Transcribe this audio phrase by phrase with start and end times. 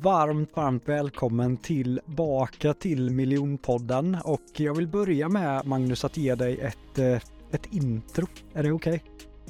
[0.00, 6.60] Varmt, varmt välkommen tillbaka till Miljonpodden och jag vill börja med Magnus att ge dig
[6.60, 8.26] ett, eh, ett intro.
[8.54, 8.94] Är det okej?
[8.94, 9.08] Okay?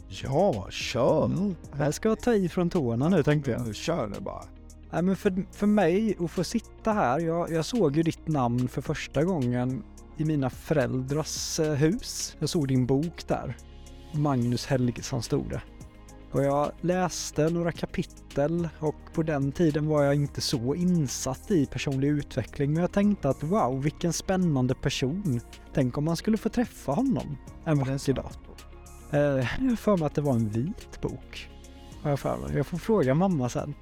[0.09, 1.25] Ja, kör!
[1.25, 1.55] Mm.
[1.79, 3.75] Jag ska ta i från tårna nu tänkte jag.
[3.75, 4.45] Kör nu bara.
[4.91, 8.69] Nej, men för, för mig att få sitta här, jag, jag såg ju ditt namn
[8.69, 9.83] för första gången
[10.17, 12.37] i mina föräldrars eh, hus.
[12.39, 13.57] Jag såg din bok där.
[14.13, 15.63] Magnus Helgesson stod det.
[16.37, 21.67] Och jag läste några kapitel och på den tiden var jag inte så insatt i
[21.67, 25.41] personlig utveckling men jag tänkte att wow vilken spännande person.
[25.75, 28.31] Tänk om man skulle få träffa honom en vacker dag.
[29.11, 29.19] Eh,
[29.61, 31.51] jag har för mig att det var en vit bok.
[32.03, 32.57] jag, för mig.
[32.57, 33.75] jag får fråga mamma sen.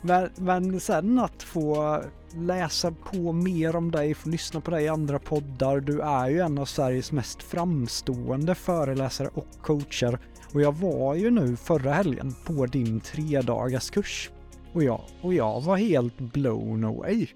[0.00, 2.00] Men, men sen att få
[2.34, 5.80] läsa på mer om dig, få lyssna på dig i andra poddar.
[5.80, 10.18] Du är ju en av Sveriges mest framstående föreläsare och coacher
[10.52, 14.30] och jag var ju nu förra helgen på din tredagars kurs.
[14.72, 17.26] Och jag, och jag var helt blown away.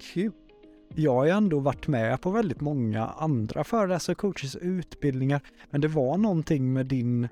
[0.00, 0.32] Kul.
[0.94, 5.40] Jag har ju ändå varit med på väldigt många andra föreläsare och coaches utbildningar.
[5.70, 7.28] Men det var någonting med din...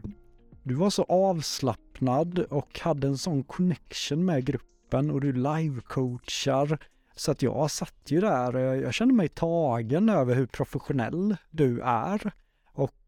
[0.63, 6.79] Du var så avslappnad och hade en sån connection med gruppen och du live-coachar.
[7.17, 11.81] Så att jag satt ju där och jag kände mig tagen över hur professionell du
[11.81, 12.33] är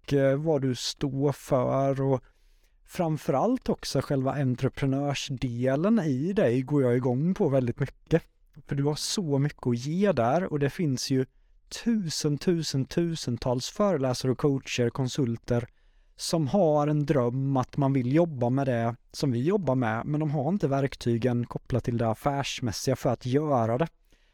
[0.06, 2.22] och eh, vad du står för och
[2.84, 8.22] framförallt också själva entreprenörsdelen i dig går jag igång på väldigt mycket.
[8.66, 11.26] För du har så mycket att ge där och det finns ju
[11.84, 15.68] tusen, tusen, tusentals föreläsare och coacher, konsulter
[16.16, 20.20] som har en dröm att man vill jobba med det som vi jobbar med, men
[20.20, 23.88] de har inte verktygen kopplat till det affärsmässiga för att göra det.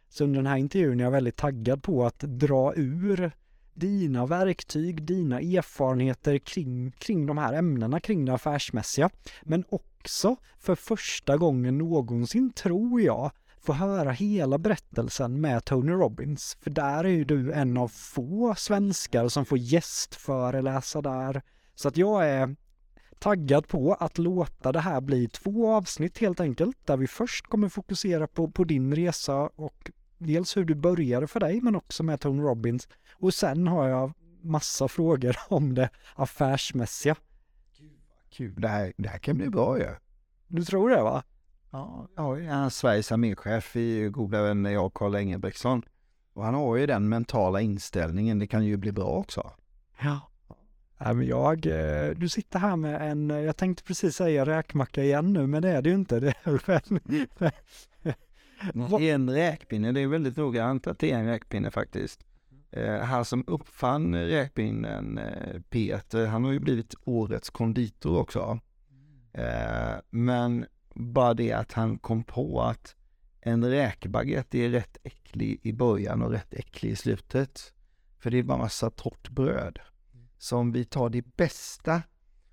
[0.08, 3.32] Så under den här intervjun är jag väldigt taggad på att dra ur
[3.74, 9.10] dina verktyg, dina erfarenheter kring, kring de här ämnena, kring det affärsmässiga.
[9.42, 13.30] Men också för första gången någonsin, tror jag,
[13.60, 16.56] få höra hela berättelsen med Tony Robbins.
[16.60, 21.42] För där är ju du en av få svenskar som får gästföreläsa där.
[21.74, 22.56] Så att jag är
[23.18, 27.68] taggad på att låta det här bli två avsnitt helt enkelt, där vi först kommer
[27.68, 29.90] fokusera på, på din resa och
[30.22, 34.12] dels hur du började för dig, men också med Tony Robbins och sen har jag
[34.42, 37.16] massa frågor om det affärsmässiga.
[37.78, 37.90] Gud
[38.32, 38.54] kul.
[38.56, 39.84] Det här, det här kan bli bra ju.
[39.84, 39.90] Ja.
[40.48, 41.22] Du tror det va?
[41.70, 45.82] Ja, jag är Sveriges arméchef i goda vänner jag Karl Engelbrektsson.
[46.34, 49.50] Och han har ju den mentala inställningen, det kan ju bli bra också.
[50.02, 50.20] Ja.
[50.98, 55.32] Ja, men jag, eh, du sitter här med en, jag tänkte precis säga räkmacka igen
[55.32, 56.20] nu, men det är det ju inte.
[56.20, 57.52] Det är
[59.00, 62.24] en räkpinne, det är väldigt noggrant att det är en räkpinne faktiskt.
[62.70, 68.60] Eh, han som uppfann räkpinnen, eh, Peter, han har ju blivit årets konditor också.
[69.32, 72.96] Eh, men bara det att han kom på att
[73.40, 77.72] en räkbaguette är rätt äcklig i början och rätt äcklig i slutet.
[78.18, 79.78] För det är bara massa torrt bröd.
[80.38, 82.02] Så om vi tar det bästa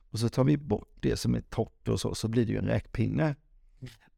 [0.09, 2.57] och så tar vi bort det som är torrt och så, så blir det ju
[2.57, 3.35] en räkpinne.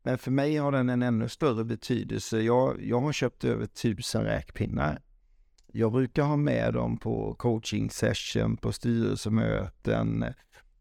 [0.03, 2.41] Men för mig har den en ännu större betydelse.
[2.41, 5.01] Jag, jag har köpt över tusen räkpinnar
[5.73, 10.25] jag brukar ha med dem på coaching session, på styrelsemöten,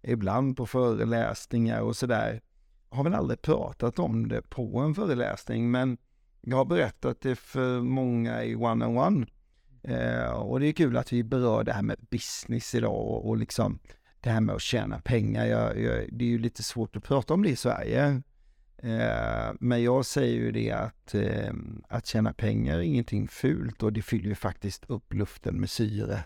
[0.03, 2.41] ibland på föreläsningar och sådär.
[2.91, 5.99] Jag har väl aldrig pratat om det på en föreläsning, men
[6.41, 9.27] jag har berättat det för många i one-on-one.
[9.83, 13.37] Eh, och det är kul att vi berör det här med business idag och, och
[13.37, 13.79] liksom
[14.21, 15.47] det här med att tjäna pengar.
[15.47, 18.23] Jag, jag, det är ju lite svårt att prata om det i Sverige.
[18.83, 21.53] Eh, men jag säger ju det att, eh,
[21.89, 26.25] att tjäna pengar är ingenting fult och det fyller ju faktiskt upp luften med syre.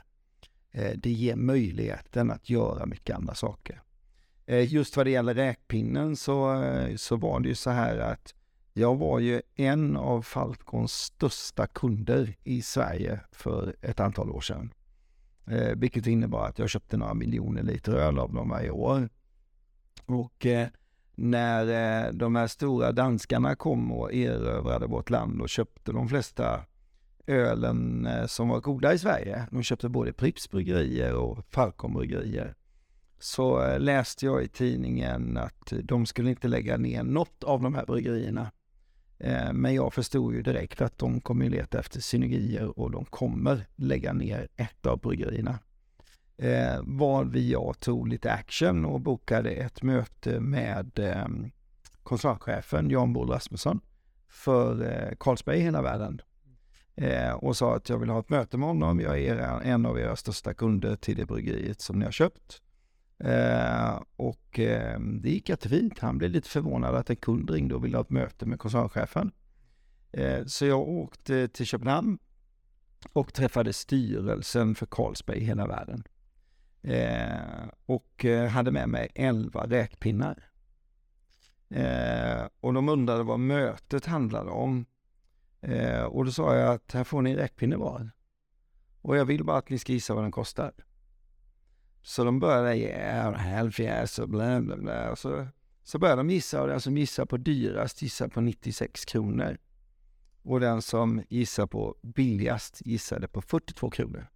[0.71, 3.83] Eh, det ger möjligheten att göra mycket andra saker.
[4.47, 8.35] Eh, just vad det gäller räkpinnen så, eh, så var det ju så här att
[8.73, 14.73] jag var ju en av Falcons största kunder i Sverige för ett antal år sedan.
[15.47, 19.09] Eh, vilket innebar att jag köpte några miljoner liter öl av dem varje år.
[20.07, 20.69] Och eh,
[21.15, 26.61] när eh, de här stora danskarna kom och erövrade vårt land och köpte de flesta
[27.27, 29.47] ölen eh, som var goda i Sverige.
[29.51, 32.55] De köpte både Pripps bryggerier och Falcon bryggerier.
[33.19, 37.75] Så eh, läste jag i tidningen att de skulle inte lägga ner något av de
[37.75, 38.51] här bryggerierna.
[39.53, 44.13] Men jag förstod ju direkt att de kommer leta efter synergier och de kommer lägga
[44.13, 45.59] ner ett av bryggerierna.
[46.37, 51.27] Eh, var vi jag tog lite action och bokade ett möte med eh,
[52.03, 53.81] koncernchefen Jan Bo Rasmusson
[54.29, 56.21] för eh, Carlsberg i hela världen.
[56.97, 59.01] Eh, och sa att jag vill ha ett möte med honom.
[59.01, 62.63] Jag är en av era största kunder till det bryggeriet som ni har köpt.
[63.19, 65.99] Eh, och eh, det gick jättefint.
[65.99, 69.33] Han blev lite förvånad att en kund ringde och ville ha ett möte med koncernchefen.
[70.13, 72.19] Eh, så jag åkte till Köpenhamn
[73.13, 76.05] och träffade styrelsen för Carlsberg i hela världen.
[76.85, 80.51] Eh, och eh, hade med mig 11 räkpinnar.
[81.71, 84.87] Eh, och de undrade vad mötet handlade om.
[85.61, 88.11] Eh, och då sa jag att här får ni en räkpinne var.
[89.03, 90.73] Och jag vill bara att ni ska gissa vad den kostar.
[92.03, 95.11] Så de började, yeah, half yes och bla bla bla.
[95.11, 95.47] Och så,
[95.83, 99.59] så började de gissa och den som gissar på dyrast gissar på 96 kronor.
[100.43, 104.27] Och den som gissar på billigast gissade på 42 kronor.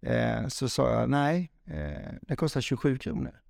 [0.00, 3.40] Eh, så sa jag nej, eh, den kostar 27 kronor.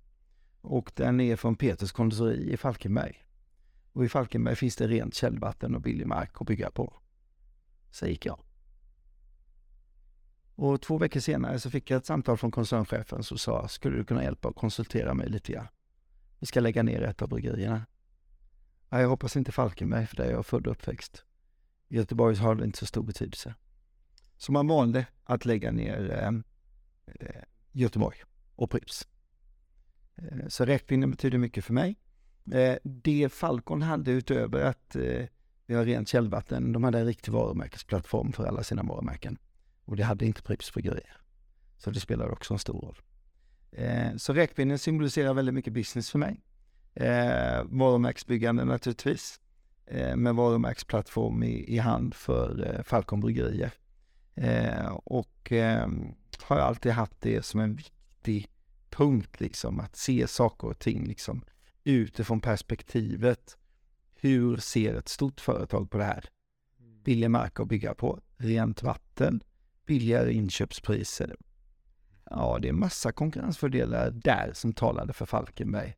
[0.61, 3.25] Och den är från Peters konditori i Falkenberg.
[3.93, 6.93] Och i Falkenberg finns det rent källvatten och billig mark att bygga på.
[7.91, 8.39] Så gick jag.
[10.55, 14.03] Och två veckor senare så fick jag ett samtal från koncernchefen som sa, skulle du
[14.03, 15.67] kunna hjälpa och konsultera mig lite grann?
[16.39, 17.85] Vi ska lägga ner ett av bryggerierna.
[18.89, 21.23] Ja, jag hoppas inte Falkenberg, för där är jag född och uppväxt.
[21.87, 23.55] Göteborg har det inte så stor betydelse.
[24.39, 26.27] Så man valde att lägga ner eh,
[27.25, 28.17] eh Göteborg
[28.55, 29.07] och Pripps.
[30.15, 31.95] Eh, så räkpinnen betyder mycket för mig.
[32.51, 35.25] Eh, det Falcon hade utöver att eh,
[35.65, 39.37] vi har rent källvatten, de hade en riktig varumärkesplattform för alla sina varumärken.
[39.85, 41.17] Och det hade inte Pripps bryggerier.
[41.77, 42.97] Så det spelar också en stor roll.
[43.71, 46.41] Eh, så räkpinnen symboliserar väldigt mycket business för mig.
[46.93, 47.63] Eh,
[48.65, 49.39] naturligtvis.
[49.85, 53.71] Eh, med varumärkesplattform i, i hand för eh, Falcon bryggerier.
[54.39, 55.87] Eh, och eh,
[56.41, 58.47] har alltid haft det som en viktig
[58.89, 59.79] punkt liksom.
[59.79, 61.41] Att se saker och ting liksom
[61.83, 63.57] utifrån perspektivet.
[64.15, 66.25] Hur ser ett stort företag på det här?
[67.03, 69.41] Billig mark att bygga på, rent vatten,
[69.85, 71.35] billigare inköpspriser.
[72.29, 75.95] Ja, det är massa konkurrensfördelar där som talade för Falkenberg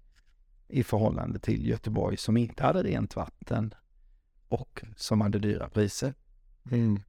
[0.67, 3.73] i förhållande till Göteborg som inte hade rent vatten
[4.47, 6.13] och som hade dyra priser.
[6.71, 6.99] Mm.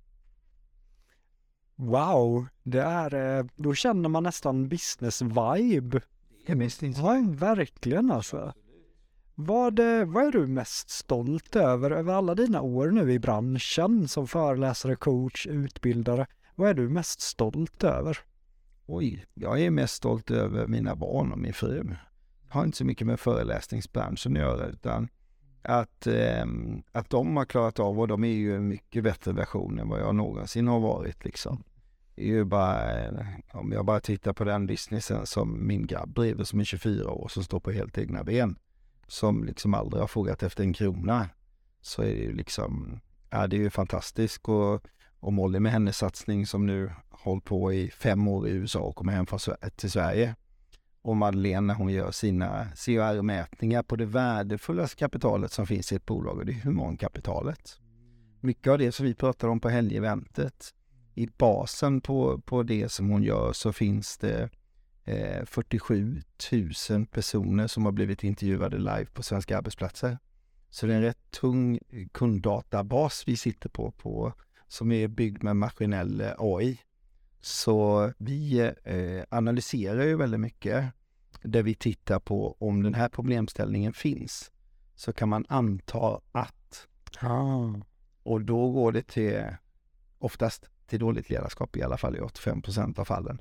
[1.77, 6.01] Wow, det är, eh, då känner man nästan business-vibe.
[6.47, 6.55] Ja,
[7.29, 8.53] verkligen alltså.
[9.35, 14.09] Vad, eh, vad är du mest stolt över, över alla dina år nu i branschen
[14.09, 16.27] som föreläsare, coach, utbildare?
[16.55, 18.19] Vad är du mest stolt över?
[18.87, 21.97] Oj, jag är mest stolt över mina barn och min fru.
[22.49, 25.09] Jag har inte så mycket med föreläsningsbranschen att göra utan
[25.63, 26.47] att, eh,
[26.93, 30.01] att de har klarat av och de är ju en mycket bättre version än vad
[30.01, 31.65] jag någonsin har varit liksom.
[32.15, 33.13] Det är ju bara, eh,
[33.53, 37.29] om jag bara tittar på den businessen som min grabb driver som är 24 år
[37.29, 38.59] som står på helt egna ben.
[39.07, 41.29] Som liksom aldrig har frågat efter en krona.
[41.81, 43.01] Så är det ju liksom,
[43.31, 44.87] ja det är ju fantastiskt och
[45.23, 48.97] och Molly med hennes satsning som nu hållit på i fem år i USA och
[48.97, 49.27] kommer hem
[49.77, 50.35] till Sverige.
[51.03, 56.07] Och Madeleine när hon gör sina CR-mätningar på det värdefullaste kapitalet som finns i ett
[56.07, 57.79] bolag och det är humankapitalet.
[58.41, 60.75] Mycket av det som vi pratar om på helgeventet,
[61.15, 64.51] i basen på, på det som hon gör så finns det
[65.05, 66.23] eh, 47
[66.91, 70.19] 000 personer som har blivit intervjuade live på svenska arbetsplatser.
[70.71, 71.79] Så det är en rätt tung
[72.13, 74.33] kunddatabas vi sitter på, på
[74.69, 76.79] som är byggd med maskinell AI.
[77.45, 80.93] Så vi eh, analyserar ju väldigt mycket
[81.43, 84.51] där vi tittar på om den här problemställningen finns
[84.95, 86.89] så kan man anta att.
[87.21, 87.75] Ah.
[88.23, 89.45] Och då går det till
[90.19, 93.41] oftast till dåligt ledarskap i alla fall i 85 procent av fallen.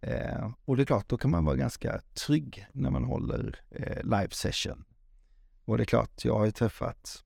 [0.00, 4.02] Eh, och det är klart, då kan man vara ganska trygg när man håller eh,
[4.02, 4.84] live session.
[5.64, 7.24] Och det är klart, jag har ju träffat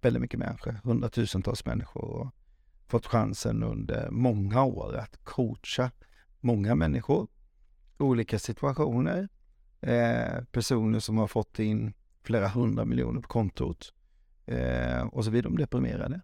[0.00, 2.34] väldigt mycket människor, hundratusentals människor och
[2.88, 5.90] fått chansen under många år att coacha
[6.40, 7.28] många människor,
[7.98, 9.28] olika situationer,
[9.80, 11.92] eh, personer som har fått in
[12.22, 13.92] flera hundra miljoner på kontot
[14.46, 16.20] eh, och så blir de deprimerade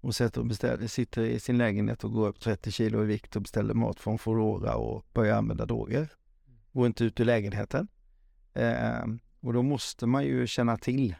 [0.00, 3.36] och sätter och beställer, sitter i sin lägenhet och går upp 30 kilo i vikt
[3.36, 6.08] och beställer mat från Foodora och börjar använda droger.
[6.72, 7.88] Går inte ut ur lägenheten.
[8.54, 9.04] Eh,
[9.40, 11.14] och då måste man ju känna till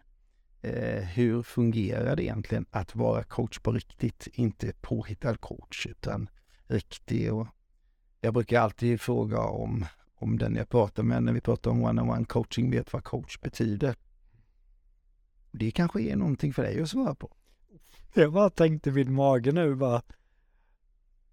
[0.64, 4.28] eh, hur fungerar det egentligen att vara coach på riktigt?
[4.32, 6.28] Inte påhittad coach utan
[6.66, 7.34] riktig.
[7.34, 7.46] Och
[8.20, 12.24] jag brukar alltid fråga om, om den jag pratar med när vi pratar om one-on-one
[12.24, 13.96] coaching vet vad coach betyder.
[15.50, 17.30] Det kanske är någonting för dig att svara på.
[18.14, 20.02] Jag bara tänkte vid mage nu bara,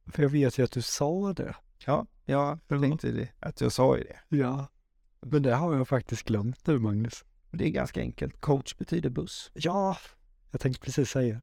[0.06, 1.56] för jag vet ju att du sa det.
[1.86, 4.38] Ja, jag tänkte det, att jag sa ju det.
[4.38, 4.68] Ja,
[5.22, 7.26] men det har jag faktiskt glömt nu Magnus.
[7.52, 8.42] Det är ganska enkelt.
[8.42, 9.52] Coach betyder buss.
[9.54, 9.98] Ja,
[10.52, 11.42] jag tänkte precis säga.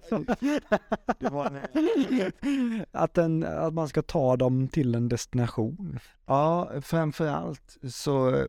[2.90, 5.98] att, en, att man ska ta dem till en destination.
[6.26, 8.46] Ja, framför allt så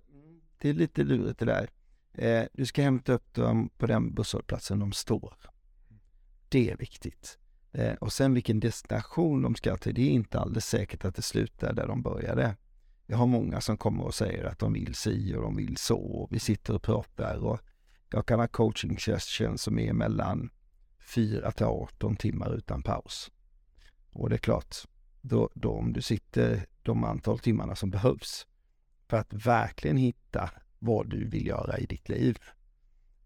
[0.58, 1.70] det är lite lurigt det där.
[2.14, 5.34] Eh, du ska hämta upp dem på den busshållplatsen de står.
[6.50, 7.38] Det är viktigt.
[7.72, 11.22] Eh, och sen vilken destination de ska till, det är inte alldeles säkert att det
[11.22, 12.56] slutar där de började.
[13.08, 16.00] Jag har många som kommer och säger att de vill si och de vill så
[16.00, 17.60] och vi sitter och pratar och
[18.10, 20.50] jag kan ha coaching session som är mellan
[21.00, 23.32] 4 till 18 timmar utan paus.
[24.12, 24.76] Och det är klart,
[25.22, 28.48] då, då om du sitter de antal timmarna som behövs
[29.08, 32.38] för att verkligen hitta vad du vill göra i ditt liv.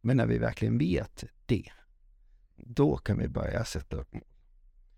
[0.02, 1.72] Men när vi verkligen vet det,
[2.56, 4.16] då kan vi börja sätta upp.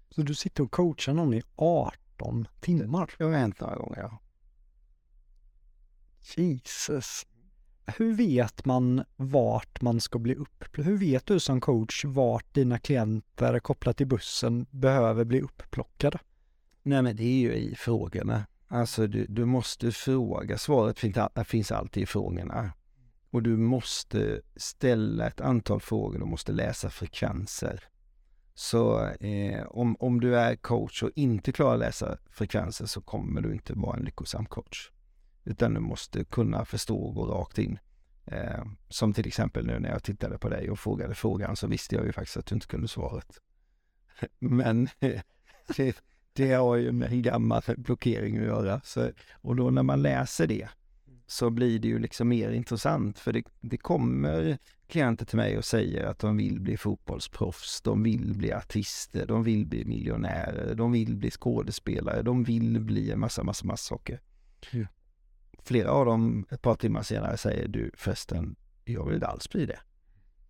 [0.10, 3.12] Så du sitter och coachar någon i 18 timmar?
[3.18, 4.20] Det har hänt några gånger, ja.
[6.22, 7.26] Jesus.
[7.86, 10.66] Hur vet man vart man ska bli upp?
[10.78, 16.20] Hur vet du som coach vart dina klienter kopplat till bussen behöver bli uppplockade?
[16.84, 18.46] Nej men det är ju i frågorna.
[18.68, 20.58] Alltså du, du måste fråga.
[20.58, 22.74] Svaret finns, finns alltid i frågorna.
[23.30, 27.84] Och du måste ställa ett antal frågor, du måste läsa frekvenser.
[28.54, 33.42] Så eh, om, om du är coach och inte klarar att läsa frekvenser så kommer
[33.42, 34.92] du inte vara en lyckosam coach.
[35.44, 37.80] Utan du måste kunna förstå och gå rakt in.
[38.26, 41.96] Eh, som till exempel nu när jag tittade på dig och frågade frågan så visste
[41.96, 43.40] jag ju faktiskt att du inte kunde svaret.
[44.40, 44.88] Men
[45.78, 48.82] det, det har ju med en gammal blockering att göra.
[48.84, 50.70] Så, och då när man läser det
[51.28, 54.58] så blir det ju liksom mer intressant för det, det kommer
[54.88, 59.44] klienter till mig och säger att de vill bli fotbollsproffs, de vill bli artister, de
[59.44, 64.22] vill bli miljonärer, de vill bli skådespelare, de vill bli en massa, massa, massa saker.
[64.72, 64.88] Mm.
[65.64, 69.66] Flera av dem ett par timmar senare säger du förresten, jag vill inte alls bli
[69.66, 69.80] det.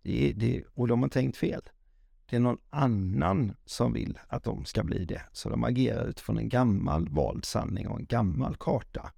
[0.02, 1.62] det, det och de har tänkt fel.
[2.26, 5.22] Det är någon annan som vill att de ska bli det.
[5.32, 9.12] Så de agerar utifrån en gammal vald sanning och en gammal karta.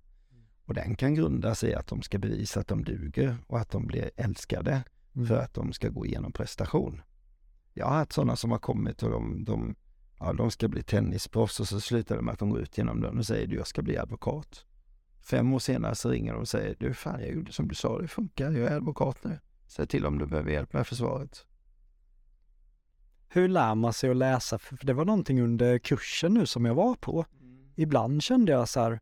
[0.65, 3.71] Och den kan grunda sig i att de ska bevisa att de duger och att
[3.71, 4.85] de blir älskade
[5.15, 5.27] mm.
[5.27, 7.03] för att de ska gå igenom prestation.
[7.75, 9.75] Jag har haft sådana som har kommit och de, de,
[10.19, 13.01] ja, de ska bli tennisproffs och så slutar det med att de går ut genom
[13.01, 14.65] dörren och säger du, jag ska bli advokat.
[15.25, 17.99] Fem år senare så ringer de och säger du, fan jag gjorde som du sa,
[17.99, 19.39] det funkar, jag är advokat nu.
[19.67, 21.47] Säg till om du behöver hjälp med försvaret.
[23.29, 24.59] Hur lär man sig att läsa?
[24.59, 27.25] För det var någonting under kursen nu som jag var på.
[27.41, 27.73] Mm.
[27.75, 29.01] Ibland kände jag så här,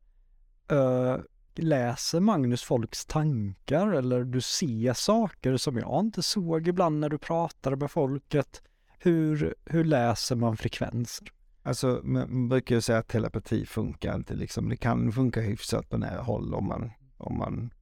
[0.73, 1.21] uh,
[1.55, 7.19] läser Magnus folks tankar eller du ser saker som jag inte såg ibland när du
[7.19, 8.63] pratade med folket.
[8.99, 11.33] Hur, hur läser man frekvenser?
[11.63, 14.69] Alltså, man brukar ju säga att telepati funkar inte liksom.
[14.69, 17.73] Det kan funka hyfsat på nära håll om man, om man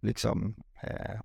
[0.00, 1.20] liksom eh,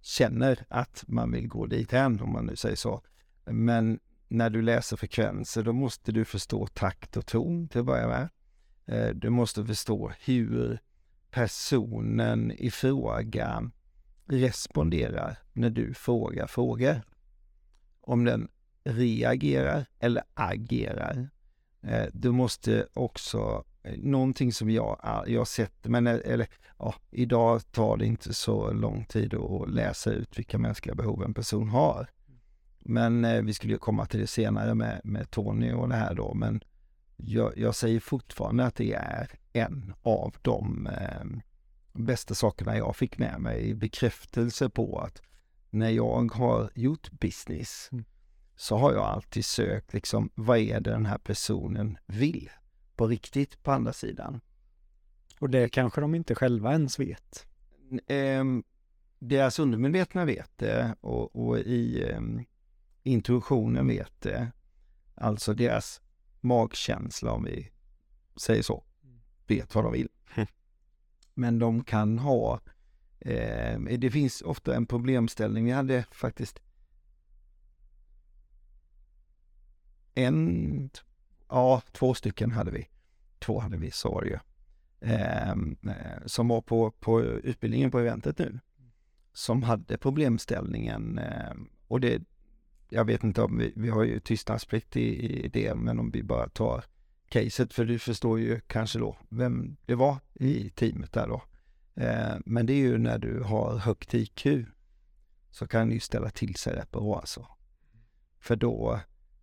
[0.00, 3.02] känner att man vill gå dithän, om man nu säger så.
[3.44, 8.08] Men när du läser frekvenser, då måste du förstå takt och ton till att börja
[8.08, 8.28] med.
[8.86, 10.78] Eh, du måste förstå hur
[11.30, 13.70] personen i fråga
[14.26, 17.02] responderar när du frågar frågor.
[18.00, 18.48] Om den
[18.84, 21.28] reagerar eller agerar.
[21.82, 26.46] Eh, du måste också, eh, någonting som jag, ah, jag sett, men eh, eller,
[26.78, 31.34] ja, idag tar det inte så lång tid att läsa ut vilka mänskliga behov en
[31.34, 32.10] person har.
[32.84, 36.34] Men vi skulle ju komma till det senare med, med Tony och det här då,
[36.34, 36.62] men
[37.16, 41.26] jag, jag säger fortfarande att det är en av de eh,
[41.92, 43.74] bästa sakerna jag fick med mig.
[43.74, 45.22] Bekräftelse på att
[45.70, 48.04] när jag har gjort business mm
[48.56, 52.50] så har jag alltid sökt liksom, vad är det den här personen vill
[52.96, 54.40] på riktigt på andra sidan.
[55.38, 57.46] Och det kanske de inte själva ens vet.
[58.06, 58.44] Eh,
[59.18, 62.20] deras undermedvetna vet det och, och i eh,
[63.02, 64.52] intuitionen vet det.
[65.14, 66.00] Alltså deras
[66.40, 67.70] magkänsla om vi
[68.36, 68.84] säger så,
[69.46, 70.08] vet vad de vill.
[71.34, 72.60] Men de kan ha,
[73.20, 75.64] eh, det finns ofta en problemställning.
[75.64, 76.60] Vi hade faktiskt
[80.14, 80.90] en,
[81.48, 82.88] ja två stycken hade vi.
[83.38, 84.38] Två hade vi, så var det ju.
[85.00, 88.60] Ehm, eh, som var på, på utbildningen på eventet nu.
[89.32, 91.52] Som hade problemställningen eh,
[91.88, 92.22] och det,
[92.88, 96.22] jag vet inte om vi, vi har ju tystnadsplikt i, i det, men om vi
[96.22, 96.84] bara tar
[97.28, 101.42] caset, för du förstår ju kanske då vem det var i teamet där då.
[101.94, 104.46] Eh, men det är ju när du har högt IQ
[105.50, 107.46] så kan det ju ställa till sig rätt bra alltså.
[108.40, 109.00] För då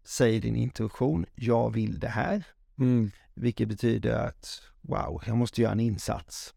[0.10, 2.44] säger din intuition, jag vill det här.
[2.78, 3.12] Mm.
[3.34, 6.54] Vilket betyder att, wow, jag måste göra en insats.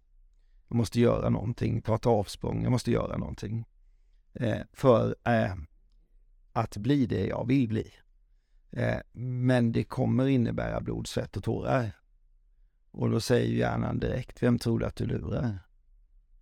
[0.68, 3.64] Jag måste göra någonting, ta ett avsprång, jag måste göra någonting.
[4.32, 5.54] Eh, för eh,
[6.52, 7.92] att bli det jag vill bli.
[8.70, 11.90] Eh, men det kommer innebära blod, svett och tårar.
[12.90, 15.58] Och då säger hjärnan direkt, vem tror du att du lurar?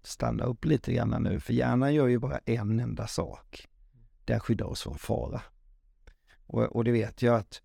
[0.03, 3.69] Stanna upp lite grann nu, för hjärnan gör ju bara en enda sak.
[4.25, 5.43] Den skyddar oss från fara.
[6.51, 7.63] Och, och det vet jag att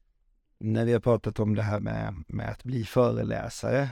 [0.59, 3.89] när vi har pratat om det här med, med att bli föreläsare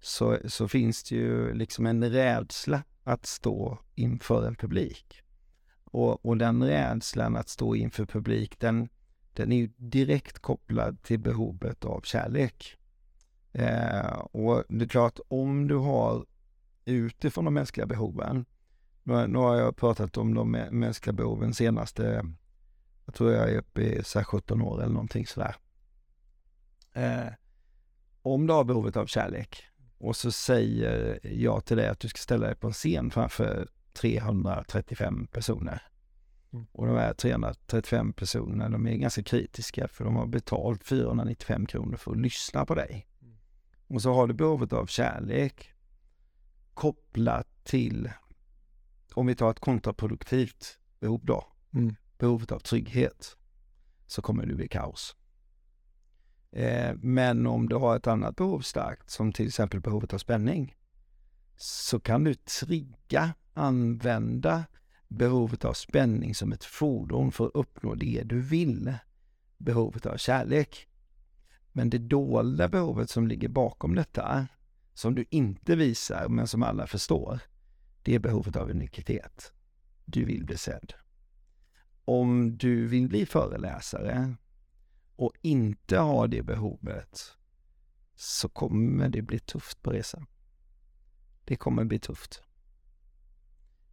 [0.00, 5.22] så, så finns det ju liksom en rädsla att stå inför en publik.
[5.84, 8.88] Och, och den rädslan att stå inför publik, den,
[9.32, 12.76] den är ju direkt kopplad till behovet av kärlek.
[13.52, 16.26] Eh, och det är klart, om du har
[16.84, 18.44] utifrån de mänskliga behoven,
[19.02, 22.24] nu, nu har jag pratat om de mänskliga behoven senaste,
[23.08, 25.56] jag tror jag är uppe i så 17 år eller någonting sådär.
[26.92, 27.32] Eh,
[28.22, 29.64] om du har behovet av kärlek
[29.98, 33.68] och så säger jag till dig att du ska ställa dig på en scen framför
[33.92, 35.82] 335 personer.
[36.52, 36.66] Mm.
[36.72, 41.96] Och de här 335 personerna, de är ganska kritiska för de har betalt 495 kronor
[41.96, 43.08] för att lyssna på dig.
[43.22, 43.36] Mm.
[43.86, 45.72] Och så har du behovet av kärlek
[46.74, 48.10] kopplat till,
[49.14, 53.36] om vi tar ett kontraproduktivt behov då, mm behovet av trygghet,
[54.06, 55.16] så kommer det bli kaos.
[56.52, 60.76] Eh, men om du har ett annat behov starkt, som till exempel behovet av spänning,
[61.56, 64.64] så kan du trigga, använda
[65.08, 68.94] behovet av spänning som ett fordon för att uppnå det du vill.
[69.56, 70.88] Behovet av kärlek.
[71.72, 74.46] Men det dolda behovet som ligger bakom detta,
[74.94, 77.40] som du inte visar men som alla förstår,
[78.02, 79.52] det är behovet av unikitet.
[80.04, 80.92] Du vill bli sedd.
[82.08, 84.34] Om du vill bli föreläsare
[85.16, 87.36] och inte har det behovet
[88.16, 90.26] så kommer det bli tufft på resan.
[91.44, 92.42] Det kommer bli tufft.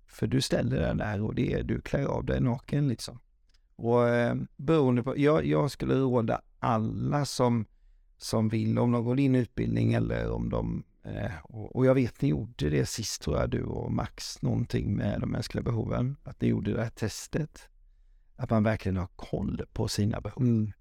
[0.06, 3.20] För du ställer dig där och det är, du klär av dig naken liksom.
[3.76, 7.66] Och eh, beroende på, jag, jag skulle råda alla som,
[8.18, 11.96] som vill, om de går in i utbildning eller om de, eh, och, och, jag
[11.96, 16.16] vet ni gjorde det sist tror jag, du och Max, någonting med de mänskliga behoven,
[16.24, 17.70] att ni gjorde det här testet.
[18.36, 20.44] Att man verkligen har koll på sina behov.
[20.44, 20.72] Mm.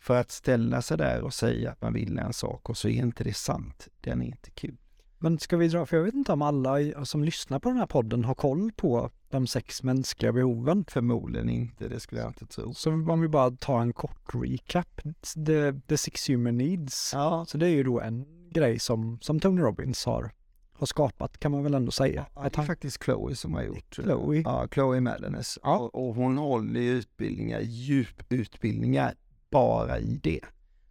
[0.00, 2.92] För att ställa sig där och säga att man vill en sak och så är
[2.92, 4.76] inte det sant, den är inte kul.
[5.18, 7.86] Men ska vi dra, för jag vet inte om alla som lyssnar på den här
[7.86, 10.84] podden har koll på de sex mänskliga behoven.
[10.88, 12.74] Förmodligen inte, det skulle jag inte tro.
[12.74, 15.00] Så om vi bara tar en kort recap.
[15.46, 17.10] The, the six human needs.
[17.14, 17.44] Ja.
[17.48, 20.30] Så det är ju då en grej som, som Tony Robbins har,
[20.78, 22.26] har skapat kan man väl ändå säga.
[22.34, 24.42] Ja, det är faktiskt Chloe som har gjort Chloe.
[24.44, 25.58] Ja, Chloe Madness.
[25.62, 25.78] Ja.
[25.78, 29.14] Och, och hon håller utbildningar, djuputbildningar
[29.50, 30.40] bara i det.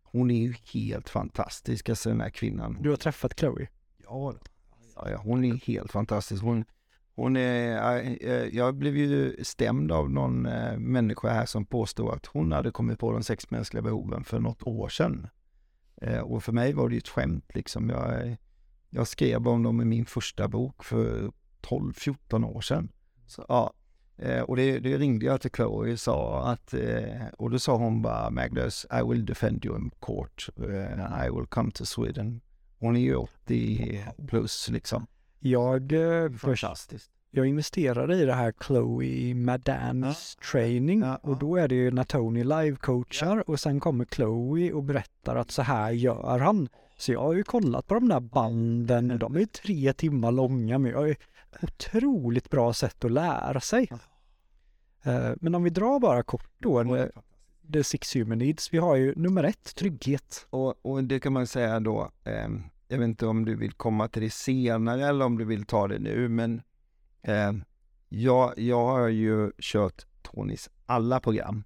[0.04, 2.78] Hon är ju helt fantastisk, alltså den här kvinnan.
[2.82, 3.67] Du har träffat Chloe?
[4.04, 4.34] Ja,
[4.95, 6.43] ja, hon är helt fantastisk.
[6.43, 6.65] Hon,
[7.15, 12.52] hon är, jag blev ju stämd av någon äh, människa här som påstod att hon
[12.52, 15.28] hade kommit på de sex mänskliga behoven för något år sedan.
[16.02, 17.89] Äh, och för mig var det ju ett skämt liksom.
[17.89, 18.38] Jag,
[18.98, 21.32] jag skrev om dem i min första bok för
[21.62, 22.90] 12-14 år sedan.
[23.28, 23.74] Så, ja,
[24.20, 27.76] Eh, och det, det, ringde jag till Chloe och sa att, eh, och då sa
[27.76, 32.42] hon bara Magnus, I will defend you in court, uh, I will come to Sweden.
[32.80, 35.08] Hon är ju 80 plus liksom.
[35.40, 37.12] Jag, eh, Fantastiskt.
[37.32, 40.46] Jag investerade i det här Chloe Madans ja.
[40.52, 41.30] training ja, ja.
[41.30, 45.52] och då är det ju när Tony live-coachar och sen kommer Chloe och berättar att
[45.52, 46.70] så här gör han.
[46.98, 50.78] Så jag har ju kollat på de där banden, de är ju tre timmar långa
[50.78, 51.18] men jag är
[51.62, 53.90] otroligt bra sätt att lära sig.
[55.08, 56.84] Uh, men om vi drar bara kort då.
[57.74, 58.74] the six human needs.
[58.74, 60.48] Vi har ju nummer ett, trygghet.
[60.50, 62.50] Och, och det kan man säga då, eh,
[62.88, 65.88] jag vet inte om du vill komma till det senare eller om du vill ta
[65.88, 66.62] det nu, men
[67.22, 67.54] eh,
[68.10, 71.64] jag, jag har ju kört Tonys alla program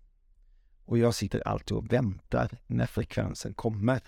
[0.86, 4.02] och jag sitter alltid och väntar när frekvensen kommer.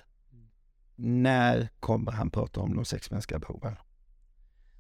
[0.96, 3.76] När kommer han prata om de sex mänskliga behoven?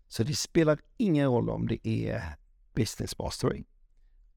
[0.07, 2.35] Så det spelar ingen roll om det är
[2.73, 3.63] business mastery,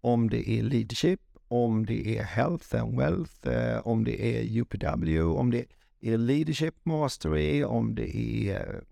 [0.01, 5.23] om det är leadership, om det är health and wealth, eh, om det är UPW,
[5.23, 5.67] om det
[6.01, 8.17] är leadership mastery, om det
[8.49, 8.85] är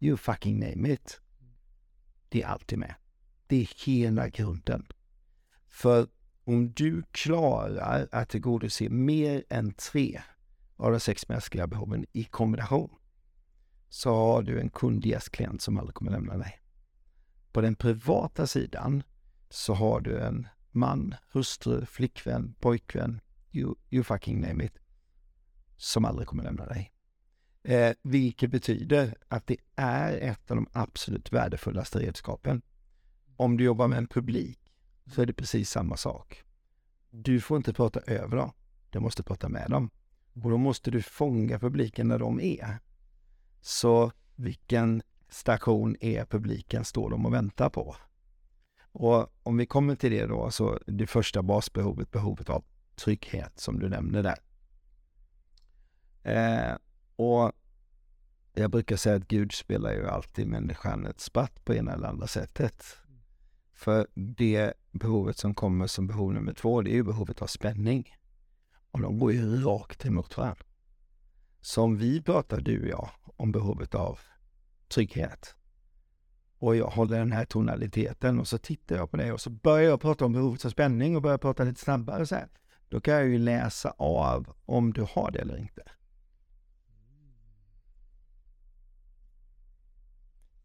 [0.00, 1.20] you fucking name it.
[2.28, 2.94] Det är alltid med.
[3.46, 4.86] Det är hela grunden.
[5.68, 6.08] För
[6.44, 10.22] om du klarar att tillgodose mer än tre
[10.84, 12.90] av de sex mänskliga behoven i kombination
[13.88, 16.60] så har du en kundgästklient som aldrig kommer lämna dig.
[17.52, 19.02] På den privata sidan
[19.48, 23.20] så har du en man, hustru, flickvän, pojkvän,
[23.52, 24.78] you, you fucking name it,
[25.76, 26.92] som aldrig kommer lämna dig.
[27.62, 32.62] Eh, vilket betyder att det är ett av de absolut värdefullaste redskapen.
[33.36, 34.72] Om du jobbar med en publik
[35.06, 36.44] så är det precis samma sak.
[37.10, 38.52] Du får inte prata över dem,
[38.90, 39.90] du måste prata med dem.
[40.42, 42.78] Och då måste du fånga publiken när de är.
[43.60, 47.96] Så vilken station är publiken står de och väntar på?
[48.92, 52.64] Och om vi kommer till det då, så det första basbehovet, behovet av
[52.96, 54.38] trygghet som du nämnde där.
[56.22, 56.76] Eh,
[57.16, 57.52] och
[58.52, 62.26] jag brukar säga att Gud spelar ju alltid människan ett spratt på ena eller andra
[62.26, 62.84] sättet.
[63.72, 68.16] För det behovet som kommer som behov nummer två, det är ju behovet av spänning.
[68.94, 70.64] Och de går ju rakt emot varandra.
[71.60, 74.18] Så om vi pratar, du och jag, om behovet av
[74.88, 75.54] trygghet
[76.58, 79.90] och jag håller den här tonaliteten och så tittar jag på det och så börjar
[79.90, 82.48] jag prata om behovet av spänning och börjar prata lite snabbare så här.
[82.88, 85.82] Då kan jag ju läsa av om du har det eller inte.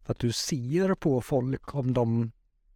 [0.06, 2.32] Att du ser på folk om de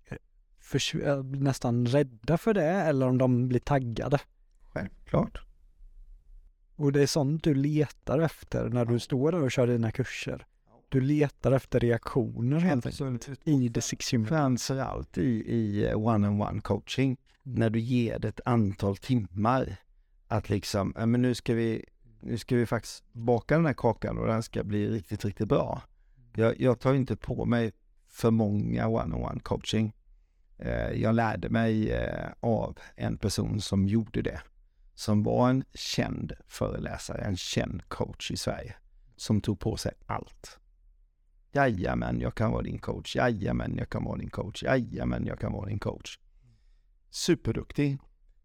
[0.06, 4.20] eh, blir nästan rädda för det eller om de blir taggade.
[4.74, 5.42] Självklart.
[6.76, 10.46] Och det är sånt du letar efter när du står där och kör dina kurser.
[10.90, 14.28] Du letar efter reaktioner helt enkelt i the six human.
[14.28, 17.18] Framförallt i, i one-on-one coaching.
[17.44, 19.76] När du ger det ett antal timmar.
[20.28, 21.86] Att liksom, men nu ska vi,
[22.22, 25.82] nu ska vi faktiskt baka den här kakan och den ska bli riktigt, riktigt bra.
[26.36, 27.72] Jag, jag tar inte på mig
[28.10, 29.94] för många one-on-one coaching.
[30.58, 34.42] Eh, jag lärde mig eh, av en person som gjorde det.
[34.94, 38.76] Som var en känd föreläsare, en känd coach i Sverige.
[39.16, 40.60] Som tog på sig allt.
[41.52, 43.16] Jajamän, jag kan vara din coach.
[43.16, 44.64] Jajamän, jag kan vara din coach.
[44.64, 46.20] Jajamän, jag kan vara din coach.
[47.10, 47.98] Superduktig.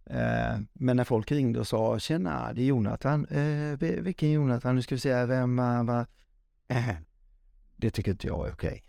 [0.06, 3.26] Eh, men när folk ringde och sa Tjena, det är Jonathan.
[3.26, 4.74] Eh, vilken Jonathan?
[4.74, 6.06] Nu ska vi se, vem eh, vad?
[6.68, 6.96] Eh,
[7.76, 8.68] det tycker inte jag är okej.
[8.68, 8.82] Okay.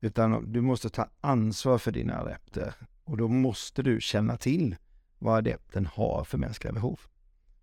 [0.00, 2.74] Utan du måste ta ansvar för dina adepter.
[3.04, 4.76] Och då måste du känna till
[5.18, 7.00] vad adepten har för mänskliga behov.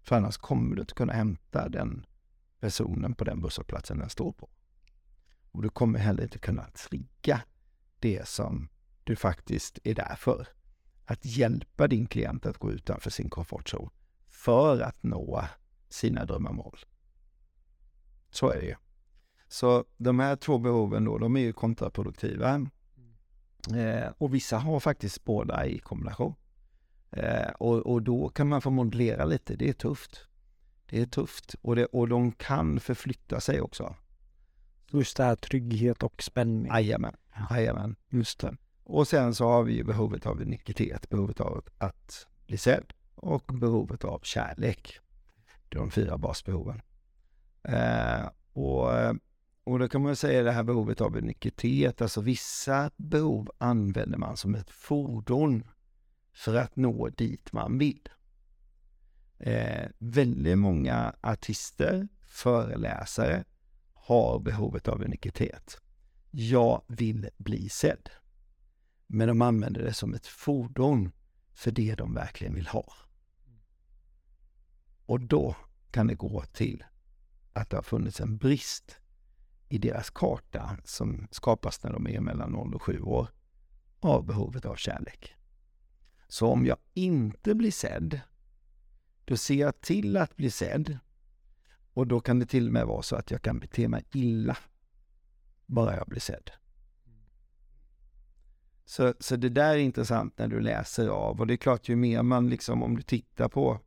[0.01, 2.05] För annars kommer du inte kunna hämta den
[2.59, 4.49] personen på den busshållplatsen den står på.
[5.51, 7.41] Och du kommer heller inte kunna trigga
[7.99, 8.69] det som
[9.03, 10.47] du faktiskt är där för.
[11.05, 13.89] Att hjälpa din klient att gå utanför sin komfortzon
[14.27, 15.45] för att nå
[15.89, 16.79] sina drömmarmål.
[18.31, 18.75] Så är det ju.
[19.47, 22.67] Så de här två behoven då, de är ju kontraproduktiva.
[23.75, 26.35] Eh, och vissa har faktiskt båda i kombination.
[27.13, 30.27] Eh, och, och då kan man få modellera lite, det är tufft.
[30.89, 33.95] Det är tufft och, det, och de kan förflytta sig också.
[34.91, 36.65] Just det här trygghet och spänning.
[36.65, 37.15] Jajamän,
[37.49, 37.95] jajamän.
[38.09, 38.57] Just det.
[38.83, 44.03] Och sen så har vi behovet av unikitet, behovet av att bli sedd och behovet
[44.03, 44.99] av kärlek.
[45.69, 46.81] De fyra basbehoven.
[47.63, 48.89] Eh, och,
[49.63, 54.37] och då kan man säga det här behovet av unikitet, alltså vissa behov använder man
[54.37, 55.63] som ett fordon
[56.33, 58.09] för att nå dit man vill.
[59.37, 63.43] Eh, väldigt många artister, föreläsare,
[63.93, 65.81] har behovet av unikitet.
[66.31, 68.09] Jag vill bli sedd.
[69.07, 71.11] Men de använder det som ett fordon
[71.53, 72.93] för det de verkligen vill ha.
[75.05, 75.55] Och då
[75.91, 76.83] kan det gå till
[77.53, 78.99] att det har funnits en brist
[79.69, 83.27] i deras karta som skapas när de är mellan 0 och 7 år
[83.99, 85.35] av behovet av kärlek.
[86.27, 88.19] Så om jag inte blir sedd,
[89.25, 90.97] då ser jag till att bli sedd
[91.93, 94.57] och då kan det till och med vara så att jag kan bete mig illa
[95.65, 96.51] bara jag blir sedd.
[98.85, 101.95] Så, så det där är intressant när du läser av och det är klart ju
[101.95, 103.79] mer man liksom om du tittar på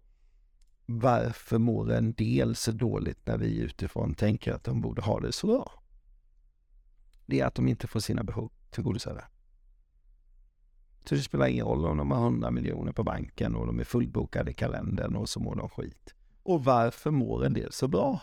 [0.87, 5.33] varför mår en del så dåligt när vi utifrån tänker att de borde ha det
[5.33, 5.83] så bra.
[7.27, 9.25] Det är att de inte får sina behov tillgodosedda.
[11.09, 13.85] Så det spelar ingen roll om de har 100 miljoner på banken och de är
[13.85, 16.14] fullbokade i kalendern och så mår de skit.
[16.42, 18.21] Och varför mår en del så bra?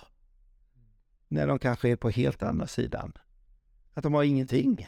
[1.27, 3.13] När de kanske är på helt andra sidan.
[3.93, 4.87] Att de har ingenting.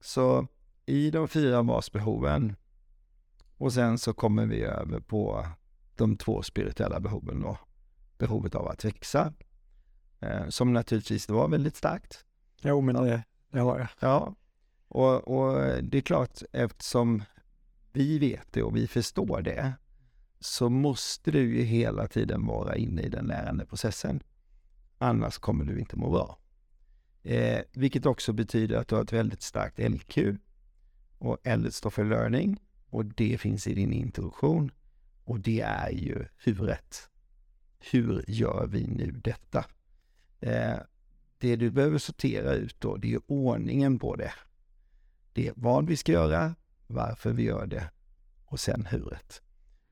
[0.00, 0.46] Så
[0.86, 2.56] i de fyra basbehoven
[3.56, 5.46] och sen så kommer vi över på
[5.96, 7.58] de två spirituella behoven då.
[8.18, 9.32] Behovet av att växa,
[10.20, 12.24] eh, som naturligtvis var väldigt starkt.
[12.60, 13.88] Jo, men det, det har jag.
[14.00, 14.34] Ja,
[14.88, 17.22] och, och det är klart eftersom
[17.92, 19.72] vi vet det och vi förstår det
[20.40, 24.22] så måste du ju hela tiden vara inne i den lärande processen.
[24.98, 26.38] Annars kommer du inte må bra.
[27.22, 30.18] Eh, vilket också betyder att du har ett väldigt starkt LQ.
[31.18, 34.70] Och L står för learning och det finns i din introduktion.
[35.24, 37.10] Och det är ju huret.
[37.78, 39.64] Hur gör vi nu detta?
[40.40, 40.76] Eh,
[41.38, 44.32] det du behöver sortera ut då, det är ordningen på det.
[45.32, 46.54] Det är vad vi ska göra,
[46.86, 47.90] varför vi gör det
[48.44, 49.42] och sen huret.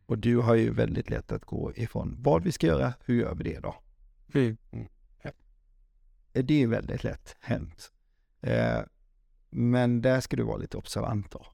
[0.07, 3.35] Och du har ju väldigt lätt att gå ifrån vad vi ska göra, hur gör
[3.35, 3.75] vi det då?
[4.35, 4.57] Mm.
[6.33, 7.93] Det är väldigt lätt hänt.
[8.41, 8.81] Eh,
[9.51, 11.47] men där ska du vara lite observant då.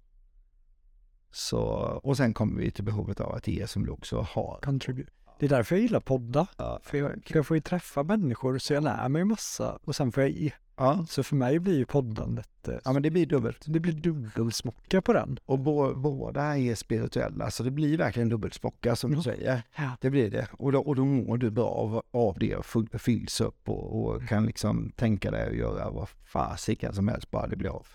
[1.30, 1.60] Så,
[2.02, 4.58] och sen kommer vi till behovet av att ge som du också har.
[4.62, 5.12] Contribute.
[5.42, 6.46] Det är därför jag gillar podda.
[6.56, 6.80] Ja.
[6.82, 10.22] För jag, jag får ju träffa människor så jag lär mig massa och sen får
[10.22, 10.52] jag ge.
[10.76, 13.64] Ja, Så för mig blir ju poddandet, eh, ja men det blir dubbelt.
[13.66, 15.38] det blir dubbelsmocka på den.
[15.46, 19.22] Och bå, båda är spirituella, så det blir verkligen dubbelsmocka som du Ja.
[19.22, 19.62] säger.
[19.76, 19.90] Ja.
[20.00, 20.48] Det blir det.
[20.52, 22.66] Och då, och då mår du bra av, av det och
[23.00, 27.46] fylls upp och, och kan liksom tänka dig att göra vad fasiken som helst bara
[27.46, 27.86] det blir av.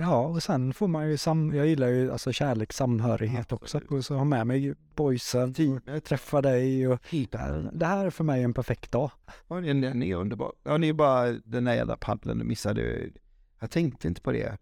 [0.00, 3.80] Ja, och sen får man ju sam, jag gillar ju alltså kärlek, samhörighet också.
[3.90, 5.54] Och så ha med mig boysen,
[6.04, 7.00] träffa dig och
[7.72, 9.10] det här är för mig en perfekt dag.
[9.48, 10.52] Ja, den, den är underbar.
[10.64, 13.10] Ja, det är bara den där jävla paddeln du missade.
[13.60, 14.58] Jag tänkte inte på det.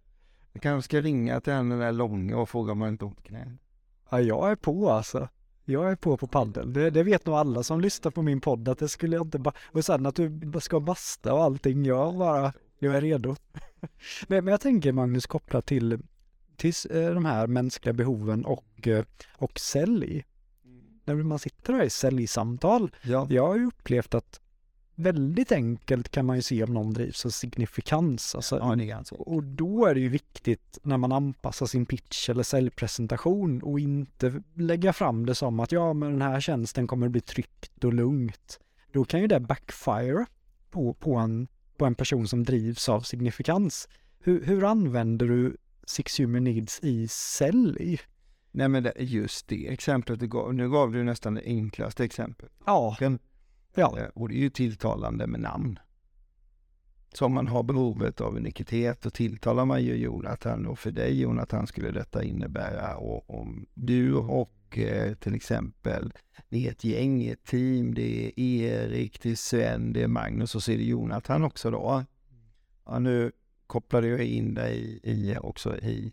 [0.53, 3.23] Jag kanske ska ringa till den där långa och fråga om han inte ont i
[3.23, 3.49] knät.
[4.11, 5.29] Ja, jag är på alltså.
[5.65, 6.73] Jag är på på paddel.
[6.73, 9.39] Det, det vet nog alla som lyssnar på min podd att det skulle jag inte
[9.39, 9.55] bara...
[9.73, 11.85] Och sen att du ska basta och allting.
[11.85, 13.37] Jag bara, jag är redo.
[14.27, 15.99] men, men jag tänker Magnus kopplat till,
[16.57, 19.05] till eh, de här mänskliga behoven och, eh,
[19.37, 20.25] och sälj.
[21.05, 22.91] När man sitter där i säljsamtal.
[23.03, 23.27] Ja.
[23.31, 24.41] Jag har ju upplevt att
[24.97, 28.35] väldigt enkelt kan man ju se om någon drivs av signifikans.
[28.35, 28.59] Alltså,
[29.19, 33.81] Ja, och då är det ju viktigt när man anpassar sin pitch eller säljpresentation och
[33.81, 37.95] inte lägga fram det som att ja, men den här tjänsten kommer bli tryggt och
[37.95, 38.61] lugnt.
[38.93, 40.27] Då kan ju det backfire
[40.71, 43.89] på, på, en, på en person som drivs av signifikans.
[44.19, 48.01] Hur, hur använder du Six Human Needs i sälj?
[48.51, 52.51] Nej men det, just det exemplet du gav, nu gav du nästan det enklaste exemplet.
[52.67, 53.19] Ja, Kan-
[53.75, 55.79] ja, Eh, Och det är ju tilltalande med namn.
[57.13, 61.21] Så om man har behovet av unikitet då tilltalar man ju Jonathan och för dig
[61.21, 64.53] Jonathan skulle detta innebära och om du och
[65.21, 66.13] till exempel
[66.49, 70.55] det är ett gäng, ett team, det är Erik, det är Sven, det är Magnus
[70.55, 72.05] och så är det Jonathan också då.
[72.85, 73.33] Ja, nu
[73.67, 76.13] kopplade jag in dig i också i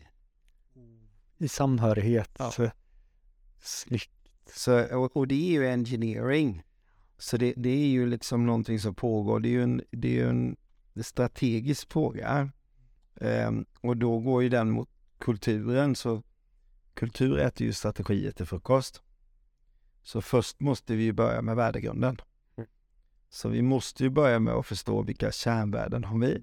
[1.38, 2.30] i samhörighet.
[2.38, 2.52] Ja.
[3.60, 4.10] Snyggt.
[4.46, 6.62] Så, och, och det är ju engineering.
[7.18, 9.40] Så det, det är ju liksom någonting som pågår.
[9.40, 10.56] Det är ju en, det är ju en
[11.02, 12.50] strategisk fråga.
[13.20, 15.94] Ehm, och då går ju den mot kulturen.
[15.94, 16.22] Så
[16.94, 19.02] kultur äter ju strategier till frukost.
[20.02, 22.20] Så först måste vi ju börja med värdegrunden.
[22.56, 22.68] Mm.
[23.28, 26.42] Så vi måste ju börja med att förstå vilka kärnvärden har vi.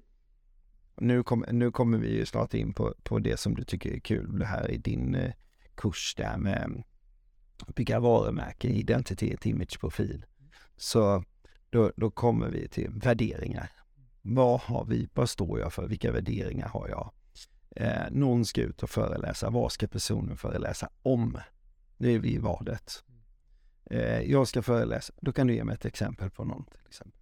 [0.96, 4.00] Nu, kom, nu kommer vi ju snart in på, på det som du tycker är
[4.00, 4.38] kul.
[4.38, 5.32] Det här i din eh,
[5.74, 6.82] kurs där med
[7.66, 10.24] bygga varumärken, identitet, image, profil.
[10.76, 11.24] Så
[11.70, 13.70] då, då kommer vi till värderingar.
[14.22, 17.12] Vad har vi, vad står jag för, vilka värderingar har jag?
[17.76, 21.38] Eh, någon ska ut och föreläsa, vad ska personen föreläsa om?
[21.96, 23.04] Det är vi i valet.
[23.84, 27.20] Eh, jag ska föreläsa, då kan du ge mig ett exempel på någon till exempel.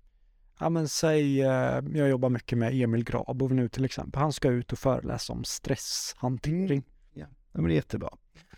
[0.58, 4.22] Ja men säg, eh, jag jobbar mycket med Emil Grabov nu till exempel.
[4.22, 6.84] Han ska ut och föreläsa om stresshantering.
[7.12, 8.10] Ja, men det är jättebra.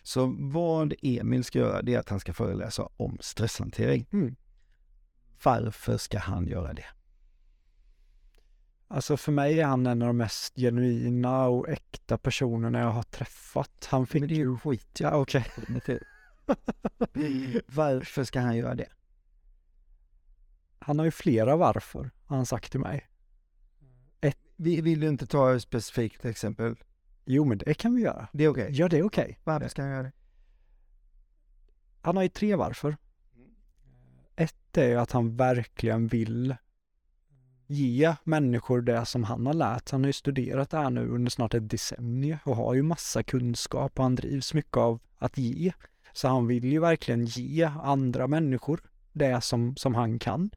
[0.03, 4.07] Så vad Emil ska göra, det är att han ska föreläsa om stresshantering.
[4.13, 4.37] Mm.
[5.45, 6.87] Varför ska han göra det?
[8.93, 13.03] Alltså för mig är han en av de mest genuina och äkta personerna jag har
[13.03, 13.87] träffat.
[13.91, 14.21] Han fick...
[14.21, 15.01] Men det är ju skit.
[15.01, 15.47] Ja okej.
[17.67, 18.89] Varför ska han göra det?
[20.79, 23.09] Han har ju flera varför, har han sagt till mig.
[24.57, 26.77] Vi- Vill du inte ta ett specifikt exempel?
[27.25, 28.29] Jo, men det kan vi göra.
[28.33, 28.69] Det är okej.
[28.73, 29.39] Ja, det är okej.
[29.45, 30.13] Varför ska jag göra det?
[32.01, 32.97] Han har ju tre varför.
[34.37, 36.57] Ett är ju att han verkligen vill
[37.73, 39.95] ge människor det som han har lärt sig.
[39.97, 43.23] Han har ju studerat det här nu under snart ett decennium och har ju massa
[43.23, 45.73] kunskap och han drivs mycket av att ge.
[46.13, 48.81] Så han vill ju verkligen ge andra människor
[49.13, 50.51] det som, som han kan.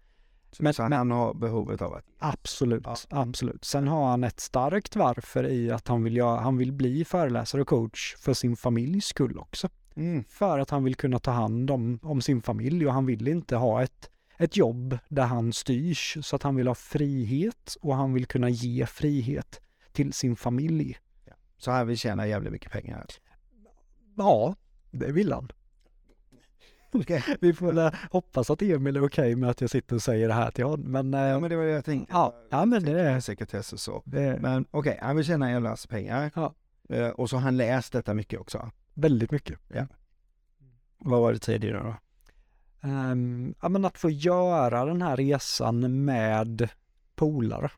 [0.59, 2.05] Men- så han har behovet av att...
[2.19, 2.95] Absolut, Ja.
[3.09, 3.65] absolut.
[3.65, 7.61] Sen har han ett starkt varför i att han vill, göra, han vill bli föreläsare
[7.61, 9.69] och coach för sin familjs skull också.
[9.95, 10.23] Mm.
[10.29, 13.55] För att han vill kunna ta hand om, om sin familj och han vill inte
[13.55, 16.17] ha ett, ett jobb där han styrs.
[16.21, 20.97] Så att han vill ha frihet och han vill kunna ge frihet till sin familj.
[21.57, 23.05] Så han vill tjäna jävligt mycket pengar.
[24.17, 24.55] Ja,
[24.91, 25.51] det vill han.
[26.93, 27.23] Okej.
[27.41, 30.33] Vi får väl hoppas att Emil är okej med att jag sitter och säger det
[30.33, 30.91] här till honom.
[30.91, 32.13] Men, eh, Ja men det var det jag tänkte.
[32.13, 33.19] ja, ja, men det är...
[33.19, 34.01] Sekretess och så.
[34.05, 36.31] Det, Men okej, han vill tjäna en jävla massa pengar.
[36.35, 36.53] Ja.
[36.89, 38.71] Eh, Och så har han läst detta mycket också.
[38.93, 39.59] Väldigt mycket.
[39.67, 39.87] Ja.
[40.97, 41.95] Vad var det tredje då?
[42.85, 46.69] Ehm, ja, men att få göra den här resan med
[47.15, 47.71] polare.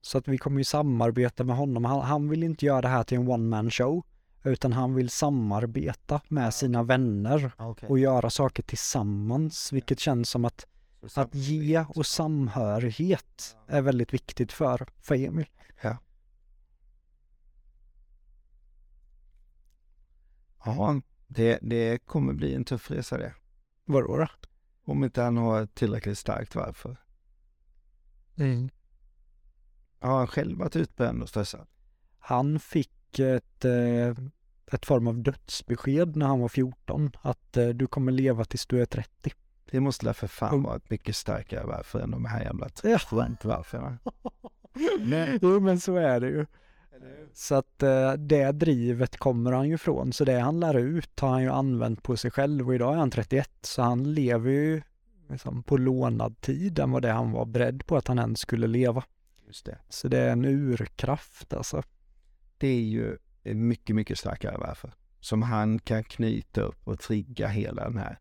[0.00, 1.84] Så att vi kommer ju samarbeta med honom.
[1.84, 4.04] Han, han vill inte göra det här till en one man show.
[4.44, 7.88] Utan han vill samarbeta med sina vänner Okay.
[7.88, 9.72] och göra saker tillsammans.
[9.72, 10.66] Vilket känns som att,
[11.14, 15.46] att ge och samhörighet är väldigt viktigt för, för Emil.
[20.64, 23.34] Ja, det, det kommer bli en tuff resa det.
[23.92, 24.26] Vadå då?
[24.84, 26.96] Om inte han har ett tillräckligt starkt varför.
[30.00, 31.66] Har han själv varit utbränd och stressad?
[32.18, 34.08] Han fick ett, eh,
[34.72, 37.10] ett form av dödsbesked när han var 14.
[37.22, 39.32] Att eh, du kommer leva tills du är 30.
[39.70, 40.62] Det måste väl för fan Mm.
[40.62, 42.98] vara ett mycket starkare varför än de här jävla Ja.
[43.42, 43.98] varför.
[45.42, 46.46] Jo men så är det ju.
[47.32, 50.12] Så att eh, det drivet kommer han ju från.
[50.12, 52.98] Så det han lär ut har han ju använt på sig själv och idag är
[52.98, 54.82] han 31 så han lever ju
[55.28, 58.66] liksom på lånad tid än vad det han var beredd på att han ens skulle
[58.66, 59.04] leva.
[59.46, 59.78] Just det.
[59.88, 61.82] Så det är en urkraft alltså.
[62.58, 64.92] Det är ju mycket, mycket starkare varför.
[65.20, 68.18] Som han kan knyta upp och trigga hela den här.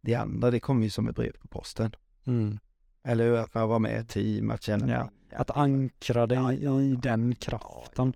[0.00, 1.94] Det andra, det kommer ju som ett brev på posten.
[2.26, 2.58] Mm.
[3.04, 3.36] Eller hur?
[3.36, 4.92] Att man var med i ett team, att känna...
[4.92, 8.14] Ja, Att ankra dig i den kraften.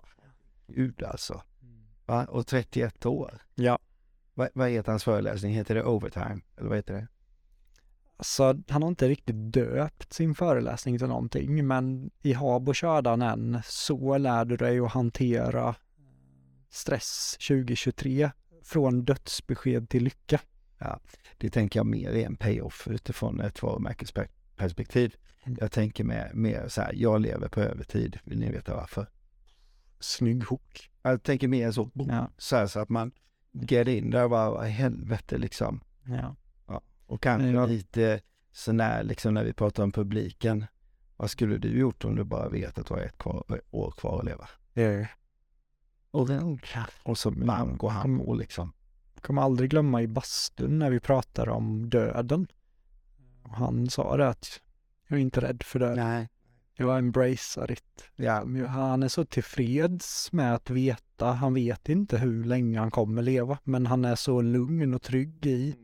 [0.67, 1.41] Gud alltså.
[2.05, 2.25] Va?
[2.25, 3.41] Och 31 år.
[3.55, 3.79] Ja.
[4.33, 5.53] Vad, vad heter hans föreläsning?
[5.53, 6.39] Heter det Overtime?
[6.57, 7.07] Eller vad heter det?
[8.19, 13.21] Så han har inte riktigt döpt sin föreläsning till någonting, men i Habo körde han
[13.21, 15.75] en Så lär du dig att hantera
[16.69, 18.31] stress 2023
[18.63, 20.39] från dödsbesked till lycka.
[21.37, 24.36] Det tänker jag mer är en payoff utifrån ett varumärkesperspektiv.
[25.43, 25.57] Mm.
[25.61, 28.19] Jag tänker mer, mer så här, jag lever på övertid.
[28.23, 29.07] Vill ni veta varför?
[29.99, 30.89] Snygg hook.
[31.01, 33.11] Jag tänker mer så, Ja, så, här, så att man
[33.51, 35.83] get in där och bara, vad helvete liksom.
[36.05, 36.35] ja.
[37.05, 37.65] Och kanske Ja.
[37.65, 40.65] lite sånär liksom när vi pratar om publiken.
[41.17, 44.19] Vad skulle du gjort om du bara vet att du har ett kvar, år kvar
[44.19, 44.49] att leva?
[44.73, 45.07] Det
[47.03, 48.73] Och, och så bam, går han på liksom.
[49.21, 52.47] kommer aldrig glömma i bastun när vi pratade om döden.
[53.51, 54.61] Han sa det att
[55.07, 55.97] jag är inte rädd för döden.
[55.97, 56.29] Nej.
[56.79, 58.09] Jag embracear it.
[58.15, 63.21] Ja, Han är så tillfreds med att veta, han vet inte hur länge han kommer
[63.21, 65.75] leva, men han är så lugn och trygg i,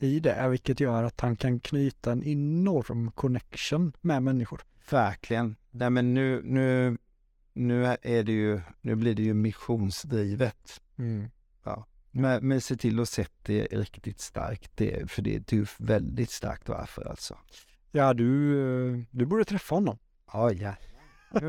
[0.00, 4.60] i det, vilket gör att han kan knyta en enorm connection med människor.
[4.90, 5.56] verkligen.
[5.70, 6.98] Nej men nu, nu,
[7.52, 10.80] nu är det ju, nu blir det ju missionsdrivet.
[12.12, 16.30] Men, men se till att sätta det riktigt starkt, det, för det är ju väldigt
[16.30, 17.38] starkt varför alltså.
[17.90, 19.98] Ja, du, eh, du borde träffa honom.
[20.32, 20.74] Ja, ja.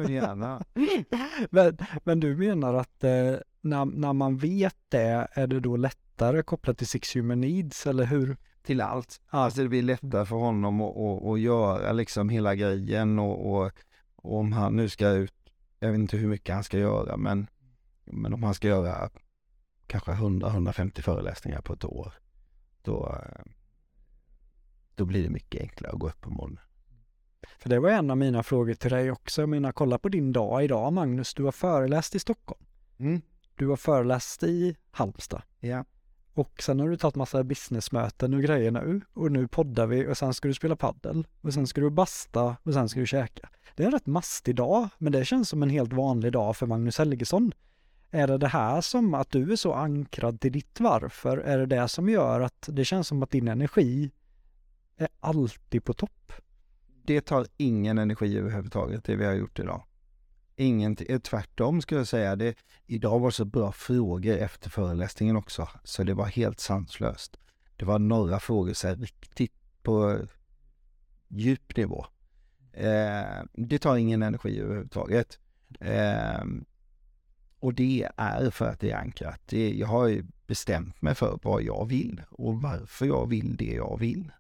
[0.10, 0.64] Gärna.
[1.50, 6.44] men, men du menar att eh, när, när man vet det, är det då lättare
[6.44, 8.38] kopplat till Six Human Needs, eller hur?
[8.64, 9.22] Till allt.
[9.28, 13.72] Alltså det blir lättare för honom att, att, att göra liksom hela grejen och, och,
[14.16, 15.34] och om han nu ska ut,
[15.80, 17.48] jag vet inte hur mycket han ska göra men,
[18.06, 19.10] men om han ska göra
[20.02, 22.14] kanske 100-150 föreläsningar på ett år,
[22.82, 23.52] då, eh,
[24.96, 26.64] då blir det mycket enklare att gå upp på morgonen.
[27.60, 29.42] För det var en av mina frågor till dig också.
[29.42, 31.34] Jag menar, kolla på din dag idag, Magnus.
[31.34, 32.66] Du har föreläst i Stockholm.
[32.98, 33.22] Mm.
[33.56, 35.42] Du har föreläst i Halmstad.
[35.60, 35.86] Ja.
[36.34, 39.02] Och sen har du tagit massa businessmöten och grejer nu.
[39.14, 41.28] Och nu poddar vi och sen ska du spela paddel.
[41.42, 43.50] Och sen ska du basta och sen ska du käka.
[43.76, 46.66] Det är en rätt mastig dag, men det känns som en helt vanlig dag för
[46.66, 47.52] Magnus Helgesson.
[48.16, 51.38] Är det det här som att du är så ankrad till ditt varför?
[51.38, 54.12] Är det det som gör att det känns som att din energi
[54.98, 56.32] är alltid på topp?
[57.04, 59.84] Det tar ingen energi överhuvudtaget det vi har gjort idag.
[60.56, 62.36] Ingenting, eh, tvärtom skulle jag säga.
[62.36, 62.56] Det,
[62.86, 67.38] idag var det så bra frågor efter föreläsningen också, så det var helt sanslöst.
[67.78, 70.20] Det var några frågor så här riktigt på
[71.28, 72.06] djup nivå.
[72.74, 75.40] Eh, det tar ingen energi överhuvudtaget.
[75.80, 76.44] Eh,
[77.64, 79.42] och det är för att det är ankrat.
[79.46, 84.00] Det, jag har bestämt mig för vad jag vill och varför jag vill det jag
[84.00, 84.32] vill.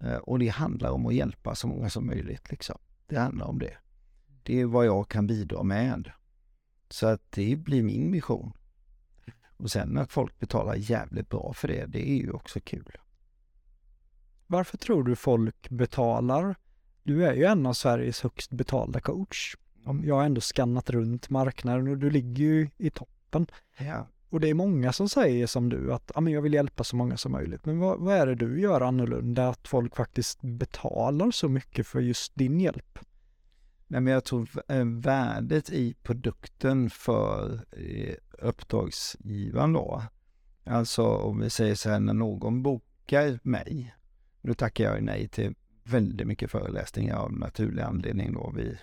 [0.00, 2.50] Eh, och det handlar om att hjälpa så många som möjligt.
[2.50, 2.78] Liksom.
[3.06, 3.76] Det handlar om det.
[4.42, 6.12] Det är vad jag kan bidra med.
[6.88, 8.52] Så att det blir min mission.
[9.56, 12.98] Och sen att folk betalar jävligt bra för det, det är ju också kul.
[14.46, 16.56] Varför tror du folk betalar?
[17.02, 19.56] Du är ju en av Sveriges högst betalda coach.
[20.04, 23.46] Jag har ändå skannat runt marknaden och du ligger ju i toppen.
[23.78, 24.06] Ja.
[24.30, 26.96] Och det är många som säger som du att ja, men jag vill hjälpa så
[26.96, 27.66] många som möjligt.
[27.66, 32.00] Men vad, vad är det du gör annorlunda att folk faktiskt betalar så mycket för
[32.00, 32.98] just din hjälp?
[33.86, 40.02] Nej, men jag tror eh, värdet i produkten för eh, uppdragsgivaren då,
[40.64, 43.94] alltså om vi säger så här när någon bokar mig,
[44.40, 45.54] nu tackar jag nej till
[45.84, 48.52] väldigt mycket föreläsningar av naturlig anledning då.
[48.56, 48.78] Vi,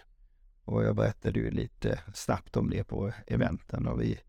[0.67, 4.19] och jag berättade ju lite snabbt om det på eventen och vi,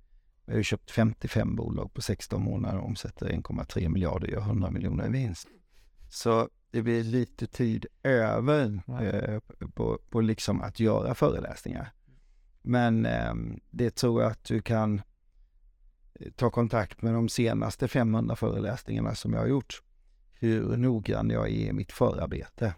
[0.45, 4.71] vi har köpt 55 bolag på 16 månader och omsätter 1,3 miljarder och gör 100
[4.71, 5.49] miljoner i vinst.
[6.11, 9.41] Så det blir lite tid över eh,
[9.75, 11.93] på, på liksom att göra föreläsningar.
[12.63, 13.35] Men eh,
[13.71, 15.03] det tror jag att du kan
[16.15, 19.83] eh, ta kontakt med de senaste 500 föreläsningarna som jag har gjort.
[20.33, 22.75] Hur noggrann jag är i mitt förarbete.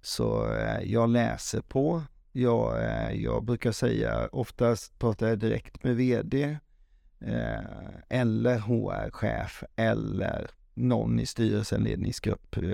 [0.00, 2.02] Så eh, jag läser på.
[2.36, 6.58] Jag, eh, jag brukar säga, oftast pratar jag direkt med VD
[7.20, 7.60] eh,
[8.08, 12.70] eller HR-chef eller någon i styrelsen, ledningsgrupp eh,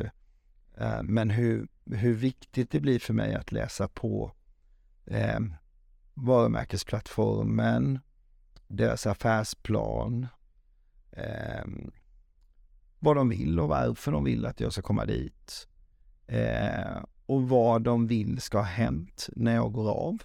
[0.76, 4.32] eh, men hur, hur viktigt det blir för mig att läsa på
[5.06, 5.40] eh,
[6.14, 7.98] varumärkesplattformen,
[8.68, 10.26] deras affärsplan,
[11.12, 11.64] eh,
[12.98, 15.68] vad de vill och varför de vill att jag ska komma dit.
[16.26, 20.22] Eh, och vad de vill ska ha hänt när jag går av.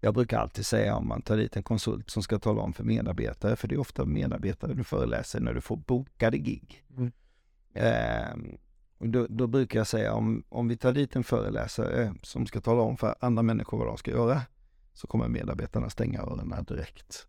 [0.00, 2.84] Jag brukar alltid säga om man tar dit en konsult som ska tala om för
[2.84, 6.84] medarbetare, för det är ofta medarbetare du föreläser när du får bokade gig.
[6.96, 7.12] Mm.
[7.72, 8.58] Eh,
[8.98, 12.82] då, då, brukar jag säga om, om vi tar dit en föreläsare som ska tala
[12.82, 14.42] om för andra människor vad de ska göra,
[14.92, 17.26] så kommer medarbetarna stänga öronen direkt.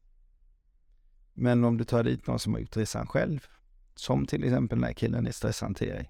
[1.33, 3.47] Men om du tar dit någon som har gjort resan själv,
[3.95, 6.09] som till exempel den här killen i stresshantering,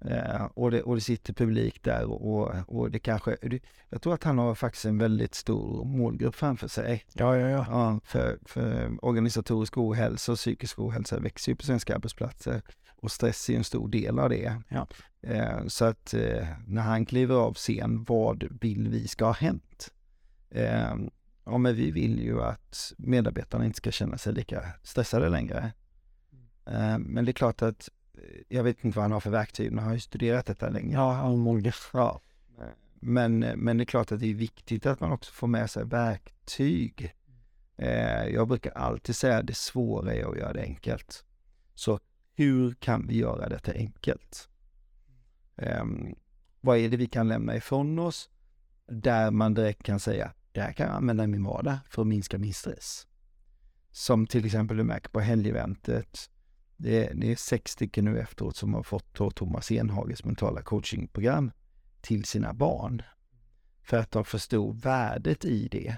[0.00, 3.36] eh, och, det, och det sitter publik där och, och det kanske,
[3.88, 7.04] jag tror att han har faktiskt en väldigt stor målgrupp framför sig.
[7.12, 7.66] Ja, ja, ja.
[7.68, 12.62] ja för, för organisatorisk ohälsa och psykisk ohälsa växer ju på svenska arbetsplatser
[12.96, 14.62] och stress är en stor del av det.
[14.68, 14.86] Ja.
[15.22, 19.92] Eh, så att eh, när han kliver av scen, vad vill vi ska ha hänt?
[20.50, 20.94] Eh,
[21.44, 25.72] ja, men vi vill ju att medarbetarna inte ska känna sig lika stressade längre.
[26.66, 27.02] Mm.
[27.02, 27.88] Men det är klart att
[28.48, 30.94] jag vet inte vad han har för verktyg, men han har ju studerat detta länge.
[30.94, 31.72] Ja, han har många.
[31.92, 32.20] Ja.
[32.94, 35.84] Men, men det är klart att det är viktigt att man också får med sig
[35.84, 37.14] verktyg.
[38.32, 41.24] Jag brukar alltid säga att det svåra är att göra det enkelt.
[41.74, 42.00] Så
[42.34, 44.48] hur kan vi göra detta enkelt?
[45.56, 46.14] Um,
[46.60, 48.30] vad är det vi kan lämna ifrån oss
[48.86, 52.08] där man direkt kan säga, det här kan jag använda i min vardag för att
[52.08, 53.06] minska min stress.
[53.90, 56.30] Som till exempel du märker på helgeventet.
[56.76, 61.50] Det är, det är sex stycken nu efteråt som har fått Thomas Enhages mentala coachingprogram
[62.00, 63.02] till sina barn.
[63.82, 65.96] För att de förstod värdet i det.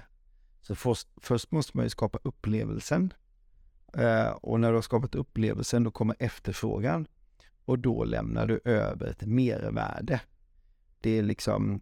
[0.61, 3.13] Så först, först måste man ju skapa upplevelsen
[3.93, 7.07] eh, och när du har skapat upplevelsen, då kommer efterfrågan.
[7.65, 10.21] Och då lämnar du över ett mervärde.
[11.01, 11.81] Det är liksom,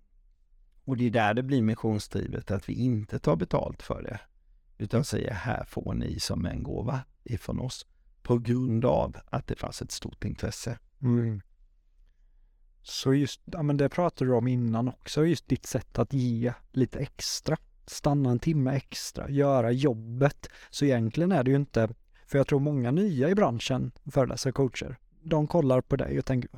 [0.84, 4.20] och det är där det blir missionsdrivet, att vi inte tar betalt för det.
[4.78, 7.86] Utan säger, här får ni som en gåva ifrån oss.
[8.28, 10.80] På grund av att det fanns ett stort intresse.
[11.02, 11.42] Mm.
[12.82, 16.54] Så just, ja men det pratade du om innan också, just ditt sätt att ge
[16.72, 17.58] lite extra
[17.90, 20.50] stanna en timme extra, göra jobbet.
[20.70, 21.90] Så egentligen är det ju inte,
[22.26, 26.26] för jag tror många nya i branschen, föreläsare, och coacher, de kollar på dig och
[26.26, 26.50] tänker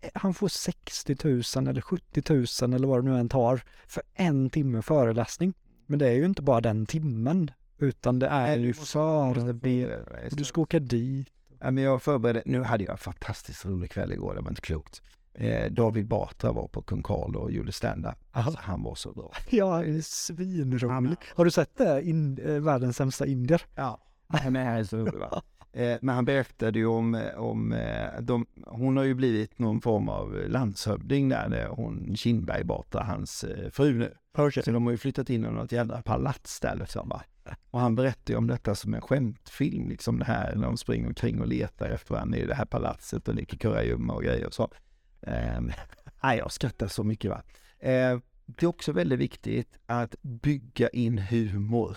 [0.00, 2.22] eh, han får 60 000 eller 70
[2.62, 5.54] 000 eller vad det nu än tar för en timme föreläsning.
[5.86, 10.60] Men det är ju inte bara den timmen, utan det är ju för du ska
[10.60, 11.28] åka dit.
[11.60, 14.60] Ja, men jag förberedde, nu hade jag en fantastiskt rolig kväll igår, det var inte
[14.60, 15.02] klokt.
[15.34, 18.14] Eh, David Batra var på Kung Karl och gjorde stand-up.
[18.30, 19.32] Alltså, han var så bra.
[19.50, 21.16] Ja, svinrolig.
[21.34, 22.02] Har du sett det?
[22.02, 23.62] In, eh, världens sämsta indier?
[23.74, 25.42] Ja, han är så rolig va?
[25.72, 30.08] Eh, men han berättade ju om, om eh, de, hon har ju blivit någon form
[30.08, 34.14] av landshövding där, hon Kindberg Batra, hans eh, fru nu.
[34.38, 34.62] Okay.
[34.62, 37.22] Så de har ju flyttat in i något jävla palats där liksom va.
[37.70, 41.06] Och han berättar ju om detta som en skämtfilm, liksom det här när de springer
[41.06, 44.54] omkring och letar efter varandra i det här palatset och leker kurragömma och grejer och
[44.54, 44.70] så.
[45.20, 45.60] Eh,
[46.22, 47.42] nej, jag skrattar så mycket va.
[47.78, 51.96] Eh, det är också väldigt viktigt att bygga in humor.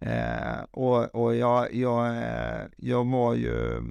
[0.00, 3.82] Eh, och och jag, jag, eh, jag var ju,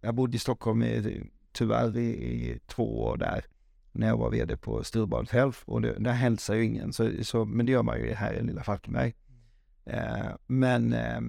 [0.00, 1.22] jag bodde i Stockholm i,
[1.52, 3.44] tyvärr i, i två år där
[3.92, 7.44] när jag var vd på Sturbadet Health och det, där hälsar ju ingen, så, så,
[7.44, 9.14] men det gör man ju här i lilla Falkenberg.
[9.88, 11.20] Eh, men eh,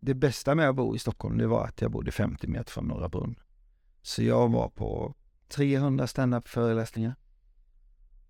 [0.00, 2.88] det bästa med att bo i Stockholm, det var att jag bodde 50 meter från
[2.88, 3.38] Norra Brunn.
[4.02, 5.14] Så jag var på
[5.48, 7.14] 300 standup föreläsningar.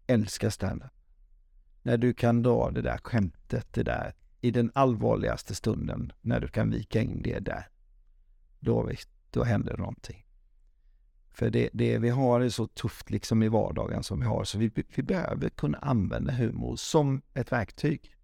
[0.06, 0.90] Älskar standup.
[1.82, 6.48] När du kan dra det där skämtet, det där i den allvarligaste stunden, när du
[6.48, 7.68] kan vika in det där.
[8.60, 8.90] Då,
[9.30, 10.26] då händer någonting.
[11.30, 14.58] För det, det vi har är så tufft liksom i vardagen som vi har, så
[14.58, 18.15] vi, vi behöver kunna använda humor som ett verktyg.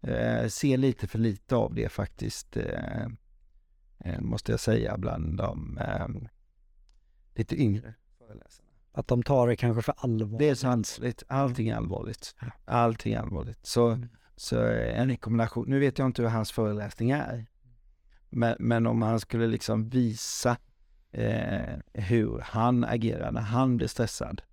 [0.00, 3.06] Eh, ser lite för lite av det faktiskt, eh,
[3.98, 6.06] eh, måste jag säga, bland de eh,
[7.34, 8.68] lite yngre föreläsarna.
[8.92, 10.38] Att de tar det kanske för allvar.
[10.38, 11.22] Det är sannsligt.
[11.28, 12.34] Allting är allvarligt.
[12.64, 13.66] Allting är allvarligt.
[13.66, 14.08] Så, mm.
[14.36, 17.46] så en rekommendation, nu vet jag inte hur hans föreläsning är,
[18.30, 20.56] men, men om han skulle liksom visa
[21.12, 24.47] eh, hur han agerar när han blir stressad eh,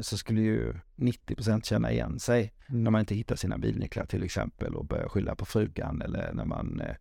[0.00, 2.84] så skulle ju 90% känna igen sig mm.
[2.84, 6.44] när man inte hittar sina bilnycklar till exempel och börjar skylla på frugan eller när
[6.44, 6.96] man, eh,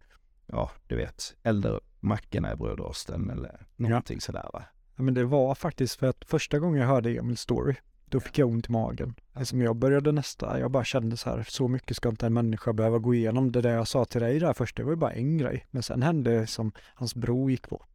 [0.45, 4.21] ja du vet, eldar mackorna i brödrosten eller någonting ja.
[4.21, 4.63] sådär va.
[4.95, 8.37] Ja, men det var faktiskt för att första gången jag hörde Emils story, då fick
[8.37, 9.15] jag ont i magen.
[9.37, 12.73] Liksom jag började nästa, jag bara kände så här, så mycket ska inte en människa
[12.73, 13.51] behöva gå igenom.
[13.51, 15.65] Det där jag sa till dig där först, det var ju bara en grej.
[15.71, 17.89] Men sen hände som hans bror gick bort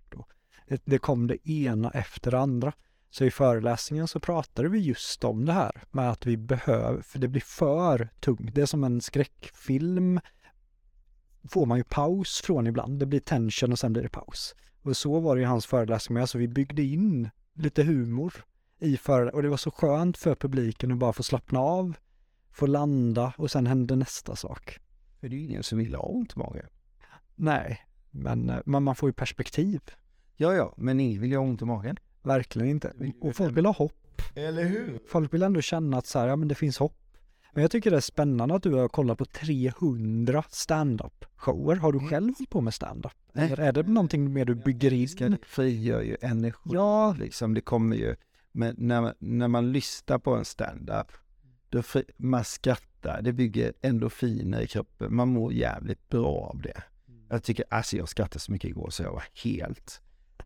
[0.70, 2.72] det, det kom det ena efter det andra.
[3.11, 7.19] Så i föreläsningen så pratade vi just om det här med att vi behöver, för
[7.19, 8.55] det blir för tungt.
[8.55, 10.21] Det är som en skräckfilm
[11.49, 12.99] får man ju paus från ibland.
[12.99, 14.55] Det blir tension och sen blir det paus.
[14.83, 18.35] Och så var det i hans föreläsning med, alltså vi byggde in lite humor
[18.79, 21.97] i föreläsningen och det var så skönt för publiken att bara få slappna av,
[22.51, 24.79] få landa och sen hände nästa sak.
[25.21, 26.67] För det är ju ingen som vill ha ont i magen.
[27.35, 27.81] Nej,
[28.11, 29.81] men eh, man, man får ju perspektiv.
[30.37, 31.97] Ja, ja, men ingen vill ju ha ont i magen.
[32.23, 32.93] Verkligen inte.
[33.21, 34.23] Och folk vill ha hopp.
[34.35, 34.99] Eller hur?
[35.09, 36.97] Folk vill ändå känna att så här, ja men det finns hopp.
[37.53, 41.77] Men jag tycker det är spännande att du har kollat på 300 stand-up shower.
[41.77, 42.11] Har du mm.
[42.11, 43.12] själv hållit på med stand-up?
[43.35, 45.09] Eller är det någonting mer du bygger in?
[45.18, 46.71] Det frigör ju energi.
[46.73, 47.16] Ja.
[47.18, 48.16] Liksom, det kommer ju.
[48.53, 51.07] Men när, när man lyssnar på en stand-up,
[51.68, 55.14] då fri, man skrattar, det bygger endorfiner i kroppen.
[55.14, 56.83] Man mår jävligt bra av det.
[57.09, 57.21] Mm.
[57.29, 60.01] Jag tycker, alltså jag skrattade så mycket igår så jag var helt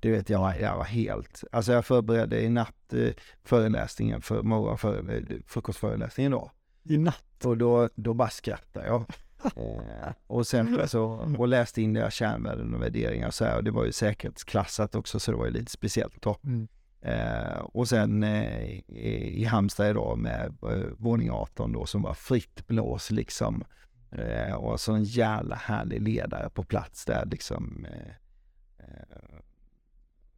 [0.05, 1.45] du vet, jag, jag var helt...
[1.53, 3.11] Alltså jag förberedde i natt eh,
[3.45, 6.51] föreläsningen för morgon för, eh, frukostföreläsningen då.
[6.83, 7.45] I natt?
[7.45, 9.05] Och då, då bara skrattade jag.
[9.57, 11.05] Eh, och sen så,
[11.39, 14.95] och läste in deras kärnvärden och värderingar och så här, och det var ju säkerhetsklassat
[14.95, 16.37] också så det var ju lite speciellt då.
[16.45, 16.69] Mm.
[17.01, 22.15] Eh, och sen eh, i, i Halmstad idag med eh, våning 18 då som var
[22.15, 23.65] fritt blås liksom.
[24.11, 27.87] Eh, och så en jävla härlig ledare på plats där liksom.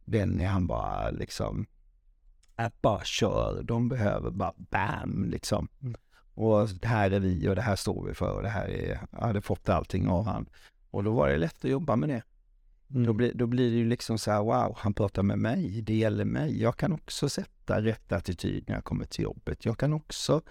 [0.07, 1.65] Benny han bara liksom,
[2.55, 5.67] att bara kör, de behöver bara bam liksom.
[5.81, 5.95] Mm.
[6.33, 9.19] Och här är vi och det här står vi för och det här är, jag
[9.19, 10.49] hade fått allting av han.
[10.91, 12.23] Och då var det lätt att jobba med det.
[12.89, 13.05] Mm.
[13.05, 15.95] Då, blir, då blir det ju liksom så här, wow, han pratar med mig, det
[15.95, 16.61] gäller mig.
[16.61, 19.65] Jag kan också sätta rätt attityd när jag kommer till jobbet.
[19.65, 20.41] Jag kan också,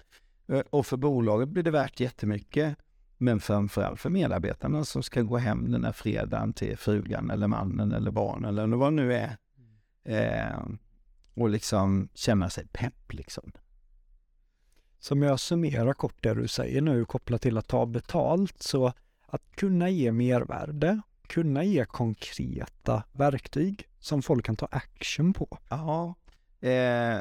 [0.47, 2.77] eh, och för bolaget blir det värt jättemycket.
[3.17, 7.91] Men framförallt för medarbetarna som ska gå hem den här fredagen till frugan eller mannen
[7.91, 9.37] eller barnen eller vad det nu är.
[10.07, 10.63] Eh,
[11.33, 13.51] och liksom känna sig pepp liksom.
[14.99, 18.93] Som jag summerar kort det du säger nu kopplat till att ta betalt så
[19.25, 25.57] att kunna ge mervärde, kunna ge konkreta verktyg som folk kan ta action på.
[25.69, 26.15] Ja,
[26.67, 27.19] eh,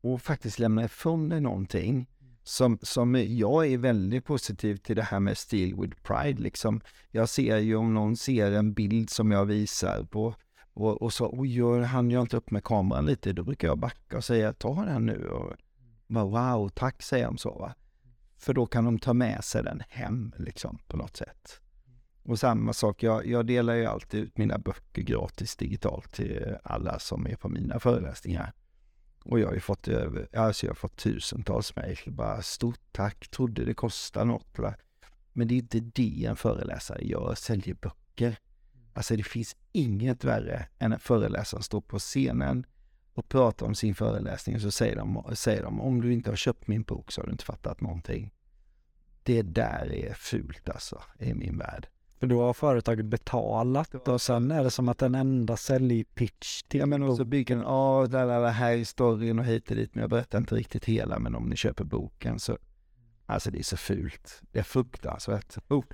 [0.00, 2.06] och faktiskt lämna ifrån dig någonting
[2.42, 6.80] som, som jag är väldigt positiv till det här med Steel with Pride liksom.
[7.10, 10.34] Jag ser ju om någon ser en bild som jag visar på
[10.76, 13.78] och, och så, oj, gör, han jag inte upp med kameran lite, då brukar jag
[13.78, 15.52] backa och säga ta den nu och
[16.06, 17.74] bara wow, tack säger de så va.
[18.36, 21.60] För då kan de ta med sig den hem liksom på något sätt.
[22.22, 26.98] Och samma sak, jag, jag delar ju alltid ut mina böcker gratis digitalt till alla
[26.98, 28.52] som är på mina föreläsningar.
[29.24, 33.28] Och jag har ju fått över, alltså jag har fått tusentals mejl, bara stort tack,
[33.28, 34.58] trodde det kostade något.
[34.58, 34.74] Va?
[35.32, 38.36] Men det är inte det en föreläsare gör, säljer böcker.
[38.96, 42.66] Alltså det finns inget värre än en föreläsare står på scenen
[43.14, 46.36] och pratar om sin föreläsning och så säger de, säger de om du inte har
[46.36, 48.32] köpt min bok så har du inte fattat någonting.
[49.22, 51.86] Det där är fult alltså, i min värld.
[52.20, 56.80] För då har företaget betalat och sen är det som att en enda säljpitch till
[56.80, 59.94] Ja men och så bygger den, ja det här är storyn och hit och dit
[59.94, 62.58] men jag berättar inte riktigt hela men om ni köper boken så
[63.26, 64.42] Alltså det är så fult.
[64.52, 65.56] Det är fruktansvärt.
[65.68, 65.84] Oh.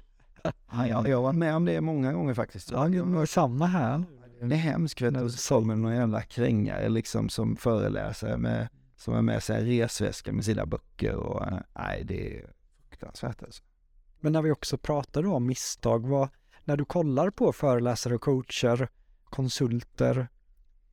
[0.73, 2.71] Ja, jag, jag var med om det många gånger faktiskt.
[2.71, 4.05] Ja, det var samma här.
[4.41, 5.31] Det är hemskt vet du.
[5.31, 10.33] Så kommer någon jävla krängare liksom som föreläsare med, som har med sig en resväska
[10.33, 11.47] med sina böcker och
[11.79, 12.51] nej det är
[12.89, 13.63] fruktansvärt alltså.
[14.21, 16.29] Men när vi också pratar om misstag, vad,
[16.65, 18.89] när du kollar på föreläsare och coacher,
[19.25, 20.29] konsulter,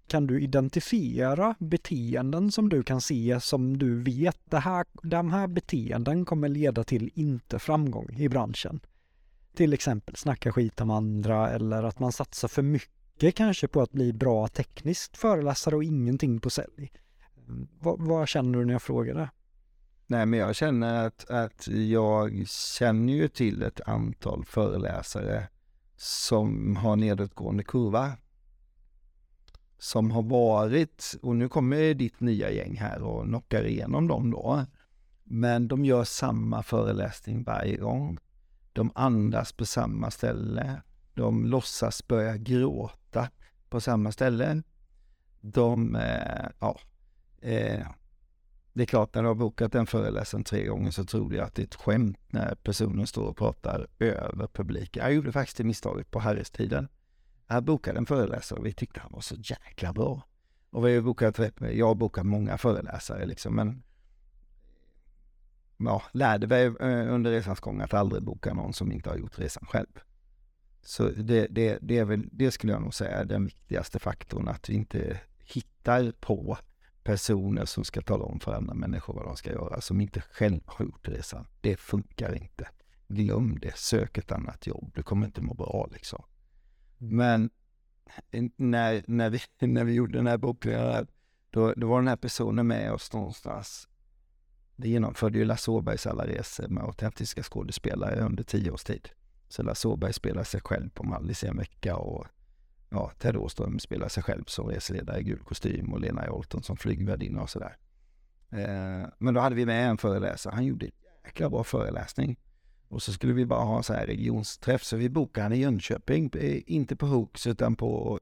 [0.08, 5.48] kan du identifiera beteenden som du kan se som du vet, det här, de här
[5.48, 8.80] beteenden kommer leda till inte framgång i branschen?
[9.60, 13.92] Till exempel snacka skit om andra eller att man satsar för mycket kanske på att
[13.92, 16.92] bli bra tekniskt föreläsare och ingenting på sälj.
[17.48, 19.30] Mm, vad, vad känner du när jag frågar det?
[20.08, 25.48] Nej, men jag känner att, att jag känner ju till ett antal föreläsare
[25.98, 28.12] som har nedåtgående kurva.
[29.78, 34.66] Som har varit, och nu kommer ditt nya gäng här och knockar igenom dem då.
[35.24, 38.18] Men de gör samma föreläsning varje gång.
[38.74, 40.82] De andas på samma ställe.
[41.14, 43.30] De låtsas börja gråta
[43.70, 44.64] på samma ställe.
[45.42, 46.80] De, eh, ja,
[47.42, 47.88] eh,
[48.74, 51.56] det är klart, när du har bokat en föreläsaren tre gånger så tror jag att
[51.56, 55.04] det är ett skämt när personen står och pratar över publiken.
[55.04, 56.88] Jag gjorde faktiskt det misstaget på Harris-tiden.
[57.48, 60.22] Jag bokade en föreläsare och vi tyckte han var så jäkla bra.
[60.70, 63.84] Och vi har bokat, jag har bokat många föreläsare liksom, men
[65.80, 69.40] ja, lärde mig eh, under resans gång att aldrig boka någon som inte har gjort
[69.40, 70.00] resan själv.
[70.82, 74.48] Så det, det, det är väl, det skulle jag nog säga är den viktigaste faktorn,
[74.48, 76.58] att vi inte hittar på
[77.04, 80.64] personer som ska tala om för andra människor vad de ska göra, som inte själva
[80.66, 81.48] har gjort resan.
[81.62, 82.68] Det funkar inte.
[83.08, 86.24] Glöm det, sök ett annat jobb, du kommer inte må bra liksom.
[87.02, 87.16] Mm.
[87.18, 87.50] Men
[88.56, 91.08] när, när, vi, när vi gjorde den här boken,
[91.50, 93.89] då, då var den här personen med oss någonstans.
[94.82, 99.10] Vi genomförde ju Lasse Åbergs alla resor med autentiska skådespelare under tio års tid.
[99.50, 102.28] Så Lasse Åberg spelar sig själv på Mallis i en vecka och
[102.90, 106.78] ja, Ted Åström spelar sig själv som reseledare i gul kostym och Lena Jolton som
[106.78, 107.78] flygvärdinna och sådär.
[108.50, 110.92] Eh, men då hade vi med en föreläsare, han gjorde en
[111.26, 112.40] jäkla bra föreläsning.
[112.88, 115.58] Och så skulle vi bara ha en så här regionsträff, så vi bokade han i
[115.58, 118.20] Jönköping, eh, inte på Hooks utan på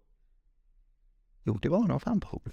[1.47, 2.43] Jo, det var nog fan på Hook.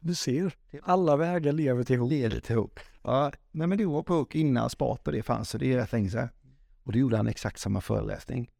[0.00, 2.10] Du ser, alla vägar lever till Hook.
[2.10, 2.80] Leder till Hook.
[3.02, 5.76] Ja, nej men det var på Hook innan Spat och det fanns, så det är
[5.76, 6.28] rätt länge sedan.
[6.82, 8.50] Och då gjorde han exakt samma föreläsning.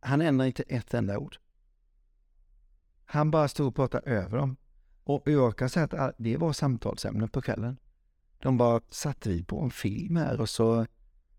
[0.00, 1.36] Han ändrade inte ett enda ord.
[3.04, 4.56] Han bara stod och pratade över dem.
[5.04, 7.76] Och jag kan säga att det var samtalsämnen på kvällen.
[8.38, 10.86] De bara satte vi på en film här och så,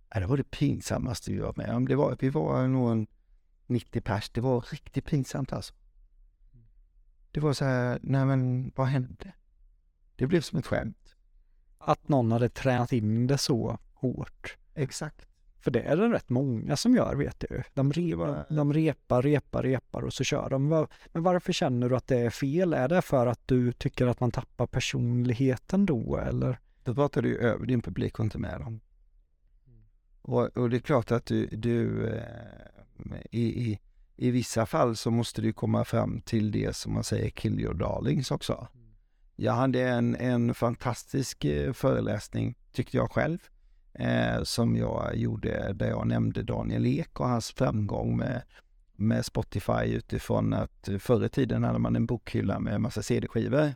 [0.09, 1.87] ja, det var det pinsammaste vi var med om.
[1.87, 3.07] Det var, vi var nog en
[3.65, 5.73] 90 pers, det var riktigt pinsamt alltså.
[7.37, 9.33] Det var så här, nej men vad hände?
[10.15, 11.15] Det blev som ett skämt.
[11.77, 14.57] Att någon hade tränat in det så hårt.
[14.73, 15.25] Exakt.
[15.59, 17.63] För det är det rätt många som gör vet du.
[17.73, 20.87] De, repa, de repar, repar, repar och så kör de.
[21.13, 22.73] Men varför känner du att det är fel?
[22.73, 26.59] Är det för att du tycker att man tappar personligheten då eller?
[26.83, 28.79] Då pratar du över din publik och inte med dem.
[30.21, 32.23] Och, och det är klart att du, du eh,
[33.31, 33.79] i, i,
[34.17, 37.73] i vissa fall så måste du komma fram till det som man säger kill your
[37.73, 38.67] darlings också.
[39.35, 43.39] Jag hade en, en fantastisk eh, föreläsning tyckte jag själv
[43.93, 48.41] eh, som jag gjorde där jag nämnde Daniel Ek och hans framgång med,
[48.95, 53.75] med Spotify utifrån att förr i tiden hade man en bokhylla med massa CD-skivor.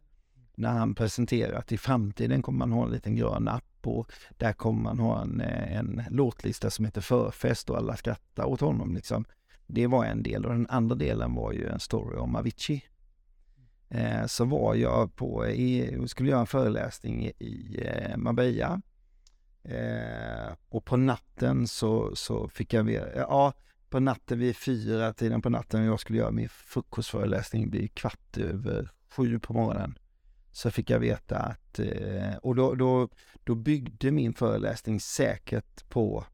[0.55, 4.53] När han presenterar att i framtiden kommer man ha en liten grön app och där
[4.53, 8.95] kommer man ha en, eh, en låtlista som heter Förfest och alla skrattar åt honom
[8.95, 9.25] liksom.
[9.73, 12.83] Det var en del och den andra delen var ju en story om Avicii.
[13.89, 18.81] Eh, så var jag på, i, skulle göra en föreläsning i eh, Marbella
[19.63, 23.53] Eh, och på natten så, så fick jag, ja,
[23.89, 28.91] på natten vid fyra tiden på natten jag skulle göra min frukostföreläsning vid kvart över
[29.09, 29.97] sju på morgonen.
[30.51, 33.09] Så fick jag veta att, eh, och då, då,
[33.43, 36.25] då byggde min föreläsning säkert på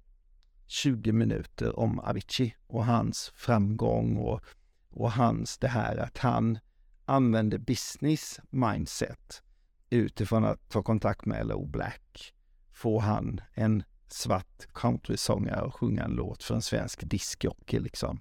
[0.68, 4.41] 20 minuter om Avicii och hans framgång och,
[4.89, 6.59] och hans det här att han
[7.05, 9.43] använde business mindset
[9.89, 12.34] utifrån att ta kontakt med LO Black
[12.72, 18.20] får han en svart countrysångare att sjunga en låt för en svensk discjockey liksom.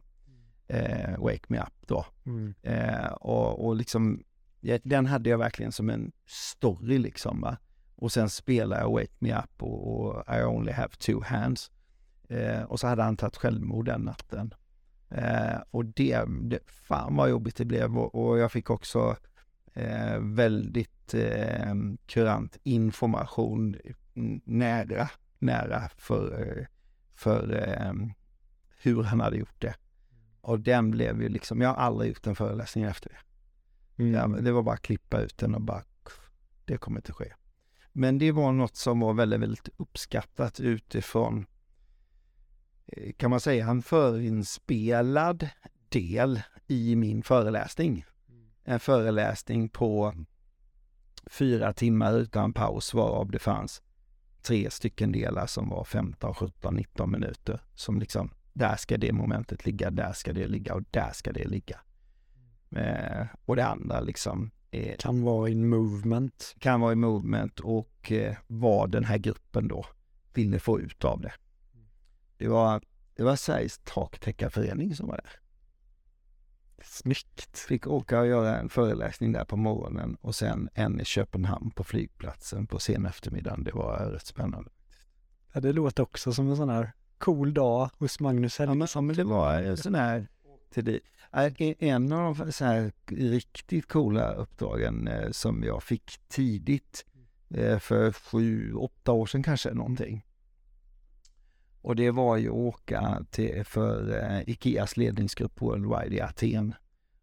[0.66, 2.06] eh, Wake Me Up då.
[2.26, 2.54] Mm.
[2.62, 4.22] Eh, och, och liksom,
[4.82, 7.56] den hade jag verkligen som en story liksom va.
[7.94, 11.70] Och sen spelade jag Wake Me Up och, och I Only Have Two Hands.
[12.28, 14.54] Eh, och så hade han tagit självmord den natten.
[15.10, 19.16] Eh, och det, det, fan vad jobbigt det blev och, och jag fick också
[19.74, 21.74] eh, väldigt eh,
[22.06, 23.76] kurant information
[24.44, 26.68] nära, nära för,
[27.14, 27.92] för eh,
[28.82, 29.74] hur han hade gjort det.
[30.40, 33.18] Och den blev ju liksom, jag har aldrig gjort en föreläsning efter det.
[34.02, 34.14] Mm.
[34.14, 35.82] Ja, det var bara att klippa ut den och bara,
[36.64, 37.32] det kommer inte ske.
[37.92, 41.46] Men det var något som var väldigt, väldigt uppskattat utifrån,
[43.16, 45.48] kan man säga, en förinspelad
[45.88, 48.04] del i min föreläsning.
[48.64, 50.14] En föreläsning på
[51.26, 53.82] fyra timmar utan paus varav det fanns
[54.42, 57.60] tre stycken delar som var 15, 17, 19 minuter.
[57.74, 61.44] Som liksom, där ska det momentet ligga, där ska det ligga och där ska det
[61.44, 61.80] ligga.
[62.70, 66.54] Eh, och det andra liksom eh, Kan vara in movement.
[66.58, 69.86] kan vara i movement och eh, vad den här gruppen då
[70.34, 71.32] ville få ut av det.
[72.38, 72.82] Det var,
[73.16, 75.30] det var Sveriges taktäckarförening som var där.
[76.84, 77.58] Snyggt.
[77.58, 81.84] Fick åka och göra en föreläsning där på morgonen och sen en i Köpenhamn på
[81.84, 83.64] flygplatsen på sen eftermiddagen.
[83.64, 84.70] Det var rätt spännande.
[85.52, 89.04] Ja, det låter också som en sån här cool dag hos Magnus Helgesson.
[89.04, 90.28] ja, men det var en sån här
[90.70, 91.00] till det.
[91.78, 97.04] En av de så här riktigt coola uppdragen eh, som jag fick tidigt
[97.50, 100.24] eh, för sju, åtta år sedan kanske någonting.
[101.86, 106.74] Och det var ju att åka till, för eh, Ikeas ledningsgrupp Worldwide i Aten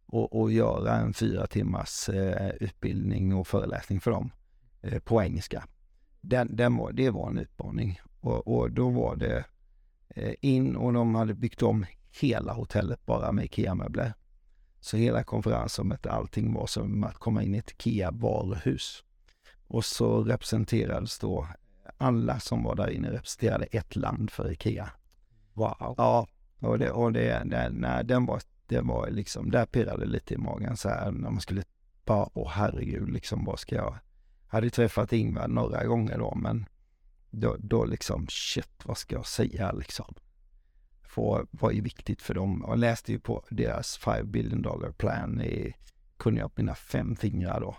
[0.05, 4.31] och, och göra en fyra timmars eh, utbildning och föreläsning för dem
[4.81, 5.67] eh, på engelska.
[6.21, 9.45] Den, den var, det var en utmaning och, och då var det
[10.09, 11.85] eh, in och de hade byggt om
[12.21, 14.13] hela hotellet bara med IKEA-möbler.
[14.79, 19.03] Så hela konferensrummet, allting var som att komma in i ett IKEA-varuhus.
[19.67, 21.47] Och så representerades då
[22.03, 24.89] alla som var där inne representerade ett land för IKEA.
[25.53, 25.95] Wow.
[25.97, 26.27] Ja,
[26.59, 30.37] och det, och det, det nej, den var, det var liksom, där pirrade lite i
[30.37, 31.63] magen så här när man skulle
[32.05, 33.97] bara, åh herregud, liksom vad ska jag,
[34.47, 36.65] hade träffat Ingvar några gånger då, men
[37.31, 40.15] då, då liksom, shit, vad ska jag säga liksom?
[41.03, 42.63] För, var ju viktigt för dem.
[42.67, 45.75] Jag läste ju på deras 5 billion dollar plan i,
[46.17, 47.75] kunde jag på mina fem fingrar då.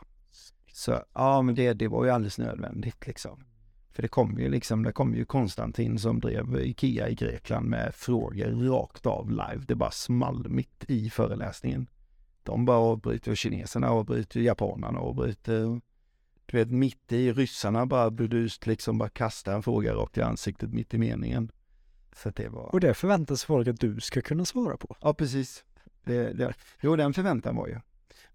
[0.72, 3.44] Så ja, men det, det var ju alldeles nödvändigt liksom.
[3.94, 7.94] För det kom ju liksom, det kom ju Konstantin som drev Ikea i Grekland med
[7.94, 9.64] frågor rakt av live.
[9.68, 11.86] Det bara small mitt i föreläsningen.
[12.42, 15.80] De bara avbryter, kineserna avbryter, japanerna avbryter.
[16.46, 20.72] Du vet, mitt i ryssarna bara burdust liksom bara kastar en fråga rakt i ansiktet
[20.72, 21.50] mitt i meningen.
[22.16, 22.74] Så det var...
[22.74, 24.96] Och det förväntas folk att du ska kunna svara på.
[25.00, 25.64] Ja, precis.
[26.04, 27.80] Det, det, jo, den förväntan var ju.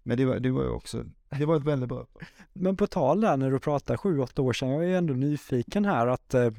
[0.02, 1.04] Men det var, det var ju också,
[1.38, 2.06] det var ett väldigt bra.
[2.52, 5.84] Men på tal där när du pratar sju, åtta år sedan, jag är ändå nyfiken
[5.84, 6.50] här att eh,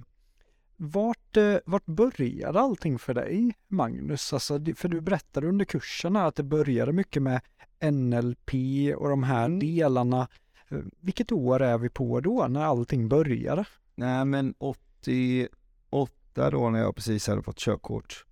[0.77, 4.33] vart, eh, vart började allting för dig, Magnus?
[4.33, 7.41] Alltså, för du berättade under kursen här att det började mycket med
[7.91, 8.53] NLP
[8.95, 9.59] och de här Mm.
[9.59, 10.27] delarna.
[10.69, 13.65] Eh, Vilket år är vi på då, när allting började?
[13.95, 18.25] Nej, men 88 då när jag precis hade fått körkort,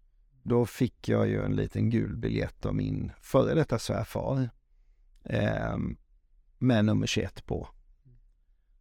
[0.44, 4.50] då fick jag ju en liten gul biljett av min före detta svärfar.
[5.24, 5.78] Eh,
[6.58, 7.68] med nummer 21 på.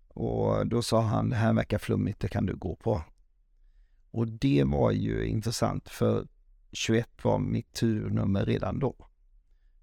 [0.08, 3.02] Och då sa han, det här verkar flummigt, det kan du gå på.
[4.10, 6.26] Och det var ju intressant för
[6.72, 9.08] 21 var mitt turnummer redan då.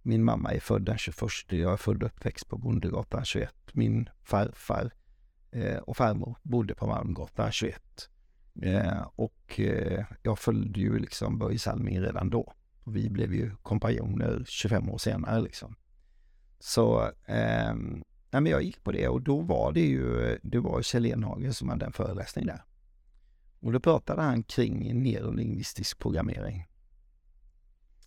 [0.02, 1.18] Min mamma är född den 21,
[1.50, 3.54] jag är född och uppväxt på Bondegatan 21.
[3.74, 4.94] Min farfar
[5.52, 8.10] eh, och farmor bodde på Malmgatan 21.
[8.62, 12.54] Eh, och eh, jag följde ju liksom Börje Salming redan då.
[12.84, 15.76] Och vi blev ju kompanjoner 25 år senare liksom.
[16.66, 17.74] Så eh,
[18.30, 21.54] nej, men jag gick på det och då var det ju, det var Kjell Enhagen
[21.54, 22.64] som hade en föreläsning där.
[23.60, 26.68] Och då pratade han kring neurolingvistisk programmering.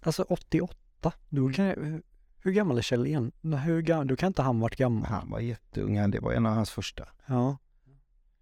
[0.00, 2.00] Alltså 88, då kan jag,
[2.38, 3.32] hur gammal är Kjell En?
[3.42, 5.06] Hur gammal, då kan inte han varit gammal.
[5.06, 7.09] Han var jätteung, det var en av hans första.
[7.26, 7.56] Ja.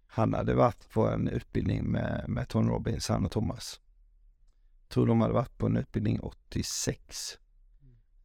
[0.07, 3.79] Han hade varit på en utbildning med, med Tony Robbins, han och Thomas.
[4.87, 7.37] Tror de hade varit på en utbildning 86.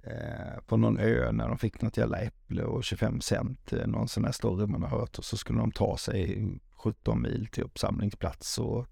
[0.03, 4.09] Eh, på någon ö när de fick något jävla äpple och 25 cent, eh, någon
[4.09, 5.19] sån här story man har hört.
[5.19, 8.87] Och så skulle de ta sig 17 mil till uppsamlingsplats och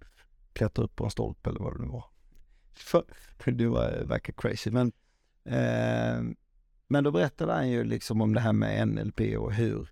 [0.52, 2.04] klättra upp på en stolpe eller vad det nu var.
[2.74, 3.04] För,
[3.50, 4.70] det var, eh, verkar crazy.
[4.70, 4.92] Men,
[5.44, 6.22] eh,
[6.88, 9.88] men då berättade han ju liksom om det här med NLP och hur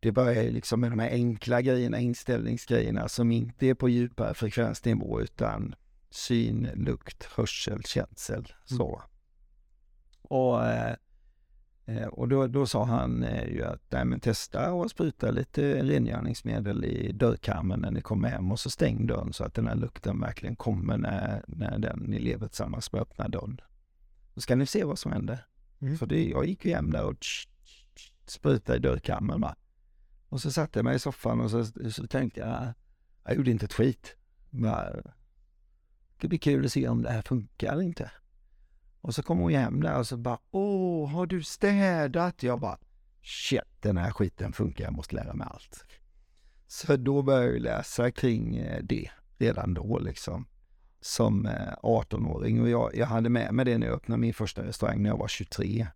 [0.00, 4.34] det börjar ju liksom med de här enkla grejerna, inställningsgrejerna som inte är på djupare
[4.34, 5.74] frekvensnivå utan
[6.10, 8.52] syn, lukt, hörsel, känsel.
[8.64, 9.02] Så.
[10.22, 10.96] Och, eh,
[11.86, 15.82] eh, och då, då sa han eh, ju att nej, men testa och spruta lite
[15.82, 19.76] rengöringsmedel i dörrkarmen när ni kommer hem och så stäng dörren så att den här
[19.76, 23.60] lukten verkligen kommer när, när den ni lever tillsammans med öppnar dörren.
[24.34, 25.46] Då ska ni se vad som händer.
[25.80, 25.98] Mm.
[25.98, 29.56] För det, jag gick ju hem där och tsch, tsch, tsch, sprutade i dörrkammen va.
[30.28, 32.72] Och så satte jag mig i soffan och så, så tänkte jag,
[33.24, 34.16] jag gjorde inte ett skit.
[34.50, 35.02] Bara,
[36.20, 38.10] det blir kul att se om det här funkar eller inte.
[39.02, 42.42] Och så kom hon hem där och så bara, åh, har du städat?
[42.42, 42.78] Jag bara,
[43.22, 45.84] shit, den här skiten funkar, jag måste lära mig allt.
[46.66, 50.46] Så då började jag läsa kring eh, det redan då liksom.
[51.00, 54.64] Som eh, 18-åring och jag, jag hade med mig det när jag öppnade min första
[54.64, 55.86] restaurang när jag var 23.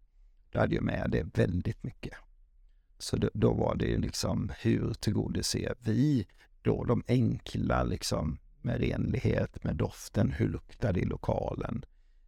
[0.51, 2.15] Då hade jag med det väldigt mycket.
[2.99, 6.27] Så då, då var det ju liksom, hur tillgodoser vi
[6.63, 11.85] då de enkla liksom med renlighet, med doften, hur luktar det i lokalen?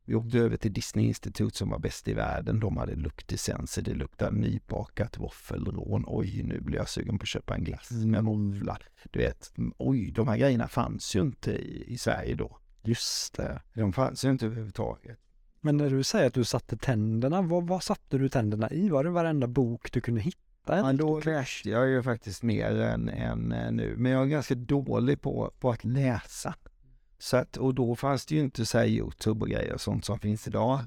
[0.08, 2.60] Vi åkte över till Disney Institute som var bäst i världen.
[2.60, 3.82] De hade luktessenser.
[3.82, 6.04] Det luktade nybakat våffelrån.
[6.06, 8.78] Oj, nu blir jag sugen på att köpa en glass med våffla.
[9.10, 12.58] Du vet, oj, de här grejerna fanns ju inte i, i Sverige då.
[12.82, 13.62] Just det.
[13.74, 15.18] De fanns ju inte överhuvudtaget.
[15.60, 18.88] Men när du säger att du satte tänderna, vad, vad satte du tänderna i?
[18.88, 20.76] Var det varenda bok du kunde hitta?
[20.76, 24.54] Ja, då läste jag ju faktiskt mer än, än eh, nu, men jag är ganska
[24.54, 26.54] dålig på, på att läsa.
[27.18, 30.04] Så att, och då fanns det ju inte så här Youtube och grejer och sånt
[30.04, 30.80] som finns idag.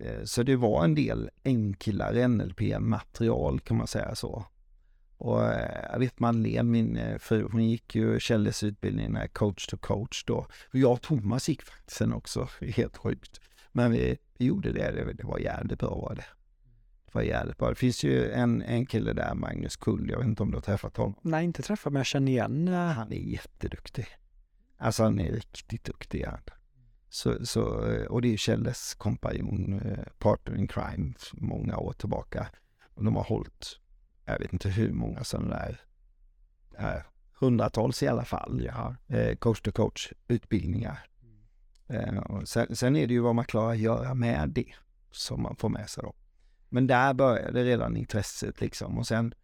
[0.00, 4.44] Eh, Så det var en del enklare NLP-material kan man säga så.
[5.16, 9.76] Och eh, jag vet Madeleine, min eh, fru, hon gick ju Kjelles utbildning coach to
[9.76, 10.36] coach då.
[10.72, 13.40] Och jag och Thomas gick faktiskt sen också, helt sjukt.
[13.72, 16.24] Men vi, vi gjorde det, det, var jävligt bra var det.
[17.04, 17.68] Det var jävligt bra.
[17.68, 20.62] Det finns ju en, en kille där, Magnus Kull, jag vet inte om du har
[20.62, 21.14] träffat honom.
[21.22, 22.68] Nej, inte träffat, men jag känner igen.
[22.68, 24.06] Han är jätteduktig.
[24.80, 26.26] Alltså han är riktigt duktig.
[27.08, 32.48] Så, så, eh, och det är Kjelles kompanjon, eh, partner in crime, många år tillbaka.
[32.94, 33.78] Och de har hållit,
[34.24, 35.80] jag vet inte hur många sådana där,
[36.78, 37.02] eh,
[37.40, 38.96] hundratals i alla fall, ja.
[39.16, 40.98] eh, coach to coach utbildningar.
[41.88, 44.72] Eh, och sen, sen är det ju vad man klarar att göra med det
[45.10, 46.14] som man får med sig då.
[46.68, 49.34] Men där började redan intresset liksom och sen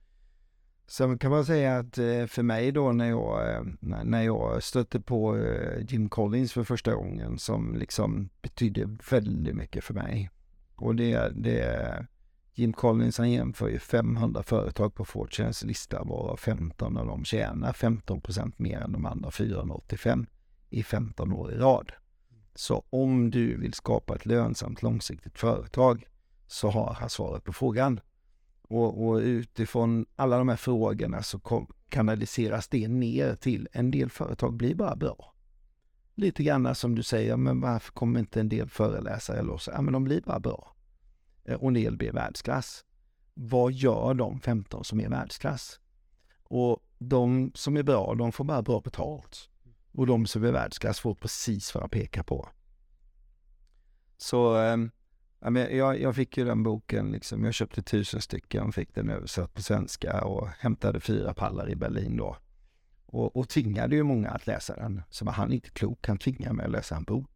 [0.89, 5.01] Sen kan man säga att eh, för mig då när jag, eh, när- jag stötte
[5.01, 10.31] på eh, Jim Collins för första gången som liksom betydde väldigt mycket för mig.
[10.77, 12.07] Och det, det
[12.55, 17.73] Jim Collins han jämför ju 500 företag på Fortunes lista varav 15 av dem tjänar
[17.73, 20.27] 15 procent mer än de andra 485
[20.71, 21.93] i 15 år i rad.
[22.55, 26.07] Så om du vill skapa ett lönsamt långsiktigt företag
[26.47, 28.01] så har han svaret på frågan.
[28.69, 34.11] Och, och utifrån alla de här frågorna så kom, kanaliseras det ner till en del
[34.11, 35.35] företag blir bara bra.
[36.15, 39.71] Lite grann som du säger, men varför kommer inte en del föreläsare eller så?
[39.71, 40.77] Ja, men de blir bara bra.
[41.45, 42.85] Eh, och en del blir världsklass.
[43.35, 45.81] Vad gör de 15 som är världsklass?
[46.43, 49.51] Och de som är bra, de får bara bra betalt.
[49.93, 52.49] Och de som är världsklass får precis vad de pekar på.
[54.17, 54.91] Så ehm,
[55.47, 59.11] Ja, men jag, jag fick ju den boken, liksom, jag köpte tusen stycken, fick den
[59.11, 62.37] översatt på svenska och hämtade fyra pallar i Berlin då.
[63.07, 65.03] Och, och tvingade ju många att läsa den.
[65.11, 67.31] Så var han inte klok, han tvingade mig att läsa en bok.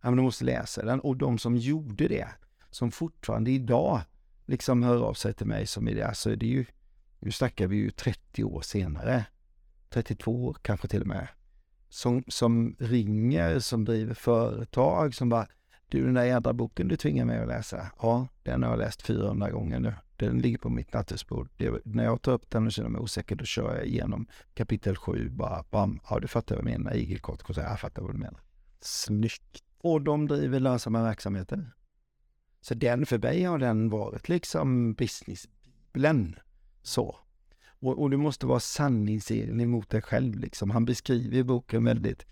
[0.00, 1.00] Ja, men du måste läsa den.
[1.00, 2.28] Och de som gjorde det,
[2.70, 4.00] som fortfarande idag
[4.44, 6.64] liksom hör av sig till mig som är det, alltså det är ju,
[7.18, 9.24] nu snackar vi ju 30 år senare,
[9.88, 11.28] 32 år kanske till och med,
[11.88, 15.46] som, som ringer, som driver företag, som bara
[15.88, 17.90] du, den där jädra boken du tvingar mig att läsa.
[18.02, 19.94] Ja, den har jag läst 400 gånger nu.
[20.16, 21.48] Den ligger på mitt nattduksbord.
[21.84, 25.30] När jag tar upp den och känner mig osäker, då kör jag igenom kapitel 7.
[25.30, 26.94] Bara bam, ja du fattar vad jag menar.
[26.94, 28.40] Igelkott, jag fattar vad du menar.
[28.80, 29.62] Snyggt.
[29.78, 31.72] Och de driver lönsamma verksamheter.
[32.60, 36.36] Så den för mig har den varit liksom businessbibeln.
[36.82, 37.16] Så.
[37.80, 40.70] Och, och du måste vara sanningsenlig mot dig själv liksom.
[40.70, 42.26] Han beskriver i boken väldigt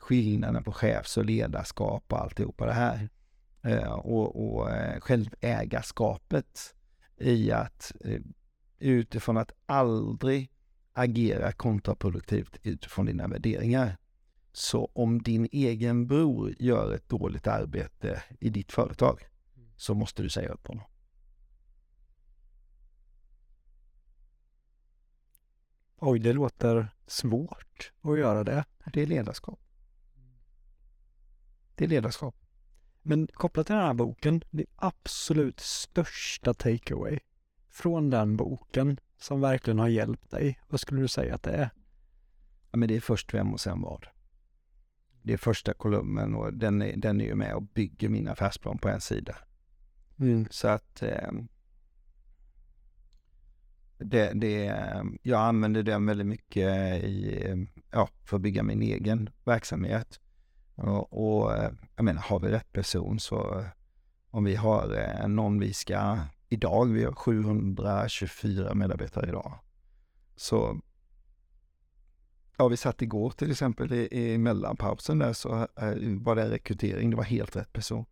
[0.00, 3.08] skillnaden på chefs och ledarskap och alltihopa det här.
[3.62, 6.74] Eh, och och eh, självägarskapet
[7.16, 8.20] i att eh,
[8.78, 10.50] utifrån att aldrig
[10.92, 13.96] agera kontraproduktivt utifrån dina värderingar.
[14.52, 19.20] Så om din egen bror gör ett dåligt arbete i ditt företag
[19.76, 20.84] så måste du säga upp honom.
[25.96, 28.64] Oj, det låter svårt att göra det.
[28.92, 29.61] Det är ledarskap.
[31.74, 32.36] Det är ledarskap.
[33.02, 37.18] Men kopplat till den här boken, det absolut största takeaway
[37.70, 41.70] från den boken som verkligen har hjälpt dig, vad skulle du säga att det är?
[42.70, 44.06] Ja, men det är först vem och sen vad.
[45.22, 48.78] det är första kolumnen och den är, den är ju med och bygger min affärsplan
[48.78, 49.36] på en sida.
[50.18, 50.46] Mm.
[50.50, 51.30] Så att eh,
[53.98, 54.64] det, det,
[55.22, 60.20] jag använder den väldigt mycket i, ja, för att bygga min egen verksamhet.
[60.82, 61.52] Och, och
[61.96, 63.66] jag menar, har vi rätt person så eh,
[64.30, 66.18] om vi har eh, någon vi ska,
[66.48, 69.58] idag, vi har 724 medarbetare idag.
[70.36, 70.80] Så,
[72.56, 77.10] ja vi satt igår till exempel i, i mellanpausen där så eh, var det rekrytering,
[77.10, 78.04] det var helt rätt person.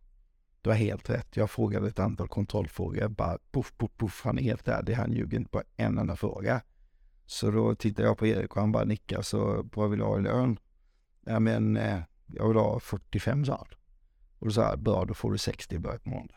[0.61, 1.37] Det var helt rätt.
[1.37, 5.37] Jag frågade ett antal kontrollfrågor, bara poff, poff, poff, han är helt ärlig, han ljuger
[5.37, 6.61] inte på en enda fråga.
[7.25, 10.19] Så då tittade jag på Erik och han bara nickade, så vad vill du ha
[10.19, 10.59] i lön?
[11.25, 11.99] Ja men, eh,
[12.33, 13.67] jag vill ha 45 sa han.
[14.39, 16.35] Och då sa jag, bra då får du 60 i början på måndag.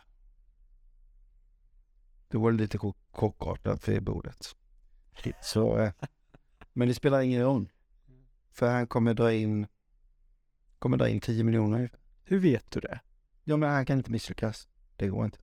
[2.28, 2.78] Då var det lite
[3.12, 4.56] chockartat för bordet.
[5.42, 5.92] Så, eh,
[6.72, 7.72] men det spelar ingen roll.
[8.52, 9.66] För han kommer dra in,
[10.78, 11.90] kommer dra in 10 miljoner.
[12.24, 13.00] Hur vet du det?
[13.44, 14.68] Ja men han kan inte misslyckas.
[14.96, 15.38] Det går inte.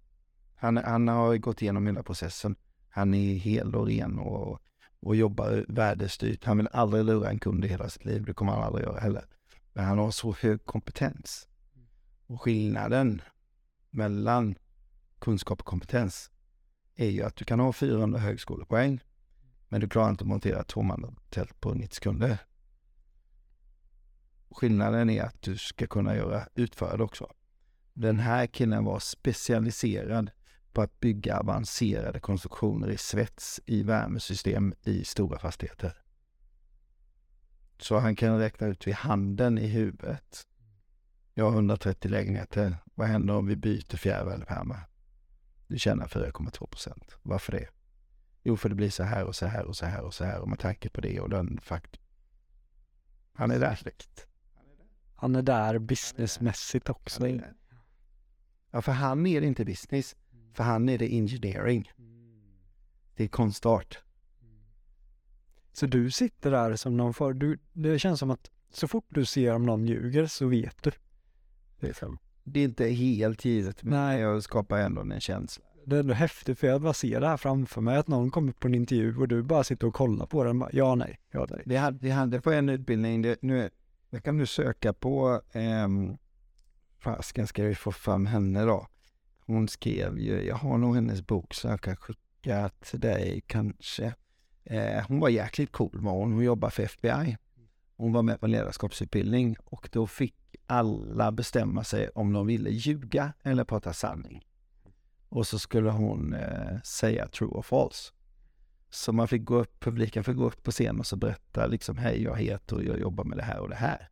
[0.55, 2.55] Han, han har gått igenom hela processen.
[2.89, 4.59] Han är hel och ren och,
[4.99, 6.43] och jobbar värdestyrt.
[6.43, 8.25] Han vill aldrig lura en kund i hela sitt liv.
[8.25, 9.25] Det kommer han aldrig göra heller.
[9.73, 11.47] Men han har så hög kompetens.
[12.27, 13.21] Och skillnaden
[13.89, 14.55] mellan
[15.19, 16.31] kunskap och kompetens
[16.95, 18.99] är ju att du kan ha 400 högskolepoäng
[19.71, 22.37] men du klarar inte att montera tvåmannatält på 90 sekunder.
[24.49, 27.31] Skillnaden är att du ska kunna göra utföra det också.
[27.93, 30.31] Den här killen var specialiserad
[30.73, 36.00] på att bygga avancerade konstruktioner i svets i värmesystem i stora fastigheter.
[37.81, 40.47] Så han kan räkna ut vid handen i huvudet.
[41.33, 42.77] Jag har 130 lägenheter.
[42.95, 44.87] Vad händer om vi byter fjärrvärmepärmar?
[45.67, 47.17] Du tjänar 4,2 procent.
[47.21, 47.67] Varför det?
[48.43, 50.39] Jo, för det blir så här och så här och så här och så här
[50.39, 51.99] och med tanke på det och den fakt.
[53.33, 53.79] Han är där.
[55.15, 57.39] Han är där businessmässigt också.
[58.71, 60.15] Ja, för han är det inte business.
[60.53, 61.91] För han är det engineering.
[63.15, 63.99] Det är konstart.
[65.73, 69.25] Så du sitter där som någon för, du, det känns som att så fort du
[69.25, 70.91] ser om någon ljuger så vet du.
[71.79, 72.17] Liksom.
[72.43, 74.19] Det är inte helt givet, men Nej.
[74.19, 75.65] jag skapar ändå en känsla.
[75.85, 78.51] Det är ändå häftigt för jag bara ser det här framför mig, att någon kommer
[78.51, 80.59] på en intervju och du bara sitter och kollar på den.
[80.59, 81.63] Bara, ja, nej, ja, nej.
[81.65, 83.69] Vi hade, vi hade på en utbildning, det, nu,
[84.09, 85.87] jag kan nu söka på, eh,
[86.99, 88.87] fasken ska vi få fram henne då.
[89.45, 94.13] Hon skrev ju, jag har nog hennes bok så jag kan skicka till dig kanske.
[94.63, 97.37] Eh, hon var jäkligt cool var hon, hon jobbade för FBI.
[97.97, 100.35] Hon var med på ledarskapsutbildning och då fick
[100.67, 104.45] alla bestämma sig om de ville ljuga eller prata sanning.
[105.29, 108.13] Och så skulle hon eh, säga true or false.
[108.89, 111.97] Så man fick gå upp, publiken fick gå upp på scen och så berätta liksom
[111.97, 114.09] hej jag heter och jag jobbar med det här och det här.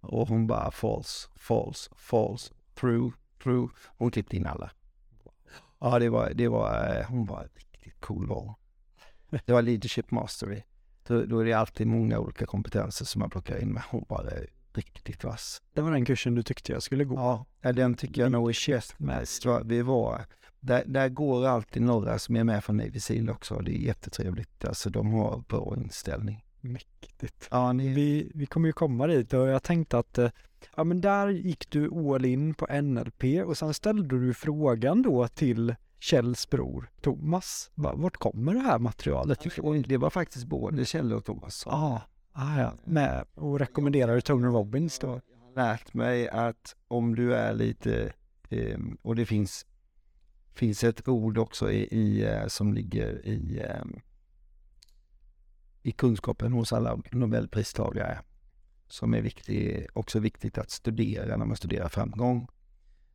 [0.00, 3.12] Och hon bara false, false, false, true,
[3.42, 3.68] true.
[3.96, 4.70] Hon klippte in alla.
[5.78, 8.54] Ja det var, det var, eh, hon var riktigt cool var
[9.44, 10.62] det var leadership mastery.
[11.06, 14.46] Då, då är det alltid många olika kompetenser som man plockar in, men hon var
[14.72, 15.62] riktigt vass.
[15.72, 17.46] Det var den kursen du tyckte jag skulle gå?
[17.60, 19.46] Ja, den tycker jag nog är käst mest.
[19.64, 20.26] Vi var,
[20.60, 23.58] där, där går alltid några som är med från Navy Seal också.
[23.58, 24.64] Det är jättetrevligt.
[24.64, 26.44] Alltså de har bra inställning.
[26.60, 27.48] Mäktigt.
[27.50, 27.88] Ja, ni...
[27.88, 30.30] vi, vi kommer ju komma dit och jag tänkte att eh,
[30.76, 35.28] ja men där gick du all in på NLP och sen ställde du frågan då
[35.28, 35.74] till
[36.04, 37.70] Kjells bror Thomas.
[37.74, 39.40] Vart kommer det här materialet
[39.88, 41.62] Det var faktiskt både Kjell och Thomas.
[41.66, 42.02] Ja,
[42.32, 42.74] ah, ja.
[42.84, 45.06] Med och rekommenderar Tony Robbins då.
[45.06, 48.12] Jag har lärt mig att om du är lite,
[48.48, 49.66] eh, och det finns,
[50.54, 53.84] finns ett ord också i, i eh, som ligger i, eh,
[55.82, 58.18] i kunskapen hos alla nobelpristagare
[58.88, 62.48] som är viktig, också viktigt att studera när man studerar framgång.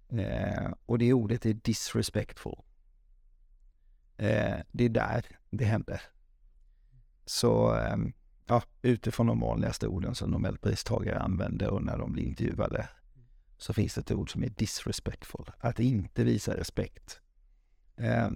[0.10, 2.56] Eh, och det ordet är disrespectful.
[4.20, 6.02] Eh, det är där det händer.
[7.26, 7.98] Så eh,
[8.46, 12.90] ja, utifrån de vanligaste orden som nobelpristagare använder och när de blir intervjuade
[13.58, 17.20] så finns det ett ord som är disrespectful, att inte visa respekt.
[17.96, 18.30] Eh,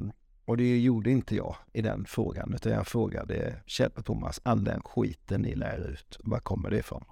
[0.46, 4.64] och det gjorde inte jag i den frågan, utan jag frågade Kjell och Thomas, all
[4.64, 7.06] den skiten ni lär ut, var kommer det ifrån?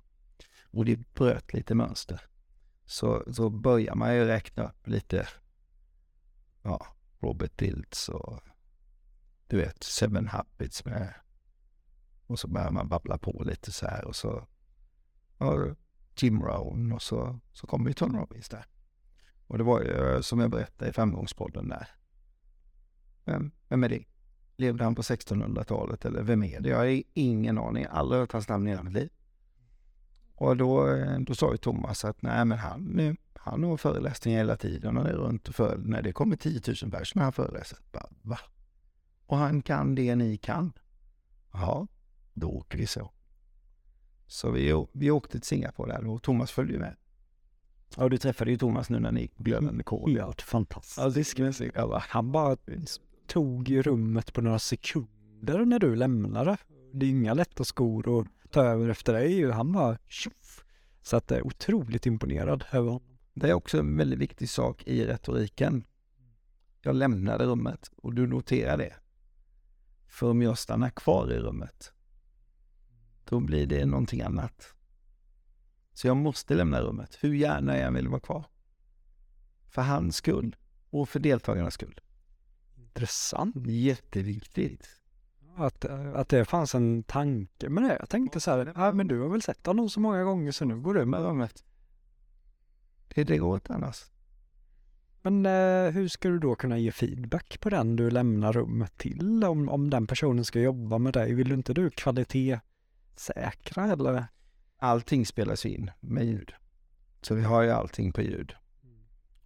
[0.64, 2.22] Och det bröt lite mönster.
[2.86, 5.28] Så, så börjar man ju räkna upp lite,
[6.62, 6.88] ja,
[7.20, 8.44] Robert Diltz och
[9.52, 11.14] du vet, Seven Habits med
[12.28, 14.48] och så börjar man babbla på lite så här och så
[15.38, 15.76] ja,
[16.16, 18.66] Jim Rohn och så, så kommer ju Tony Robbins där.
[19.48, 21.88] Och det var ju som jag berättade i framgångspodden där.
[23.26, 24.04] Vem, vem är det?
[24.56, 26.70] Levde han på 1600-talet eller vem är det?
[26.70, 27.86] Jag har ingen aning.
[27.90, 29.10] Aldrig hört hans namn i hela mitt liv.
[30.36, 30.88] Och då,
[31.20, 35.14] då sa ju Thomas att nej men han, han har föreläsningar hela tiden och är
[35.14, 35.90] runt och föreläser.
[35.90, 37.78] när det kommer 10 000 personer när han föreläser.
[37.92, 38.40] Bara, va?
[39.32, 40.74] Och han kan det ni kan?
[41.54, 41.88] Ja,
[42.34, 43.12] då åker vi så.
[44.28, 46.96] Så vi, vi åkte till Singapore där och Thomas följde med.
[47.98, 50.16] Ja, du träffade ju Thomas nu när ni gick på glödande kol.
[50.16, 51.62] Ja, fantastiskt.
[51.76, 52.58] Ja, han bara
[53.28, 56.58] tog ju rummet på några sekunder när du lämnade.
[56.94, 59.52] Det är inga lätta skor att ta över efter dig.
[59.52, 60.64] Han bara tjoff.
[61.02, 63.18] Så att jag är otroligt imponerad över honom.
[63.34, 65.84] Det är också en väldigt viktig sak i retoriken.
[66.82, 68.94] Jag lämnade rummet och du noterar det.
[70.12, 71.94] För om jag stannar kvar i rummet,
[73.24, 74.74] då blir det någonting annat.
[75.94, 78.46] Så jag måste lämna rummet, hur gärna jag än vill vara kvar.
[79.68, 80.56] För hans skull
[80.90, 82.00] och för deltagarnas skull.
[82.78, 83.56] Intressant.
[83.68, 84.88] Jätteviktigt.
[85.56, 87.98] Att, att det fanns en tanke med det.
[88.00, 90.66] Jag tänkte så här, ja men du har väl sett honom så många gånger så
[90.66, 91.64] nu går du med rummet.
[93.08, 94.11] Det, det går inte annars.
[95.22, 99.44] Men eh, hur ska du då kunna ge feedback på den du lämnar rummet till?
[99.44, 104.26] Om, om den personen ska jobba med dig, vill inte du kvalitetssäkra eller?
[104.78, 106.54] Allting spelas in med ljud.
[107.22, 108.54] Så vi har ju allting på ljud.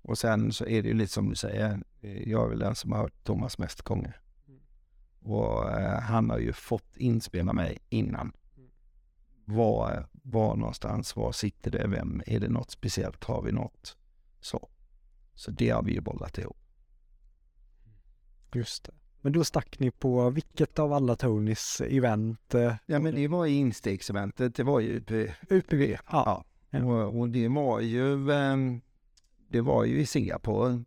[0.02, 2.92] Och sen så är det ju lite som du säger, jag är väl den som
[2.92, 4.22] har hört Thomas mest gånger.
[5.20, 8.32] Och eh, han har ju fått inspela mig innan.
[9.46, 13.98] Var, var någonstans, var sitter det, vem, är det något speciellt, har vi något?
[14.40, 14.70] Så.
[15.36, 16.58] Så det har vi ju bollat ihop.
[18.54, 18.92] Just det.
[19.22, 22.54] Men då stack ni på vilket av alla Tonys event?
[22.54, 25.12] eh, Ja men det var ju instegseventet, det var ju UP,
[25.50, 25.96] UPV?
[26.12, 26.46] ja.
[26.72, 28.82] Och, och det var ju, ehm,
[29.48, 30.84] det var ju i Singapore.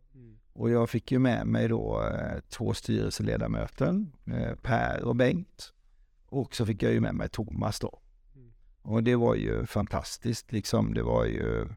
[0.53, 5.73] Och jag fick ju med mig då eh, två styrelseledamöter, eh, Per och Bengt.
[6.25, 7.99] Och så fick jag ju med mig Thomas då.
[8.81, 10.93] Och det var ju fantastiskt liksom.
[10.93, 11.67] Det var ju,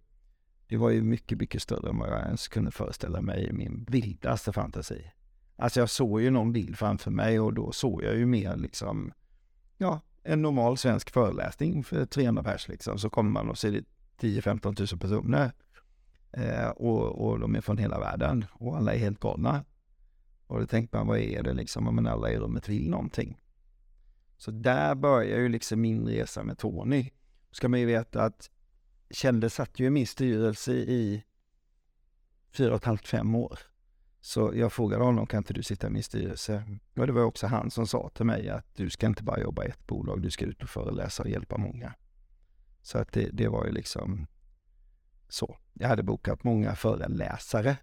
[0.73, 3.87] det var ju mycket, mycket större än vad jag ens kunde föreställa mig i min
[3.89, 5.13] vildaste fantasi.
[5.57, 9.13] Alltså jag såg ju någon bild framför mig och då såg jag ju mer liksom,
[9.79, 12.99] ja, en normal svensk föreläsning för 300 pers liksom.
[12.99, 13.85] Så kommer man och ser det
[14.21, 15.53] 10-15 000 personer.
[16.31, 19.65] Eh, och, och de är från hela världen och alla är helt galna.
[20.47, 21.95] Och då tänkte man, vad är det liksom?
[21.95, 23.41] Men alla i rummet vill någonting.
[24.37, 27.11] Så där börjar ju liksom min resa med Tony.
[27.51, 28.51] Ska man ju veta att
[29.13, 31.25] Kjelle satt ju i min styrelse i
[32.51, 33.59] fyra och ett halvt, fem år.
[34.21, 36.79] Så jag frågade honom, kan inte du sitta i min styrelse?
[36.97, 39.65] Och det var också han som sa till mig att du ska inte bara jobba
[39.65, 41.95] i ett bolag, du ska ut och föreläsa och hjälpa många.
[42.83, 44.27] Så att det, det var ju liksom
[45.29, 45.57] så.
[45.73, 47.77] Jag hade bokat många föreläsare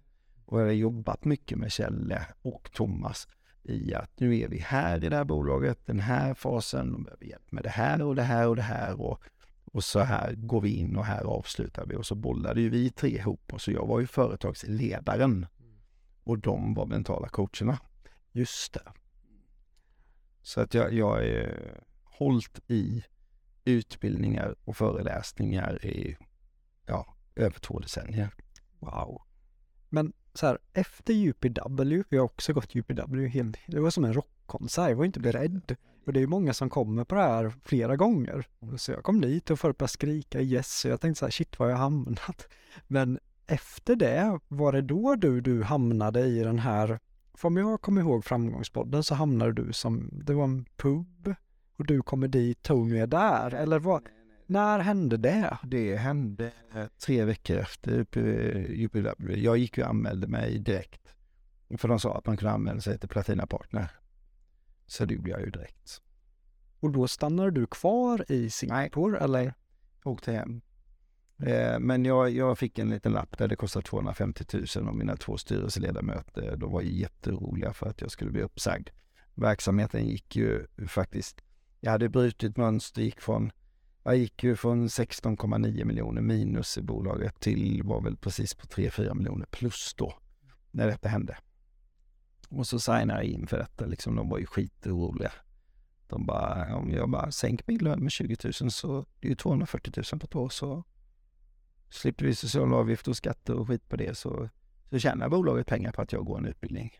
[0.44, 3.28] och jag hade jobbat mycket med Kjelle och Thomas
[3.62, 7.24] i att nu är vi här i det här bolaget, den här fasen, och behöver
[7.24, 9.22] hjälp med det här och det här och det här och,
[9.70, 12.90] och så här går vi in och här avslutar vi och så bollade ju vi
[12.90, 15.46] tre ihop och så jag var ju företagsledaren
[16.24, 17.78] och de var mentala coacherna.
[18.32, 18.92] Just det.
[20.42, 23.04] Så att jag, jag är hållt i
[23.64, 26.16] utbildningar och föreläsningar i
[26.86, 28.34] ja, över två decennier.
[28.78, 29.22] Wow.
[29.88, 34.14] Men så här, efter UPW, jag har också gått UPW, helt, det var som en
[34.14, 35.76] rockkonsert, jag var inte beredd.
[36.04, 38.46] Och det är många som kommer på det här flera gånger.
[38.76, 41.58] Så jag kom dit och folk började skrika yes, och jag tänkte så här, shit
[41.58, 42.48] var jag hamnat?
[42.86, 46.98] Men efter det, var det då du, du hamnade i den här,
[47.34, 51.34] för om jag kommer ihåg framgångspodden så hamnade du som, det var en pub
[51.76, 54.08] och du kommer dit, Tony är där, eller vad?
[54.46, 55.58] När hände det?
[55.62, 58.06] Det hände eh, tre veckor efter
[58.68, 59.36] UPW.
[59.36, 61.14] Jag gick och anmälde mig direkt.
[61.78, 63.99] För de sa att man kunde anmäla sig till Platina Partner.
[64.90, 66.02] Så det gjorde jag ju direkt.
[66.80, 69.54] Och då stannade du kvar i Singapore eller?
[70.04, 70.60] Jag åkte hem.
[71.42, 74.44] Eh, Men jag, jag fick en liten lapp där det kostade 250
[74.76, 78.88] 000 och mina två styrelseledamöter de var ju jätteroliga för att jag skulle bli uppsagd.
[79.34, 81.40] Verksamheten gick ju faktiskt,
[81.80, 83.52] jag hade brutit mönster, gick från
[84.02, 89.14] jag gick ju från 16,9 miljoner minus i bolaget till var väl precis på 3-4
[89.14, 90.14] miljoner plus då
[90.70, 91.36] när detta hände.
[92.50, 94.16] Och så signade jag in för detta liksom.
[94.16, 95.32] De var ju skitoroliga.
[96.06, 99.36] De bara, om jag bara sänker min lön med 20 000 så det är ju
[99.36, 100.84] 240 000 på två år så
[101.90, 104.48] slipper vi sociala avgifter och skatter och skit på det så,
[104.90, 106.92] så tjänar bolaget pengar på att jag går en utbildning.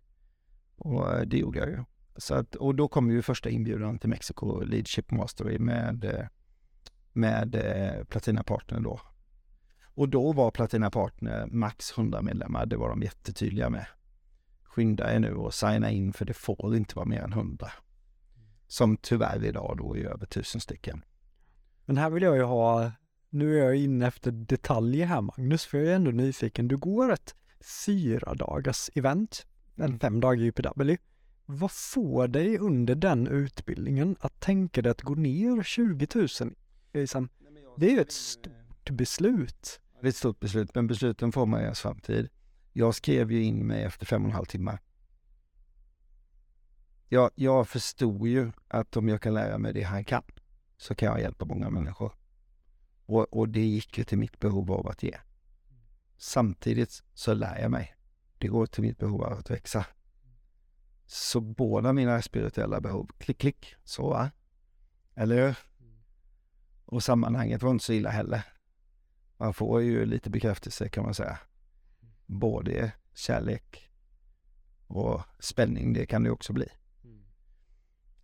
[0.77, 1.85] Och eh, det gjorde jag ju.
[2.17, 6.27] Så att, och då kom ju första inbjudan till Mexiko, Leadership Mastery med eh,
[7.13, 9.01] med eh, Platina Partner då.
[9.95, 13.87] Och då var Platina Partner max 100 medlemmar, det var de jättetydliga med.
[14.71, 17.71] Skynda er nu och signa in för det får inte vara mer än 100.
[18.67, 21.05] Som tyvärr idag då är över tusen stycken.
[21.85, 22.93] Men här vill jag ju ha
[23.31, 26.69] nu är jag inne efter detaljer här Magnus, för jag är ändå nyfiken.
[26.69, 27.35] Du går ett
[27.87, 29.99] fyra dagars event, en Mm.
[29.99, 30.97] fem dagar UPW.
[31.47, 36.29] Vad får dig under den utbildningen att tänka dig att gå ner 20 000?
[36.93, 37.29] Liksom,
[37.77, 39.81] Det är ju ett stort beslut.
[40.01, 42.29] Det är ett stort beslut, men besluten får man i ens framtid.
[42.73, 44.79] Jag skrev ju in mig efter fem och en halv timme.
[47.09, 50.23] Jag, jag förstod ju att om jag kan lära mig det han kan
[50.77, 52.13] så kan jag hjälpa många människor.
[53.07, 55.19] Och, och det gick ju till mitt behov av att ge.
[56.17, 57.95] Samtidigt så lär jag mig.
[58.39, 59.87] Det går till mitt behov av att växa.
[61.07, 64.31] Så båda mina spirituella behov, klick, klick, så va?
[65.15, 65.59] Eller hur?
[66.85, 68.43] Och sammanhanget var inte så illa heller.
[69.37, 71.39] Man får ju lite bekräftelse kan man säga.
[72.31, 73.91] Både kärlek
[74.87, 76.69] och spänning, det kan det också bli.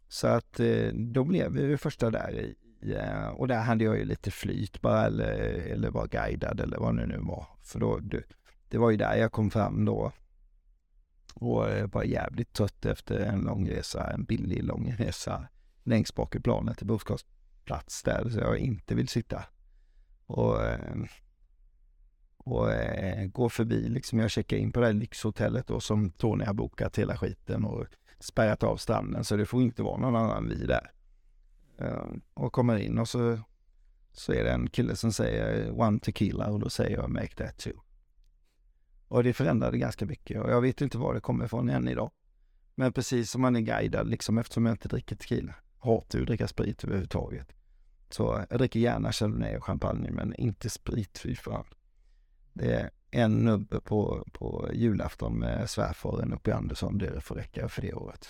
[0.09, 2.57] Så att eh, då blev vi första där i,
[2.95, 5.33] eh, och där hade jag ju lite flyt bara eller,
[5.73, 7.47] eller var guidad eller vad det nu var.
[7.62, 8.23] För då, det,
[8.69, 10.12] det var ju där jag kom fram då
[11.35, 15.49] och eh, var jävligt trött efter en lång resa, en billig lång resa
[15.83, 19.45] längst bak i planet till boskapsplats där så jag inte vill sitta.
[20.27, 20.61] Och,
[22.47, 26.44] och eh, går förbi liksom, jag checkar in på det här lyxhotellet då som Tony
[26.44, 27.86] har bokat hela skiten och
[28.18, 30.90] spärrat av stranden så det får inte vara någon annan vi där.
[31.78, 33.39] Eh, och kommer in och så,
[34.12, 37.59] så är det en kille som säger one tequila och då säger jag make that
[37.59, 37.73] two.
[39.09, 42.10] Och det förändrade ganska mycket och jag vet inte var det kommer ifrån än idag.
[42.74, 45.55] Men precis som man är guidad liksom eftersom jag inte dricker tequila.
[45.78, 47.52] Hatar ju att dricka sprit överhuvudtaget.
[48.10, 51.64] Så jag dricker gärna chardonnay och champagne men inte sprit fy fan.
[52.57, 56.99] Det är en nubbe på, på julafton med svärfaren uppe i Andersson.
[56.99, 58.28] Det får räcka för det året.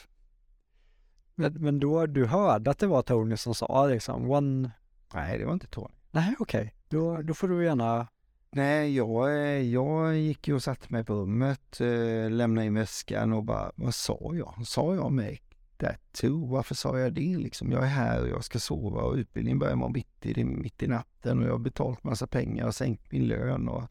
[1.34, 4.70] Men, men då, du hörde att det var Tony som sa liksom one...
[5.14, 5.94] Nej, det var inte Tony.
[6.10, 6.74] Nej, okej.
[6.88, 8.06] Då, då får du gärna...
[8.50, 13.44] Nej, jag, jag gick ju och satte mig på rummet, eh, lämnade in väskan och
[13.44, 14.66] bara, vad sa jag?
[14.66, 15.38] Sa jag make
[15.76, 16.46] that too?
[16.46, 17.72] Varför sa jag det liksom?
[17.72, 20.86] Jag är här och jag ska sova och utbildningen börjar imorgon mitt i, mitt i
[20.86, 23.84] natten och jag har betalt massa pengar och sänkt min lön och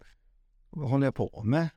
[0.76, 1.70] vad håller jag på med?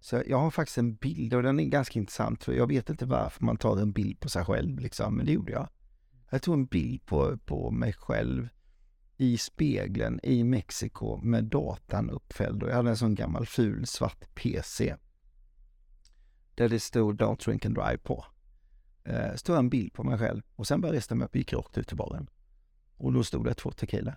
[0.00, 3.06] Så jag har faktiskt en bild och den är ganska intressant för jag vet inte
[3.06, 5.68] varför man tar en bild på sig själv liksom, men det gjorde jag.
[6.30, 8.48] Jag tog en bild på, på mig själv
[9.16, 14.34] i spegeln i Mexiko med datan uppfälld och jag hade en sån gammal ful svart
[14.34, 14.96] PC.
[16.54, 18.24] Där det stod Don't drink and drive på.
[19.04, 21.36] Eh, stod en bild på mig själv och sen bara reste jag mig upp och
[21.36, 22.30] gick rakt ut till baren.
[22.96, 24.16] Och då stod det två tequila.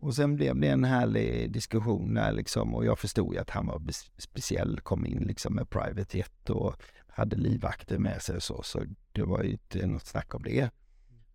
[0.00, 3.66] Och sen blev det en härlig diskussion där liksom och jag förstod ju att han
[3.66, 3.82] var
[4.18, 8.82] speciell, kom in liksom med private jet och hade livvakter med sig och så, så
[9.12, 10.70] det var ju inte något snack om det.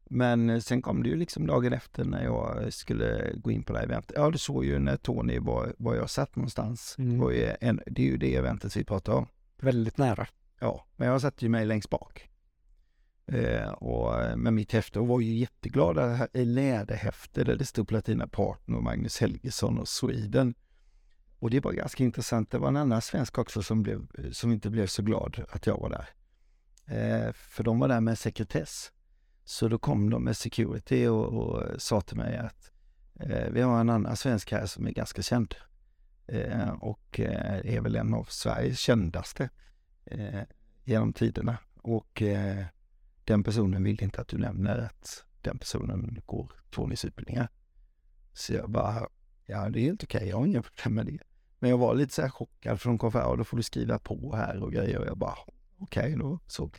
[0.10, 3.74] Men eh, sen kom det ju liksom dagen efter när jag skulle gå in på
[3.74, 4.12] det här eventet.
[4.16, 6.96] Ja, du såg ju när Tony var, var jag satt någonstans.
[6.98, 7.14] Mm.
[7.14, 9.28] Det, var ju en, det är ju det eventet vi pratar om.
[9.62, 10.28] Väldigt nära.
[10.60, 12.30] Ja, men jag satte ju mig längst bak.
[13.28, 17.44] Eh, och eh, men med mitt häfte och var ju jätteglad det här eh, läderhäfte
[17.44, 20.54] där det stod Platina Partner och Magnus Helgesson och Sweden.
[21.40, 22.52] Och det var ganska intressant.
[22.52, 25.68] Det var en annan svensk också som, blev, eh, som inte blev så glad att
[25.68, 26.10] jag var där.
[26.86, 28.92] Eh, för de var där med sekretess.
[29.44, 32.72] Så då kom de med security och, och sa till mig att
[33.20, 35.56] eh, vi har en annan svensk här som är ganska känd.
[36.28, 39.50] Eh, och eh, är väl en av Sveriges kändaste
[40.06, 40.42] eh,
[40.84, 41.58] genom tiderna.
[41.76, 42.66] Och eh,
[43.26, 47.50] den personen vill inte att du nämner att den personen går Tonys utbildningar.
[48.34, 49.08] Så jag bara,
[49.46, 51.20] ja det är helt okej, jag har inga problem med det.
[51.60, 53.64] Men jag var lite så här chockad för de kom fram, och då får du
[53.64, 55.38] skriva på här och grejer och jag bara,
[55.78, 56.70] okej då, så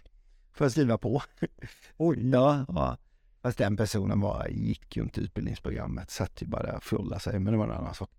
[0.53, 1.23] får jag skriva på.
[1.97, 2.99] Oj, ja, ja.
[3.43, 7.53] Fast den personen var, gick ju inte utbildningsprogrammet, satt ju bara där och sig, men
[7.53, 8.11] det var en annan sak.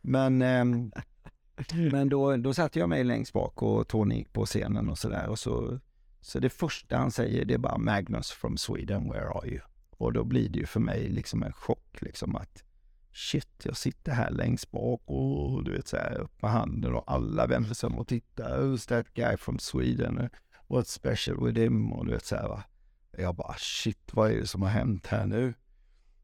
[0.00, 0.64] Men, eh,
[1.92, 5.28] men då, då satte jag mig längst bak och Tony gick på scenen och sådär
[5.28, 5.80] och så,
[6.26, 9.60] så det första han säger det är bara Magnus from Sweden, where are you?
[9.90, 12.64] Och då blir det ju för mig liksom en chock liksom att
[13.12, 17.04] shit, jag sitter här längst bak och du vet så här upp med handen och
[17.06, 18.60] alla vänder sig om och tittar.
[18.60, 20.28] Who's that guy from Sweden?
[20.68, 21.92] What's special with him?
[21.92, 22.64] Och du vet så här va.
[23.18, 25.54] Jag bara shit, vad är det som har hänt här nu?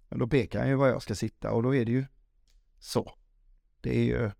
[0.08, 2.04] Men då pekar han ju var jag ska sitta och då är det ju
[2.78, 3.14] så.
[3.80, 4.30] Det är ju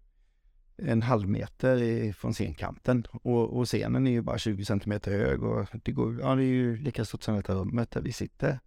[0.77, 5.69] en halv meter från scenkanten och, och scenen är ju bara 20 centimeter hög och
[5.83, 8.61] det, går, ja, det är ju lika stort som detta rummet där vi sitter.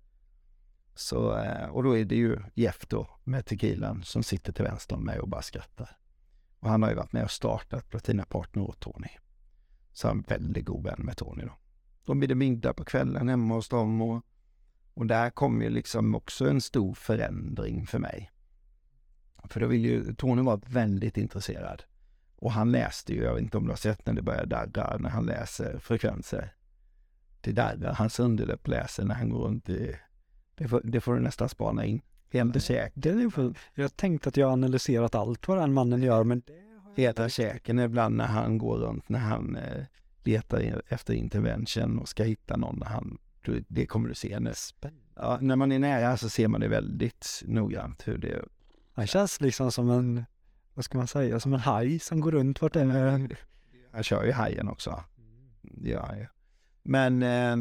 [0.96, 4.96] Så, eh, och då är det ju Jeff då med tequilan som sitter till vänster
[4.96, 5.98] om mig och bara skrattar.
[6.60, 9.10] Och han har ju varit med och startat Platina Partner åt Tony.
[9.94, 11.54] Så han är en väldigt god vän med Tony då.
[12.06, 14.26] Då blir det middag på kvällen hemma hos dem och,
[14.94, 18.32] och där kom ju liksom också en stor förändring för mig.
[19.50, 21.84] För då vill ju Tony vara väldigt intresserad.
[22.36, 24.98] Och han läste ju, jag vet inte om du har sett när det börjar darra
[24.98, 26.54] när han läser frekvenser.
[27.42, 29.96] Det darrar, hans underläpp läser när han går runt i...
[30.56, 32.02] Det får, det får du nästan spana in.
[32.32, 36.42] Är för, jag tänkte att jag analyserat allt vad den mannen gör, men
[36.96, 39.84] Hela käken ibland när han går runt, när han eh,
[40.24, 42.80] letar efter intervention och ska hitta någon.
[42.80, 43.18] När han,
[43.68, 44.54] det kommer du se nu.
[45.16, 48.46] Ja, när man är nära så ser man det väldigt noggrant hur det...
[48.94, 50.26] Han känns liksom som en,
[50.76, 53.38] vad ska man säga, som en haj som går runt vart det är.
[53.92, 55.04] Han kör ju hajen också.
[55.62, 56.26] Ja, ja.
[56.84, 57.56] Men, eh,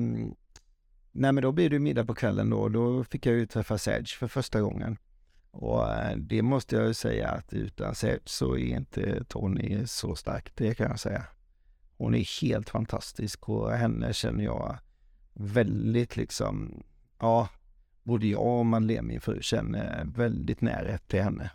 [1.12, 2.69] nej men då blir det middag på kvällen då.
[2.69, 4.97] Då fick jag ju träffa Sedge för första gången.
[5.51, 10.15] Och eh, det måste jag ju säga att utan Sedge så är inte Tony så
[10.15, 11.24] stark, det kan jag säga.
[11.97, 14.78] Hon är helt fantastisk och henne känner jag
[15.32, 16.82] väldigt liksom,
[17.19, 17.49] ja,
[18.03, 21.51] både jag och Madeleine, min fru, känner väldigt närhet till henne.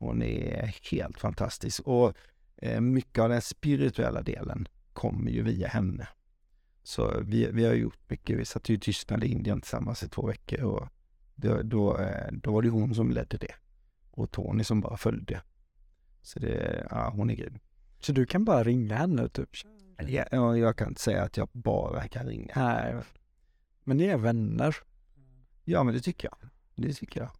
[0.00, 2.14] Hon är helt fantastisk och
[2.56, 6.08] eh, mycket av den spirituella delen kommer ju via henne.
[6.82, 8.38] Så vi, vi har gjort mycket.
[8.38, 10.88] Vi satt ju i Tyskland och Indien tillsammans i två veckor och
[11.34, 13.54] då, då, eh, då var det hon som ledde det
[14.10, 15.42] och Tony som bara följde.
[16.22, 17.58] Så det, ja, hon är grym.
[18.00, 19.48] Så du kan bara ringa henne typ?
[20.08, 22.52] Ja, jag kan inte säga att jag bara kan ringa.
[22.56, 22.94] Nej.
[23.84, 24.76] Men ni är vänner?
[25.64, 26.50] Ja, men det tycker jag.
[26.80, 27.30] Det tycker jag.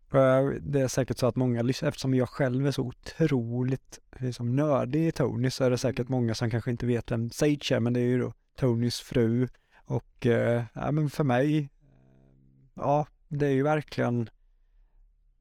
[0.62, 5.12] Det är säkert så att många, eftersom jag själv är så otroligt liksom, nördig i
[5.12, 8.00] Tony så är det säkert många som kanske inte vet vem Sage är, men det
[8.00, 9.48] är ju då Tonys fru.
[9.84, 11.70] Och eh, ja, men för mig,
[12.74, 14.30] ja, det är ju verkligen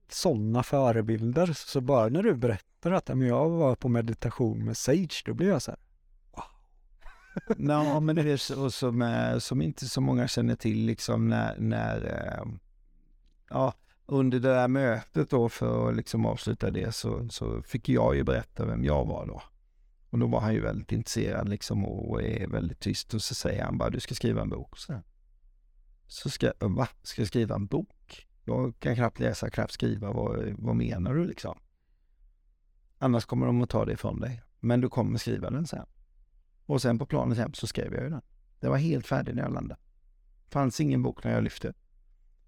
[0.10, 1.54] sådana förebilder.
[1.54, 5.62] Så bara när du berättar att jag var på meditation med Sage, då blir jag
[5.62, 5.80] så här,
[7.58, 12.06] Ja, men det är så som, som inte så många känner till liksom när, när
[12.06, 12.46] eh,
[13.50, 13.74] ja,
[14.12, 18.24] under det där mötet då för att liksom avsluta det så, så fick jag ju
[18.24, 19.42] berätta vem jag var då.
[20.10, 23.64] Och då var han ju väldigt intresserad liksom och är väldigt tyst och så säger
[23.64, 24.78] han bara du ska skriva en bok.
[24.78, 25.02] Så,
[26.08, 26.88] så ska jag, va?
[27.04, 28.28] Ska jag skriva en bok?
[28.46, 30.12] Jag kan knappt läsa, knappt skriva.
[30.12, 31.58] Vad, vad menar du liksom?
[32.98, 34.44] Annars kommer de att ta det ifrån dig.
[34.60, 35.86] Men du kommer skriva den sen.
[36.66, 38.22] Och sen på planet hem så skrev jag ju den.
[38.60, 39.82] Den var helt färdig när jag landade.
[40.48, 41.74] Fanns ingen bok när jag lyfte.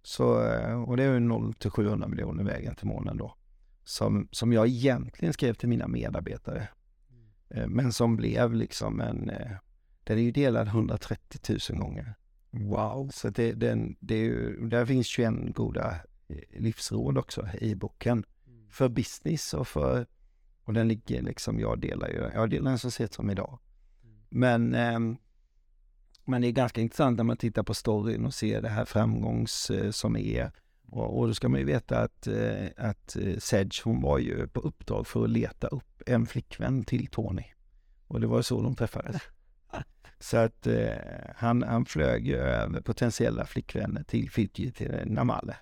[0.04, 3.36] Så, eh, och det är ju 0 till 700 miljoner vägen till månen då.
[3.84, 6.68] Som, som jag egentligen skrev till mina medarbetare.
[7.50, 7.72] Mm.
[7.72, 9.52] Men som blev liksom en, eh,
[10.04, 12.16] den är ju delad 130 000 gånger.
[12.52, 13.10] Wow!
[13.14, 15.96] Så det, den, det är ju, där finns 21 goda
[16.50, 18.26] livsråd också i boken.
[18.48, 18.70] Mm.
[18.70, 20.08] För business och för,
[20.64, 23.60] och den ligger liksom, jag delar ju, jag delar den så sent som idag.
[24.30, 25.00] Men, eh,
[26.26, 29.70] men det är ganska intressant när man tittar på storyn och ser det här framgångs
[29.70, 30.52] eh, som är.
[30.88, 34.48] Och, och då ska man ju veta att, eh, att eh, Sedge, hon var ju
[34.48, 37.44] på uppdrag för att leta upp en flickvän till Tony.
[38.08, 39.22] Och det var så de träffades.
[40.20, 40.90] Så att eh,
[41.36, 45.56] han, han flög över potentiella flickvänner till Fiji, till Namale.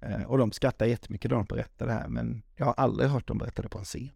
[0.00, 3.28] Eh, och de skrattade jättemycket när de berättade det här, men jag har aldrig hört
[3.28, 4.10] dem berätta det på en scen.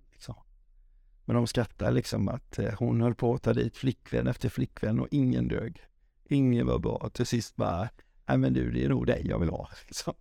[1.24, 5.01] Men de skrattar liksom att eh, hon höll på att ta dit flickvän efter flickvän
[5.01, 5.81] och ingen dög.
[6.28, 7.11] Ingen var bra.
[7.12, 7.89] Till sist bara,
[8.27, 9.69] nej men du, det är nog dig jag vill ha.
[9.86, 10.15] Liksom.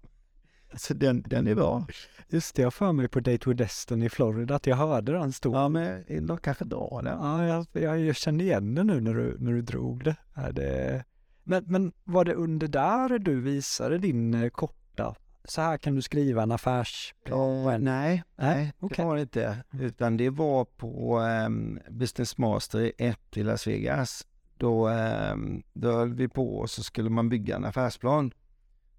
[0.74, 1.88] Så den, den är bra.
[2.30, 5.32] Just det, jag för mig på Date with Destin i Florida att jag hörde den
[5.32, 5.54] stå.
[5.54, 7.18] Ja, men de kanske drar den.
[7.18, 10.16] Ja, jag, jag, jag kände igen det nu när du, när du drog det.
[10.36, 11.04] Ja, det.
[11.44, 16.02] Men, men var det under där du visade din eh, korta så här kan du
[16.02, 17.68] skriva en affärsplan?
[17.68, 19.04] Eh, nej, nej, okay.
[19.04, 19.64] det var det inte.
[19.80, 24.28] Utan det var på um, Business Master 1 i Las Vegas.
[24.58, 28.34] Då, um, då höll vi på och så skulle man bygga en affärsplan.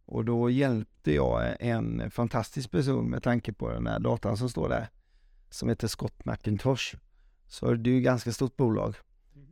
[0.04, 4.68] Och då hjälpte jag en fantastisk person med tanke på den här datan som står
[4.68, 4.88] där.
[5.50, 6.94] Som heter Scott McIntosh.
[7.46, 8.94] Så det är ju ganska stort bolag.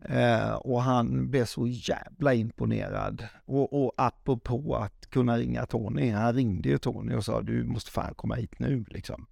[0.05, 3.27] Eh, och han blev så jävla imponerad.
[3.45, 7.91] Och, och apropå att kunna ringa Tony, han ringde ju Tony och sa du måste
[7.91, 9.27] fan komma hit nu liksom.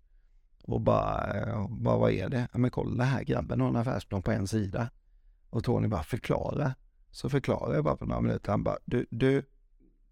[0.63, 2.49] Och bara, eh, bara vad är det?
[2.53, 4.91] Ja, men kolla här grabben har en affärsplan på en sida.
[5.51, 6.75] Och Tony bara förklara.
[7.11, 8.51] Så förklarar jag bara på några minuter.
[8.51, 9.43] Han bara, du, du,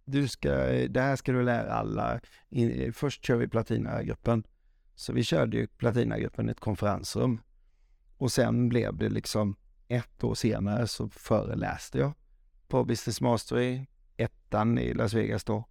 [0.04, 0.50] du ska,
[0.88, 2.20] det här ska du lära alla.
[2.92, 4.46] Först kör vi Platinagruppen.
[4.94, 7.40] Så vi körde ju Platinagruppen i ett konferensrum.
[8.16, 9.56] Och sen blev det liksom
[9.88, 12.12] ett år senare så föreläste jag
[12.68, 13.86] på Business Mastery,
[14.46, 15.64] ettan i Las Vegas då.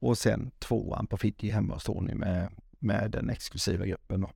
[0.00, 4.30] Och sen tvåan på Fiji hemma hos Tony med, med den exklusiva gruppen då.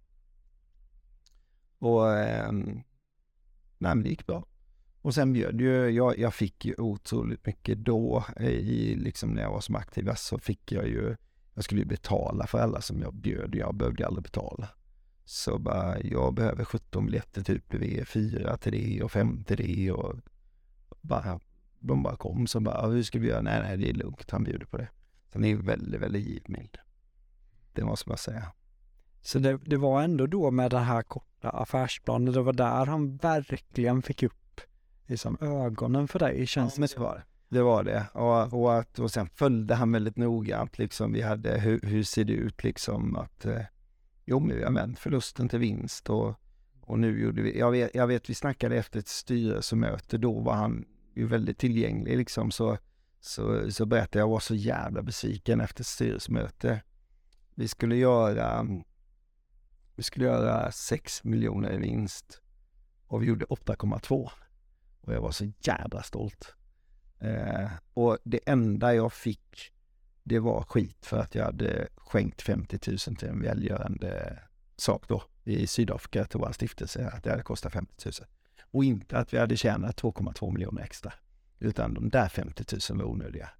[1.78, 2.84] Och eh, nej,
[3.78, 4.46] men det gick bra.
[5.02, 9.50] Och sen bjöd ju, jag, jag fick ju otroligt mycket då i liksom när jag
[9.50, 11.16] var som aktivast så fick jag ju,
[11.54, 14.68] jag skulle ju betala för alla som jag bjöd, jag behövde aldrig betala.
[15.24, 20.16] Så bara, jag behöver 17 biljetter typ V4 till det och 5 till det och
[21.00, 21.40] bara,
[21.82, 23.40] de bara kom så bara, hur ska vi göra?
[23.40, 24.88] Nej, nej, det är lugnt, han bjuder på det.
[25.32, 26.78] Så han är väldigt, väldigt givmild.
[27.72, 28.52] Det måste man säga.
[29.20, 33.16] Så det, det var ändå då med den här korta affärsplanen, det var där han
[33.16, 34.60] verkligen fick upp
[35.06, 37.00] liksom, ögonen för dig, känns ja, men det.
[37.00, 37.22] Var det.
[37.56, 38.06] Det var det.
[38.12, 41.12] Och, och, att, och sen följde han väldigt noggrant liksom.
[41.12, 43.62] Vi hade, hur, hur ser det ut liksom att, eh,
[44.24, 46.34] jo men vi har vänt förlusten till vinst och,
[46.80, 50.54] och nu gjorde vi, jag vet, jag vet vi snackade efter ett styrelsemöte, då var
[50.54, 50.84] han
[51.14, 52.78] ju väldigt tillgänglig liksom så,
[53.20, 56.82] så, så berättade jag, jag var så jävla besviken efter styrelsemöte.
[57.54, 58.66] Vi skulle göra,
[59.96, 62.40] vi skulle göra 6 miljoner i vinst
[63.06, 64.30] och vi gjorde 8,2.
[65.00, 66.54] Och jag var så jävla stolt.
[67.18, 69.72] Eh, och det enda jag fick,
[70.22, 74.38] det var skit för att jag hade skänkt 50 000 till en välgörande
[74.76, 78.12] sak då i Sydafrika till vår stiftelse, att det hade kostat 50 000.
[78.72, 81.12] Och inte att vi hade tjänat 2,2 miljoner extra,
[81.58, 83.50] utan de där 50 000 var onödiga.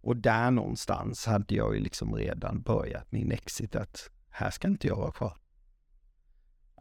[0.00, 4.86] Och där någonstans hade jag ju liksom redan börjat min exit att här ska inte
[4.86, 5.36] jag vara kvar.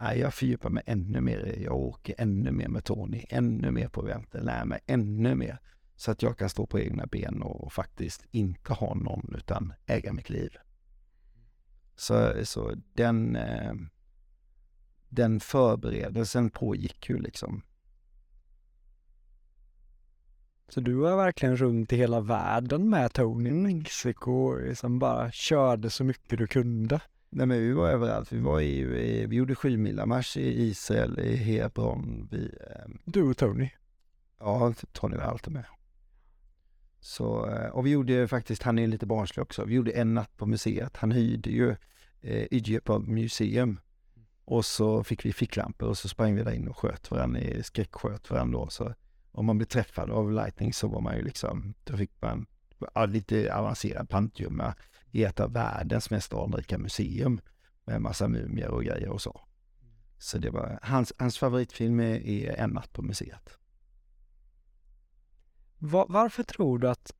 [0.01, 1.59] Nej, jag fördjupar mig ännu mer.
[1.63, 5.59] Jag åker ännu mer med Tony, ännu mer på eventen, lär mig ännu mer.
[5.95, 10.13] Så att jag kan stå på egna ben och faktiskt inte ha någon utan äga
[10.13, 10.57] mitt liv.
[11.95, 13.73] Så, så den, eh,
[15.15, 17.61] den förberedelsen pågick ju liksom.
[20.67, 25.31] Så du var verkligen runt i hela världen med Tony i Mexiko och liksom bara
[25.31, 26.99] körde så mycket du kunde?
[27.29, 28.31] Nej men vi var överallt.
[28.31, 32.27] Vi var i, vi gjorde sju marsch i Israel, i Hebron.
[32.31, 33.69] Vi, eh, du och Tony?
[34.39, 35.65] Ja, Tony var alltid med.
[36.99, 40.37] Så, eh, och vi gjorde faktiskt, han är lite barnslig också, vi gjorde en natt
[40.37, 40.97] på museet.
[40.97, 41.69] Han hyrde ju
[42.21, 43.79] eh, Egypt Museum.
[44.45, 48.29] Och så fick vi ficklampor och så sprang vi där in och sköt varandra, skräcksköt
[48.29, 48.69] varandra då.
[48.69, 48.93] Så
[49.31, 52.45] om man blev träffad av lightning så var man ju liksom, då fick man
[52.93, 54.75] ja, lite avancerad pantgömma
[55.11, 57.41] i ett av världens mest anrika museum
[57.85, 59.41] med massa mumier och grejer och så.
[60.17, 63.57] Så det var hans, hans favoritfilm är, En natt på museet.
[65.77, 67.13] Var, varför tror du att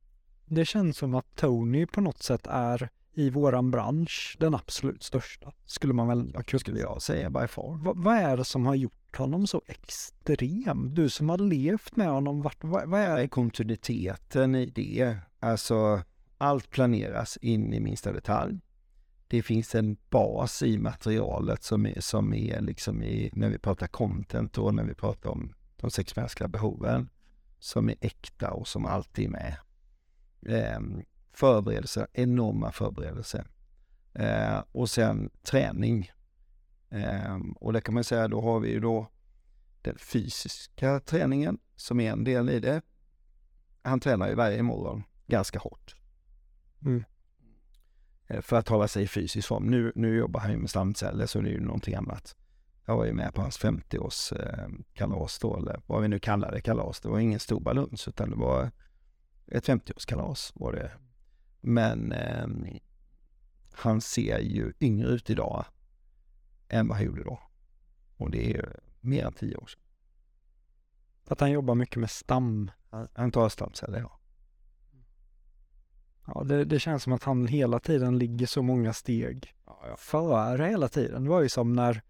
[0.44, 5.52] det känns som att Tony på något sätt är i våran bransch den absolut största?
[5.64, 7.84] Skulle man väl kunna skulle jag säga by far.
[7.84, 10.94] Va, vad är det som har gjort honom så extrem?
[10.94, 15.16] Du som har levt med honom, vart, vad, vad är kontinuiteten i det?
[15.40, 16.02] Alltså,
[16.38, 18.60] allt planeras in i minsta detalj.
[19.28, 23.86] Det finns en bas i materialet som är, som är liksom i, när vi pratar
[23.86, 27.08] content och när vi pratar om de sex mänskliga behoven
[27.58, 29.56] som är äkta och som alltid är med.
[30.46, 31.04] Eh,
[31.34, 33.46] förberedelser, enorma förberedelser.
[34.14, 36.10] Eh, och sen träning.
[36.90, 39.10] Eh, och det kan man säga, då har vi ju då
[39.82, 42.82] den fysiska träningen som är en del i det.
[43.82, 45.96] Han tränar ju varje morgon ganska hårt.
[46.82, 47.04] Mm.
[48.26, 49.64] Eh, för att hålla sig i fysisk form.
[49.64, 52.36] Nu, nu jobbar han ju med stamceller så det är ju någonting annat.
[52.86, 57.00] Jag var ju med på hans 50-årskalas då, eller vad vi nu kallar det kalas.
[57.00, 58.70] Det var ingen stor baluns utan det var
[59.46, 60.92] ett 50-årskalas var det.
[61.66, 62.46] Men eh,
[63.72, 65.64] han ser ju yngre ut idag
[66.68, 67.40] än vad han gjorde då.
[68.16, 68.64] Och det är ju
[69.00, 69.80] mer än tio år sedan.
[71.28, 72.70] Att han jobbar mycket med stam?
[73.14, 74.20] Han tar stamceller, ja.
[76.26, 79.96] Ja, det, det, känns som att han hela tiden ligger så många steg ja, ja.
[79.96, 81.24] före hela tiden.
[81.24, 82.02] Det var ju som när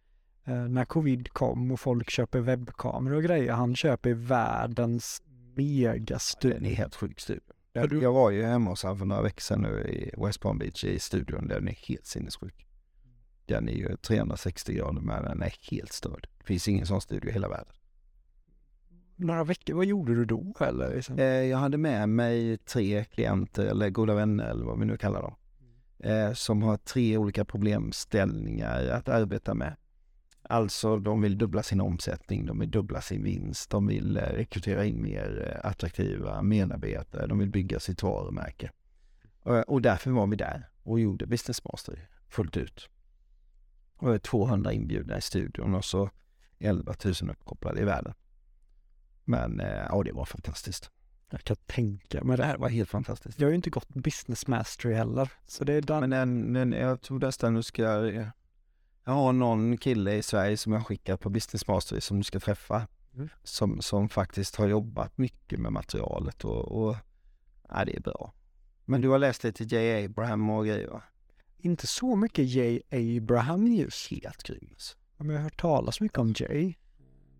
[0.44, 3.52] eh, när covid kom och folk köper webbkameror och grejer.
[3.52, 5.22] Han köper världens
[5.54, 6.58] megastudio.
[6.58, 7.54] Den är helt sjuk studio.
[7.76, 10.58] Jag, jag var ju hemma hos honom för några veckor sedan nu i West Palm
[10.58, 11.48] Beach i studion.
[11.48, 12.66] Den är helt sinnessjuk.
[13.46, 16.28] Den är ju 360 grader men den är helt störd.
[16.38, 17.74] Det finns ingen sån studio i hela världen.
[19.16, 20.94] Några veckor, vad gjorde du då eller?
[20.94, 21.18] Liksom?
[21.18, 25.22] Eh, jag hade med mig tre klienter eller goda vänner eller vad vi nu kallar
[25.22, 25.34] dem.
[25.98, 29.76] Eh, som har tre olika problemställningar att arbeta med.
[30.48, 34.84] Alltså de vill dubbla sin omsättning, de vill dubbla sin vinst, de vill eh, rekrytera
[34.84, 38.70] in mer eh, attraktiva medarbetare, de vill bygga sitt varumärke.
[39.66, 42.88] Och därför var vi där och gjorde Business Master fullt ut.
[43.96, 46.10] Och 200 inbjudna i studion och så
[46.58, 48.14] 11 000 uppkopplade i världen.
[49.24, 50.90] Men eh, ja, det var fantastiskt.
[51.30, 52.44] Jag kan tänka mig det.
[52.44, 53.40] här var helt fantastiskt.
[53.40, 55.32] Jag har ju inte gått Business Mastery heller.
[55.46, 56.00] Så det är den...
[56.00, 58.10] Men den, den, jag tror nästan du ska
[59.04, 62.40] jag har någon kille i Sverige som jag skickat på Business Mastery som du ska
[62.40, 62.86] träffa.
[63.14, 63.28] Mm.
[63.42, 66.96] Som, som faktiskt har jobbat mycket med materialet och, och
[67.68, 68.32] ja, det är bra.
[68.84, 70.04] Men du har läst lite J.
[70.04, 71.02] Abraham och grejer va?
[71.64, 74.10] inte så mycket Jay Abraham just.
[74.10, 74.68] Helt grym.
[74.72, 74.96] alltså.
[75.16, 76.74] Men jag har hört talas mycket om Jay.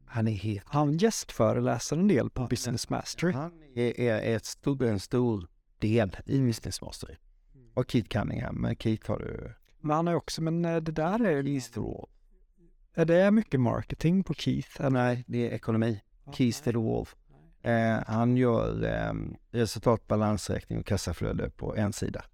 [0.06, 0.64] Han är helt...
[0.66, 3.32] Han gästföreläser en del på Ja, Business Mastery.
[3.32, 7.16] Han är, är ett stor, en stor del i Business Mastery.
[7.74, 9.54] Och Keith Cunningham, men Keith har du...
[9.85, 12.09] Men han är också, men eh, det där är, Keith Wall.
[12.94, 14.81] är det mycket marketing på Keith?
[14.81, 14.90] Eller?
[14.90, 16.01] Nej, det är ekonomi.
[16.32, 17.16] Keys to the Wolf.
[17.62, 19.12] Eh, han gör eh,
[19.51, 22.24] resultat, balansräkning och kassaflöde på en sida.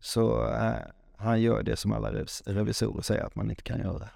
[0.00, 0.72] Så eh,
[1.16, 4.08] han gör det som alla revis- revisorer säger att man inte kan göra.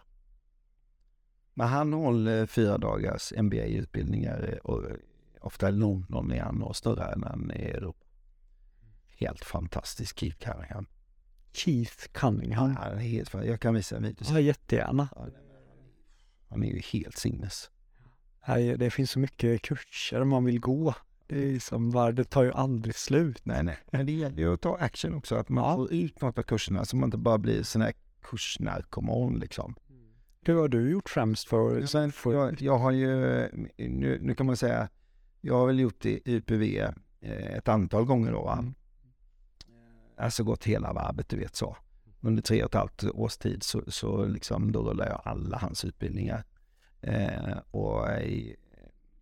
[1.55, 4.97] Men han håller fyra dagars MBA-utbildningar eh, och eh,
[5.41, 8.07] ofta London är han och större än han i Europa.
[9.19, 10.87] Helt fantastisk Keith Cunningham.
[11.57, 12.77] Keith Cunningham.
[12.77, 14.25] Han är helt, jag kan visa en video.
[14.31, 15.09] Ja, jättegärna.
[16.49, 17.71] Han är ju helt sinnes.
[18.49, 20.95] Nej, Det finns så mycket kurser man vill gå.
[21.27, 23.41] Det, är som bara, det tar ju aldrig slut.
[23.45, 23.79] Nej, nej.
[23.91, 25.77] Men det gäller ju att ta action också, att man Ja.
[25.77, 27.93] får ut något av kurserna så man inte bara blir sån här
[28.23, 29.75] kursnarkoman liksom.
[30.43, 33.09] Hur har du gjort främst för Sen, för- jag, jag har ju,
[33.77, 34.89] nu, nu kan man säga,
[35.41, 36.63] jag har väl gjort det i UPV
[37.21, 38.53] eh, ett antal gånger då va.
[38.59, 38.75] Mm.
[40.17, 41.77] Alltså gått hela varvet, du vet så.
[42.21, 45.85] Under tre och ett halvt års tid så, så liksom, då rullade jag alla hans
[45.85, 46.45] utbildningar.
[47.01, 48.55] Eh, och eh,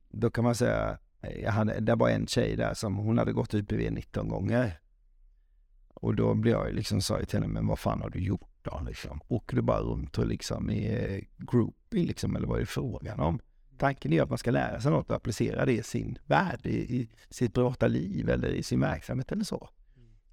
[0.08, 0.98] då kan man säga,
[1.42, 4.80] jag hade, det var en tjej där som hon hade gått UPV 19 gånger.
[5.94, 8.50] Och då blev jag liksom, sa jag till henne, men vad fan har du gjort
[8.62, 9.20] då liksom?
[9.28, 13.40] Åker du bara runt och liksom är groupie liksom, eller vad är det frågan om?
[13.78, 16.96] Tanken är att man ska lära sig något och applicera det i sin värld, i,
[16.96, 19.68] i sitt privata liv eller i sin verksamhet eller så.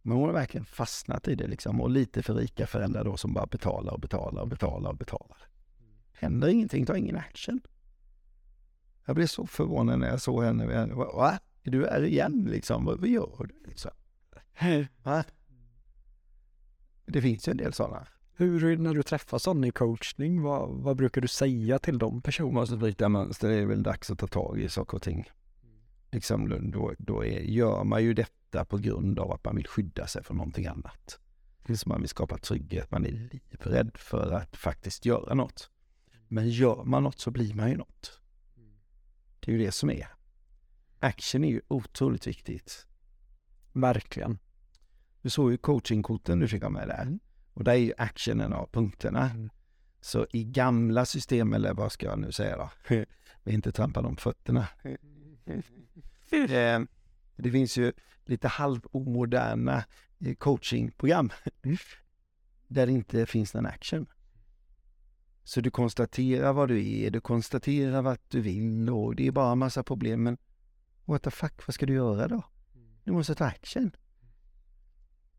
[0.02, 3.34] Men hon har verkligen fastnat i det liksom och lite för rika föräldrar då som
[3.34, 5.38] bara betalar och betalar och betalar och betalar.
[6.14, 7.62] Händer ingenting, tar ingen action.
[9.06, 10.86] Jag blev så förvånad när jag såg henne.
[10.96, 11.40] Va?
[11.64, 12.86] Är du här igen liksom?
[12.86, 13.92] Vad, gör du liksom?
[15.04, 15.24] Va?
[17.06, 18.08] Det finns ju en del sådana.
[18.34, 22.22] Hur, när du träffar sådana i coachning, vad, vad brukar du säga till de Man
[22.22, 22.60] personerna?
[22.60, 25.30] måste bryta mönster, det är väl dags att ta tag i saker och ting.
[26.12, 30.08] Liksom, då, då är, gör man ju detta på grund av att man vill skydda
[30.08, 31.20] sig från någonting annat.
[31.76, 35.70] Så man vill skapa trygghet, man är livrädd för att faktiskt göra något.
[36.28, 38.22] Men gör man något så blir man ju något.
[39.40, 40.08] Det är ju det som är.
[41.00, 42.88] Action är ju otroligt viktigt.
[43.74, 44.40] Verkligen.
[45.22, 47.02] Du såg ju coachingkorten du fick ha med där.
[47.02, 47.20] Mm.
[47.54, 49.30] Och där är ju actionen av punkterna.
[49.30, 49.50] Mm.
[50.02, 52.70] Så i gamla system, eller vad ska jag nu säga då?
[53.44, 54.68] Vi inte trampa på fötterna.
[55.46, 56.82] Eh,
[57.36, 57.94] Det finns ju
[58.26, 59.84] lite halvomoderna
[60.20, 61.30] eh, coachingprogram
[62.68, 64.06] där det inte finns någon action.
[65.44, 69.52] Så du konstaterar vad du är, du konstaterar vad du vill och det är bara
[69.52, 70.24] en massa problem.
[70.24, 70.38] Men
[71.06, 72.44] what the fuck, vad ska du göra då?
[73.04, 73.92] Du måste ta action.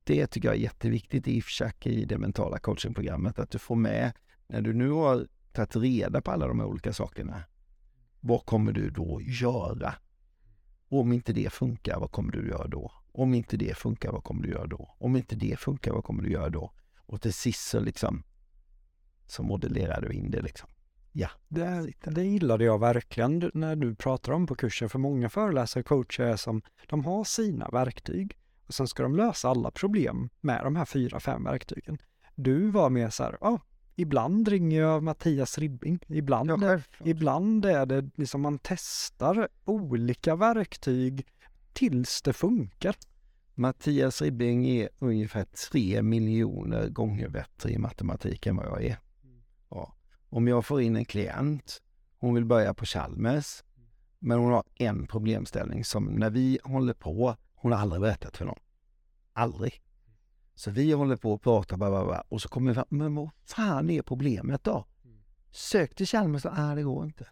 [0.04, 4.12] Det tycker jag är jätteviktigt i IFSHAC i det mentala coachingprogrammet, att du får med,
[4.46, 7.44] när du nu har tagit reda på alla de här olika sakerna,
[8.22, 9.94] vad kommer du då göra?
[10.88, 12.92] Och om inte det funkar, vad kommer du göra då?
[13.12, 14.94] Om inte det funkar, vad kommer du göra då?
[14.98, 16.72] Om inte det funkar, vad kommer du göra då?
[17.06, 18.22] Och till sist så liksom,
[19.26, 20.68] så modellerar du in det liksom.
[21.12, 25.80] Ja, Det, det gillade jag verkligen när du pratar om på kursen, för många föreläsare
[25.80, 30.30] och coacher är som, de har sina verktyg och sen ska de lösa alla problem
[30.40, 31.98] med de här fyra, fem verktygen.
[32.34, 33.60] Du var mer så här, ja,
[34.02, 41.26] ibland ringer jag Mattias Ribbing, ibland, ja ibland är det liksom man testar olika verktyg
[41.72, 42.96] tills det funkar.
[43.54, 48.96] Mattias Ribbing är ungefär tre miljoner gånger bättre i matematik än vad jag är.
[49.70, 49.94] Ja.
[50.28, 51.82] Om jag får in en klient,
[52.18, 53.62] hon vill börja på Chalmers,
[54.18, 58.44] men hon har en problemställning som när vi håller på, hon har aldrig berättat för
[58.44, 58.58] någon.
[59.32, 59.82] Aldrig.
[60.54, 63.14] Så vi håller på och pratar bla, bla, bla, och så kommer vi fram, men
[63.14, 64.86] vad fan är problemet då?
[65.50, 67.26] Sök till Chalmers, nej det går inte.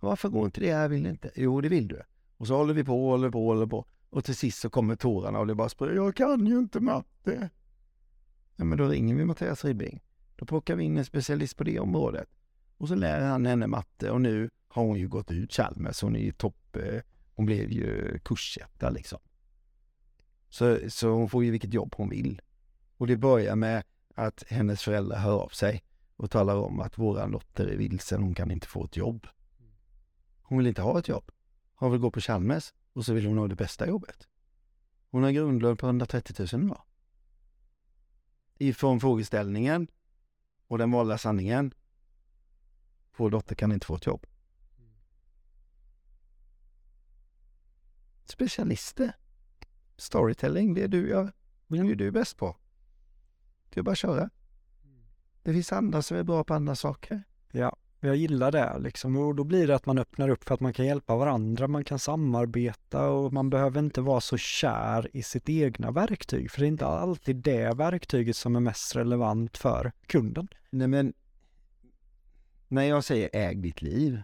[0.00, 0.66] Varför går inte det?
[0.66, 1.30] Jag vill inte.
[1.34, 2.02] Jo, det vill du.
[2.36, 3.86] Och så håller vi på, håller på, håller på.
[4.10, 5.94] Och till sist så kommer tårarna och det bara sprider.
[5.94, 7.50] Jag kan ju inte matte.
[8.56, 10.02] Ja, men då ringer vi Mattias Ribbing.
[10.36, 12.28] Då plockar vi in en specialist på det området.
[12.76, 16.02] Och så lär han henne matte och nu har hon ju gått ut Chalmers.
[16.02, 17.00] Hon är ju topp, eh,
[17.34, 19.18] hon blev ju kursetta liksom.
[20.48, 22.40] Så, så hon får ju vilket jobb hon vill.
[22.96, 23.84] Och det börjar med
[24.14, 25.84] att hennes föräldrar hör av sig
[26.16, 29.26] och talar om att våran dotter är vilsen, hon kan inte få ett jobb.
[30.42, 31.30] Hon vill inte ha ett jobb.
[31.74, 34.28] Hon vill gå på Chalmers och så vill hon ha det bästa jobbet.
[35.10, 36.82] Hon har grundlön på 130 000 idag.
[38.58, 39.88] Ifrån frågeställningen
[40.66, 41.74] och den valda sanningen.
[43.16, 44.26] Vår dotter kan inte få ett jobb.
[48.24, 49.12] Specialister.
[49.98, 51.30] Storytelling, det är du, jag,
[51.66, 52.56] det är ju du bäst på.
[53.70, 54.30] Det är bara att köra.
[55.42, 57.22] Det finns andra som är bra på andra saker.
[57.52, 60.60] Ja, jag gillar det liksom och då blir det att man öppnar upp för att
[60.60, 65.22] man kan hjälpa varandra, man kan samarbeta och man behöver inte vara så kär i
[65.22, 69.92] sitt egna verktyg för det är inte alltid det verktyget som är mest relevant för
[70.06, 70.48] kunden.
[70.70, 71.12] Nej men,
[72.68, 74.22] när jag säger äg ditt liv,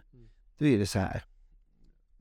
[0.57, 1.23] då är det så här.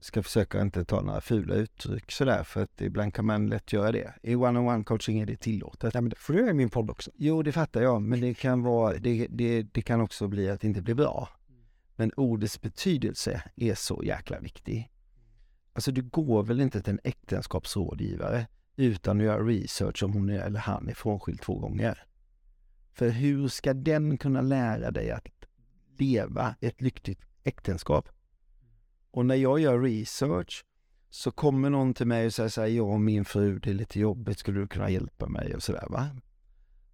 [0.05, 3.93] Ska försöka inte ta några fula uttryck sådär för att ibland kan man lätt göra
[3.93, 4.15] det.
[4.23, 5.95] I one-on-one coaching är det tillåtet.
[5.95, 7.11] Ja, men det får du göra i min podd också.
[7.15, 10.61] Jo, det fattar jag, men det kan vara, det, det, det kan också bli att
[10.61, 11.29] det inte blir bra.
[11.97, 14.91] Men ordets betydelse är så jäkla viktig.
[15.73, 20.41] Alltså du går väl inte till en äktenskapsrådgivare utan att göra research om hon är,
[20.41, 22.05] eller han är frånskild två gånger.
[22.93, 25.27] För hur ska den kunna lära dig att
[25.99, 28.09] leva ett lyckligt äktenskap?
[29.15, 30.65] Och när jag gör research
[31.11, 33.75] så kommer någon till mig och säger så här, jag och min fru, det är
[33.75, 36.11] lite jobbigt, skulle du kunna hjälpa mig och sådär va?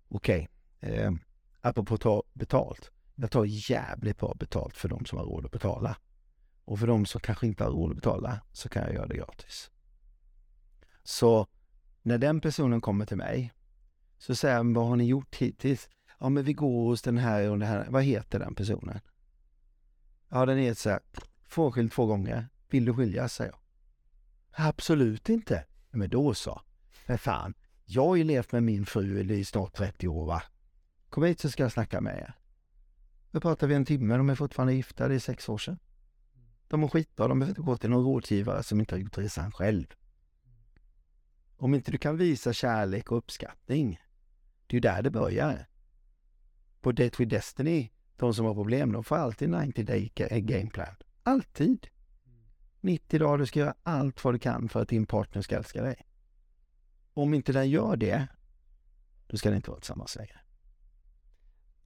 [0.08, 0.48] Okej,
[0.80, 0.90] okay.
[0.90, 1.12] eh,
[1.60, 2.90] apropå ta betalt.
[3.14, 5.96] Jag tar jävligt bra betalt för de som har råd att betala.
[6.64, 9.16] Och för de som kanske inte har råd att betala så kan jag göra det
[9.16, 9.70] gratis.
[11.02, 11.46] Så
[12.02, 13.52] när den personen kommer till mig
[14.18, 15.88] så säger han, vad har ni gjort hittills?
[16.18, 17.86] Ja, men vi går hos den här och den här.
[17.90, 19.00] Vad heter den personen?
[20.28, 21.00] Ja, den heter så här,
[21.50, 22.48] frånskild två gånger.
[22.68, 23.34] Vill du skiljas?
[23.34, 23.60] säger jag.
[24.68, 25.64] Absolut inte.
[25.90, 26.62] Men då så.
[27.06, 27.54] Men fan,
[27.84, 30.42] jag har ju levt med min fru i snart 30 år va.
[31.08, 32.34] Kom hit så ska jag snacka med er.
[33.30, 35.78] Då pratar vi en timme, de är fortfarande gifta, det är sex år sedan.
[36.68, 39.52] De mår skitbra, de behöver inte gå till någon rådgivare som inte har gjort resan
[39.52, 39.86] själv.
[41.56, 44.00] Om inte du kan visa kärlek och uppskattning,
[44.66, 45.66] det är ju där det börjar.
[46.80, 50.10] På Date with Destiny, de som har problem, de får alltid 90 day
[50.40, 50.94] gameplan.
[51.22, 51.86] Alltid!
[52.80, 55.82] 90 dagar, du ska göra allt vad du kan för att din partner ska älska
[55.82, 56.06] dig.
[57.14, 58.26] Om inte den gör det,
[59.26, 60.40] då ska den inte vara tillsammans längre.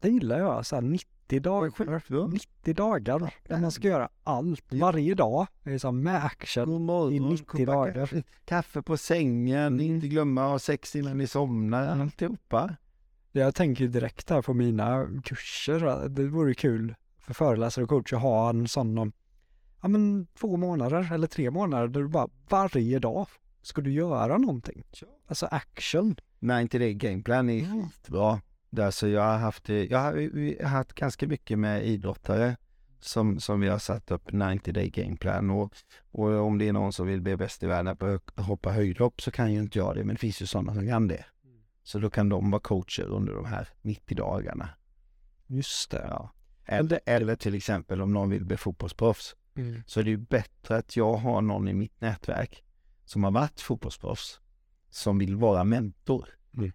[0.00, 2.28] Det gillar jag, så här 90 dagar.
[2.28, 5.46] 90 dagar där man ska göra allt varje dag.
[5.62, 7.94] Det är så med action i 90 dagar.
[7.94, 12.76] Kaffe, kaffe på sängen, inte glömma att ha sex innan ni somnar, alltihopa.
[13.32, 16.08] Jag tänker direkt här på mina kurser.
[16.08, 19.12] Det vore kul för föreläsare och coach att ha en sån om
[19.84, 23.26] ja, men två månader eller tre månader där du bara varje dag
[23.62, 24.84] ska du göra någonting.
[25.26, 26.16] Alltså action.
[26.38, 27.86] 90 day game plan är mm.
[28.08, 28.40] bra.
[28.78, 32.56] Alltså jag har haft, jag har, vi har haft ganska mycket med idrottare
[33.00, 35.74] som, som vi har satt upp 90 day game plan och,
[36.10, 39.22] och om det är någon som vill bli bäst i världen på att hoppa höjdhopp
[39.22, 41.24] så kan ju inte jag det, men det finns ju sådana som kan det.
[41.82, 44.68] Så då kan de vara coacher under de här 90 dagarna.
[45.46, 46.06] Just det.
[46.10, 46.30] Ja.
[46.64, 49.82] Eller, eller till exempel om någon vill bli fotbollsproffs mm.
[49.86, 52.64] så är det ju bättre att jag har någon i mitt nätverk
[53.04, 54.40] som har varit fotbollsproffs
[54.90, 56.28] som vill vara mentor.
[56.56, 56.72] Mm.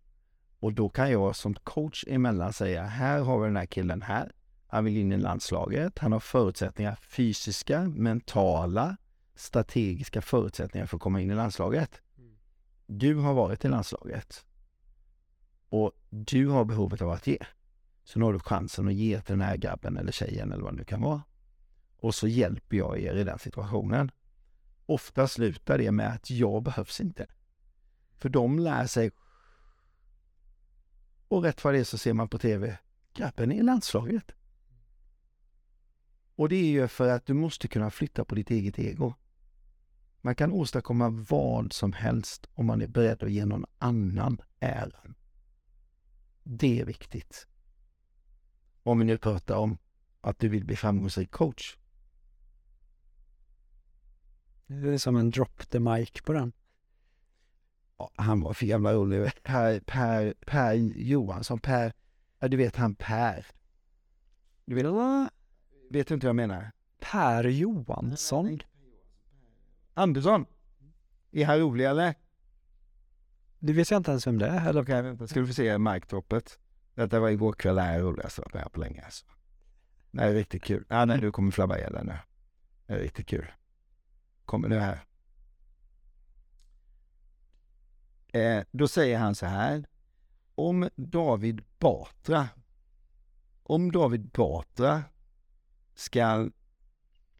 [0.59, 4.31] Och då kan jag som coach emellan säga, här har vi den här killen här.
[4.67, 5.99] Han vill in i landslaget.
[5.99, 8.97] Han har förutsättningar, fysiska, mentala,
[9.35, 12.01] strategiska förutsättningar för att komma in i landslaget.
[12.17, 12.37] Mm.
[12.85, 14.45] Du har varit i landslaget
[15.69, 17.37] och du har behovet av att ge.
[18.03, 20.73] Så nu har du chansen att ge till den här grabben eller tjejen eller vad
[20.73, 21.21] det nu kan vara.
[21.99, 24.11] Och så hjälper jag er i den situationen.
[24.85, 27.27] Ofta slutar det med att jag behövs inte.
[28.17, 29.11] För de lär sig
[31.27, 32.77] och rätt vad det är så ser man på TV,
[33.13, 34.31] grabben är i landslaget.
[36.35, 39.13] Och det är ju för att du måste kunna flytta på ditt eget ego.
[40.21, 45.15] Man kan åstadkomma vad som helst om man är beredd att ge någon annan äran.
[46.43, 47.47] Det är viktigt.
[48.83, 49.77] Om vi nu pratar om
[50.21, 51.77] att du vill bli framgångsrik coach.
[54.69, 56.53] Det är som en drop the mic på den
[58.15, 59.31] han var för jävla rolig.
[59.43, 61.93] Per, per, per Johansson, Per,
[62.39, 63.45] ja du vet han Per.
[64.65, 64.85] Du vet,
[65.89, 66.71] vet du inte vad jag menar?
[66.99, 68.59] Per Johansson?
[69.93, 70.45] Andersson?
[71.31, 72.15] Är han rolig eller?
[73.59, 74.69] Det vet jag inte ens vem det är.
[74.69, 74.81] Eller?
[74.81, 76.59] Okej, vänta, ska du få se mic-droppet?
[76.93, 79.25] Detta var igår kväll, det här är roligaste jag varit med på länge alltså.
[80.11, 80.85] Det är riktigt kul.
[80.89, 82.17] Ja, nej, du kommer flabba ihjäl nu.
[82.87, 83.51] Det är riktigt kul.
[84.49, 85.05] Kommer nu här.
[88.27, 89.85] Eh, då säger han så här.
[90.55, 92.49] Om David Batra,
[93.63, 95.03] om David Batra
[95.95, 96.49] ska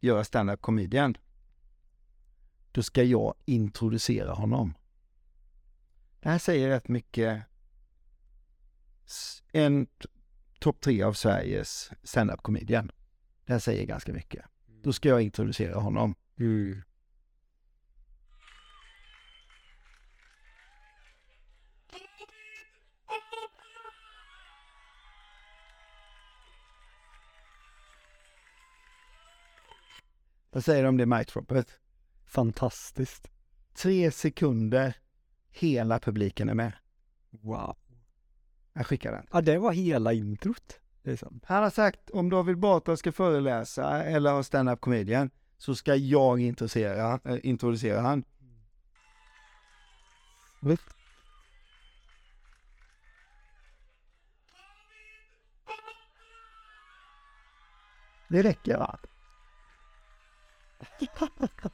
[0.00, 1.16] göra stand-up comedian,
[2.72, 4.74] då ska jag introducera honom.
[6.20, 7.42] Det här säger rätt mycket.
[9.52, 9.86] En
[10.60, 12.90] topp tre av Sveriges stand-up comedian.
[13.44, 14.44] Det här säger ganska mycket.
[14.82, 16.14] Då ska jag introducera honom.
[16.38, 16.82] Mm.
[30.52, 31.78] Vad säger du om det mic-droppet?
[32.26, 33.30] Fantastiskt.
[33.74, 34.96] Tre sekunder,
[35.50, 36.72] hela publiken är med.
[37.30, 37.76] Wow.
[38.72, 39.26] Jag skickar den.
[39.32, 40.80] Ja, det var hela introt.
[41.02, 41.40] Liksom.
[41.44, 46.40] Han har sagt om David Batra ska föreläsa eller ha stand-up comedian så ska jag
[46.40, 48.24] introducera, äh, introducera han.
[58.28, 58.98] Det räcker va?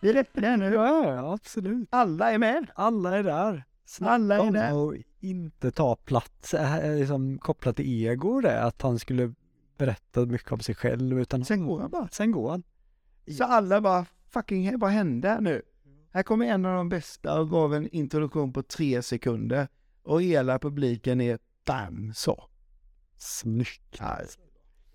[0.00, 0.74] Det räcker det nu.
[0.74, 1.88] Ja, ja, absolut.
[1.92, 2.66] Alla är med.
[2.74, 3.64] Alla är där.
[4.00, 5.02] Alla är där.
[5.20, 9.34] inte ta plats, äh, liksom kopplat till ego det, att han skulle
[9.78, 12.08] berätta mycket om sig själv, utan Sen går han bara.
[12.08, 12.62] sen går han.
[13.38, 15.62] Så alla bara, fucking, vad hände nu?
[16.12, 19.68] Här kommer en av de bästa och gav en introduktion på tre sekunder.
[20.02, 22.48] Och hela publiken är bam, så.
[23.16, 23.96] Snyggt.
[23.98, 24.18] Ja,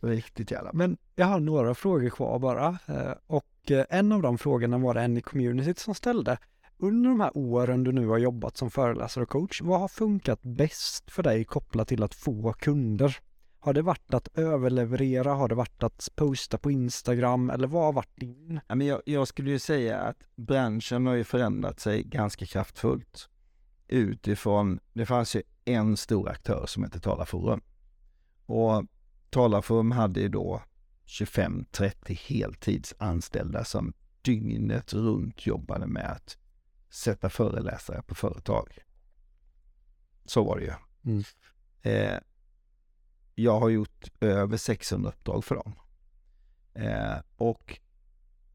[0.02, 0.74] riktigt jävla.
[0.74, 2.80] Men jag har några frågor kvar bara.
[2.86, 6.38] Eh, och eh, en av de frågorna var det en i communityt som ställde.
[6.78, 10.42] Under de här åren du nu har jobbat som föreläsare och coach, vad har funkat
[10.42, 13.18] bäst för dig kopplat till att få kunder?
[13.60, 15.34] Har det varit att överleverera?
[15.34, 17.50] Har det varit att posta på Instagram?
[17.50, 18.60] Eller vad har varit din?
[18.68, 23.30] Jag, jag skulle ju säga att branschen har ju förändrat sig ganska kraftfullt.
[23.88, 27.62] Utifrån, det fanns ju en stor aktör som hette Talarforum.
[28.46, 28.86] Och
[29.32, 30.62] Talarforum hade ju då
[31.06, 36.38] 25-30 heltidsanställda som dygnet runt jobbade med att
[36.90, 38.78] sätta föreläsare på företag.
[40.26, 40.74] Så var det ju.
[41.12, 41.24] Mm.
[41.82, 42.20] Eh,
[43.36, 45.74] jag har gjort över 600 uppdrag för dem.
[46.74, 47.80] Eh, och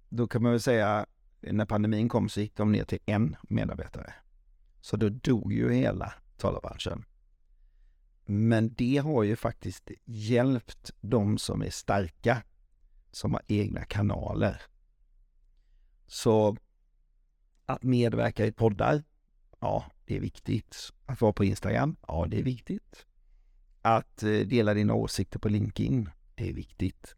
[0.08, 1.06] då kan man väl säga,
[1.40, 4.14] när pandemin kom så gick de ner till en medarbetare.
[4.80, 7.04] Så då dog ju hela talarbranschen.
[8.26, 12.42] Men det har ju faktiskt hjälpt de som är starka,
[13.10, 14.62] som har egna kanaler.
[16.06, 16.56] Så
[17.66, 19.02] att medverka i poddar,
[19.60, 20.76] ja, det är viktigt.
[21.06, 23.06] Att vara på Instagram, ja, det är viktigt.
[23.82, 27.16] Att eh, dela dina åsikter på LinkedIn, det är viktigt.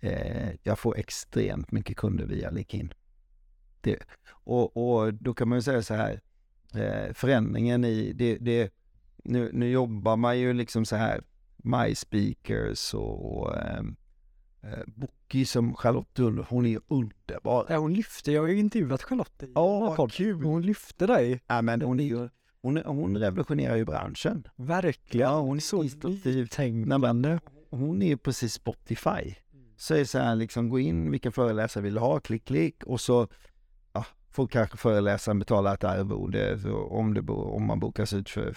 [0.00, 2.94] Eh, jag får extremt mycket kunder via LinkedIn.
[3.80, 3.98] Det,
[4.28, 6.20] och, och då kan man ju säga så här,
[6.74, 8.72] eh, förändringen i det, det
[9.24, 11.22] nu, nu jobbar man ju liksom så här,
[11.56, 13.78] MySpeakers och eh,
[14.62, 17.66] eh, Bookie som Charlotte Ull, hon är underbar.
[17.68, 20.44] Ja, hon lyfte, jag har ju intervjuat Charlotte i Ja, vad kul.
[20.44, 22.28] Hon lyfte dig, Ja, men hon är ju,
[22.62, 24.48] hon, hon revolutionerar ju branschen.
[24.56, 25.30] verkligen.
[25.30, 25.82] Ja, hon är så
[26.24, 27.38] nytänkande.
[27.70, 29.34] Hon är ju precis Spotify.
[29.76, 32.84] Så är det så här liksom, gå in, vilken föreläsare vill du ha, klick, klick
[32.84, 33.28] och så
[33.92, 38.56] ja, får kanske föreläsaren betala ett arvode om, det, om man bokas ut för,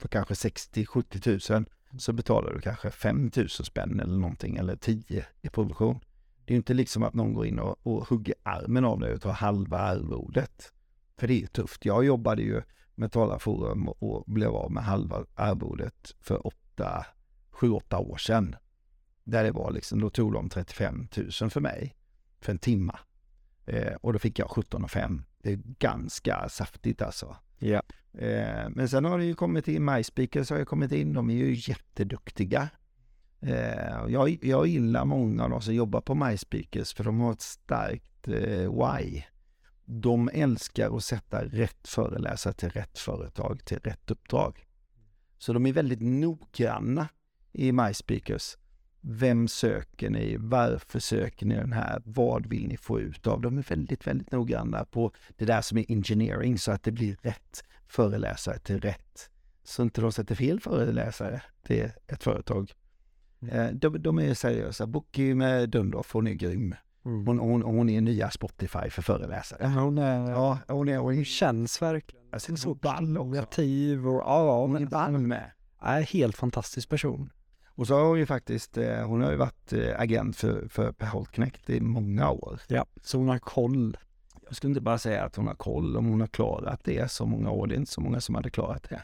[0.00, 1.64] för kanske 60-70 000
[1.98, 6.00] så betalar du kanske 5 000 spänn eller någonting eller 10 i provision.
[6.44, 9.14] Det är ju inte liksom att någon går in och, och hugger armen av dig
[9.14, 10.72] och tar halva arvodet.
[11.16, 11.84] För det är ju tufft.
[11.84, 12.62] Jag jobbade ju
[12.94, 17.06] med Talarforum och, och blev av med halva arvodet för åtta,
[17.50, 18.56] sju, åtta år sedan.
[19.24, 21.08] Där det var liksom, då tog de 35
[21.40, 21.96] 000 för mig
[22.40, 22.98] för en timma.
[23.66, 25.24] Eh, och då fick jag 17 5.
[25.42, 27.36] Det är ganska saftigt alltså.
[27.58, 27.82] Ja.
[28.12, 31.34] Eh, men sen har det ju kommit in, MySpeakers har ju kommit in, de är
[31.34, 32.68] ju jätteduktiga.
[33.40, 37.40] Eh, jag, jag gillar många av de som jobbar på MySpeakers för de har ett
[37.40, 39.22] starkt eh, why.
[39.84, 44.66] De älskar att sätta rätt föreläsare till rätt företag, till rätt uppdrag.
[45.38, 47.08] Så de är väldigt noggranna
[47.52, 48.56] i MySpeakers.
[49.00, 50.36] Vem söker ni?
[50.38, 52.02] Varför söker ni den här?
[52.04, 53.40] Vad vill ni få ut av?
[53.40, 57.16] De är väldigt, väldigt noggranna på det där som är engineering så att det blir
[57.22, 59.30] rätt föreläsare till rätt.
[59.64, 62.72] Så inte de sätter fel föreläsare till ett företag.
[63.50, 64.86] Eh, De, de är seriösa.
[64.86, 66.74] Bookie med Dundorf, hon är grym.
[67.04, 67.26] Mm.
[67.26, 69.66] Hon, hon, hon är nya Spotify för föreläsare.
[69.68, 73.32] Hon är, Ja, hon är, hon känns verkligen alltså, så ball också.
[73.32, 75.50] kreativ och ja, Hon är ball med.
[75.80, 77.30] är helt fantastisk person.
[77.68, 80.92] Och så har hon ju faktiskt, eh, hon har ju varit eh, agent för, för
[80.92, 82.60] Per Holtknekt i många år.
[82.68, 83.96] Ja, så hon har koll.
[84.50, 87.26] Jag skulle inte bara säga att hon har koll om hon har klarat det så
[87.26, 87.66] många år.
[87.66, 89.02] Det är inte så många som hade klarat det.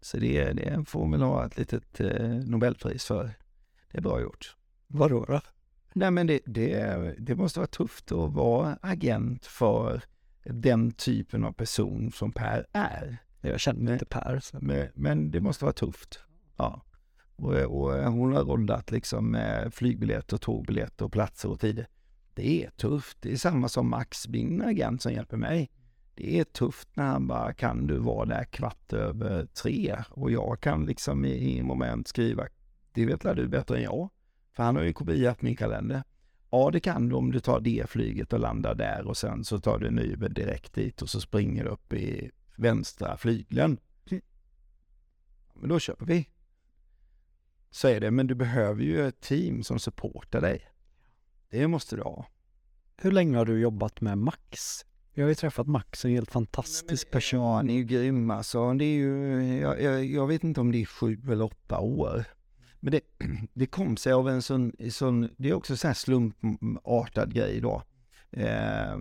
[0.00, 3.30] Så det, det får hon väl ha ett litet eh, Nobelpris för.
[3.92, 4.56] Det är bra gjort.
[4.86, 5.40] Vadå då?
[5.92, 10.02] Nej men det, det, det måste vara tufft att vara agent för
[10.44, 13.18] den typen av person som Per är.
[13.40, 14.40] Jag känner inte Per.
[14.42, 14.58] Så.
[14.60, 16.18] Men, men det måste vara tufft.
[16.56, 16.82] Ja.
[17.36, 21.86] Och, och hon har roddat liksom med flygbiljetter, tågbiljetter och platser och tider.
[22.34, 23.16] Det är tufft.
[23.20, 25.70] Det är samma som Max, min agent som hjälper mig.
[26.14, 29.96] Det är tufft när han bara, kan du vara där kvart över tre?
[30.10, 32.46] Och jag kan liksom i, i moment skriva,
[32.92, 34.10] det vet väl du bättre än jag.
[34.52, 36.02] För han har ju kopiat min kalender.
[36.50, 39.60] Ja, det kan du om du tar det flyget och landar där och sen så
[39.60, 43.78] tar du en Uber direkt dit och så springer du upp i vänstra flygeln.
[45.54, 46.28] Men då köper vi.
[47.70, 50.73] Så är det, men du behöver ju ett team som supportar dig.
[51.54, 52.26] Det måste du ha.
[52.96, 54.84] Hur länge har du jobbat med Max?
[55.12, 57.40] Jag har ju träffat Max, en helt fantastisk person.
[57.40, 58.74] Ja, han är ju grym alltså.
[58.74, 62.24] Det är ju, jag, jag, jag, vet inte om det är sju eller åtta år.
[62.80, 63.00] Men det,
[63.54, 67.82] det kom sig av en sån, sån det är också en slumpartad grej då.
[68.30, 68.96] Eh,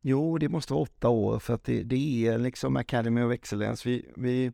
[0.00, 3.88] jo, det måste vara åtta år för att det, det är liksom Academy of Excellence.
[3.88, 4.52] Vi, vi,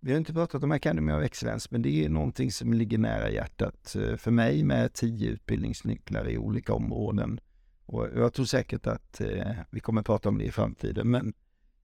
[0.00, 3.30] vi har inte pratat om Academy of Excellence, men det är någonting som ligger nära
[3.30, 7.40] hjärtat eh, för mig med tio utbildningsnycklar i olika områden.
[7.86, 11.34] Och jag tror säkert att eh, vi kommer prata om det i framtiden, men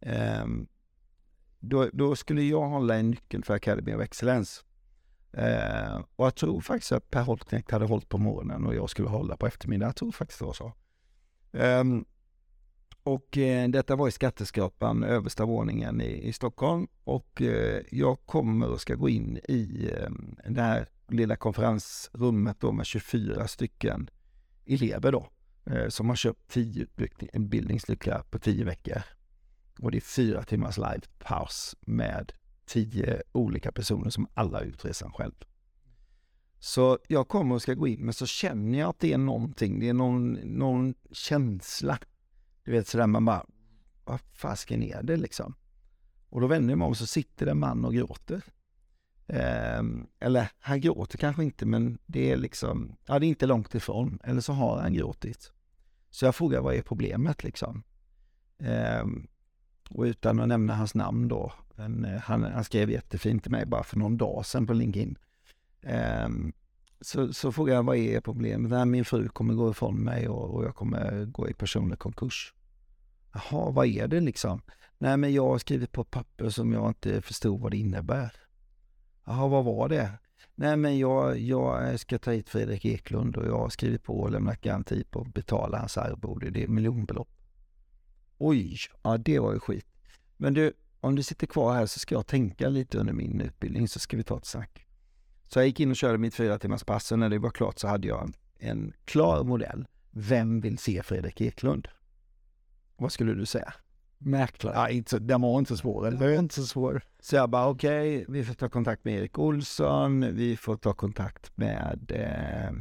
[0.00, 0.46] eh,
[1.60, 4.62] då, då, skulle jag hålla en nyckel för Academy of Excellence.
[5.32, 9.08] Eh, och jag tror faktiskt att Per Holknekt hade hållit på morgonen och jag skulle
[9.08, 9.88] hålla på eftermiddagen.
[9.88, 10.72] Jag tror faktiskt det var så.
[11.52, 12.04] Um,
[13.04, 16.86] och eh, detta var i Skatteskrapan, översta våningen i, i Stockholm.
[17.04, 20.10] Och eh, jag kommer och ska gå in i eh,
[20.50, 24.10] det här lilla konferensrummet då med 24 stycken
[24.66, 25.28] elever då.
[25.66, 29.02] Eh, som har köpt 10 utbildningslyckor på 10 veckor.
[29.78, 32.32] Och det är fyra timmars live-paus med
[32.66, 35.34] 10 olika personer som alla har gjort resan själv.
[36.58, 39.80] Så jag kommer och ska gå in, men så känner jag att det är någonting,
[39.80, 41.98] det är någon, någon känsla.
[42.64, 43.46] Du vet sådär man bara,
[44.04, 45.54] vad fasken är det liksom?
[46.28, 48.42] Och då vänder jag mig om så sitter det en man och gråter.
[49.26, 49.82] Eh,
[50.20, 54.18] eller han gråter kanske inte, men det är liksom, ja det är inte långt ifrån.
[54.24, 55.52] Eller så har han gråtit.
[56.10, 57.82] Så jag frågar, vad är problemet liksom?
[58.58, 59.04] Eh,
[59.90, 63.66] och utan att nämna hans namn då, men, eh, han, han, skrev jättefint till mig
[63.66, 65.18] bara för någon dag sedan på LinkedIn.
[66.26, 66.52] Um,
[67.04, 68.70] så, så frågade jag vad är problemet?
[68.70, 72.54] Nej, min fru kommer gå ifrån mig och, och jag kommer gå i personlig konkurs.
[73.32, 74.62] Jaha, vad är det liksom?
[74.98, 78.32] Nej, men jag har skrivit på papper som jag inte förstod vad det innebär.
[79.24, 80.10] Jaha, vad var det?
[80.54, 84.30] Nej, men jag, jag ska ta hit Fredrik Eklund och jag har skrivit på och
[84.30, 86.50] lämnat garanti på att betala hans arvode.
[86.50, 87.28] Det är miljonbelopp.
[88.38, 89.86] Oj, ja det var ju skit.
[90.36, 93.88] Men du, om du sitter kvar här så ska jag tänka lite under min utbildning
[93.88, 94.86] så ska vi ta ett snack.
[95.48, 97.78] Så jag gick in och körde mitt fyra timmars pass och när det var klart
[97.78, 99.86] så hade jag en klar modell.
[100.10, 101.88] Vem vill se Fredrik Eklund?
[102.96, 103.74] Vad skulle du säga?
[104.18, 104.74] Mäklare.
[104.74, 106.04] Ja, inte, den var inte så svår.
[106.10, 107.02] Den var inte så svår.
[107.20, 110.92] Så jag bara okej, okay, vi får ta kontakt med Erik Olsson, vi får ta
[110.92, 112.72] kontakt med eh,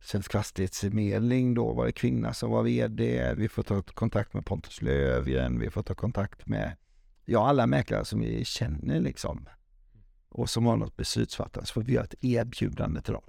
[0.00, 4.82] Svensk Fastighetsförmedling, då var det kvinna som var VD, vi får ta kontakt med Pontus
[4.82, 6.76] Lövgren, vi får ta kontakt med
[7.24, 9.48] ja, alla mäklare som vi känner liksom
[10.34, 13.22] och som har något beslutsfattande så får vi göra ett erbjudande till dem.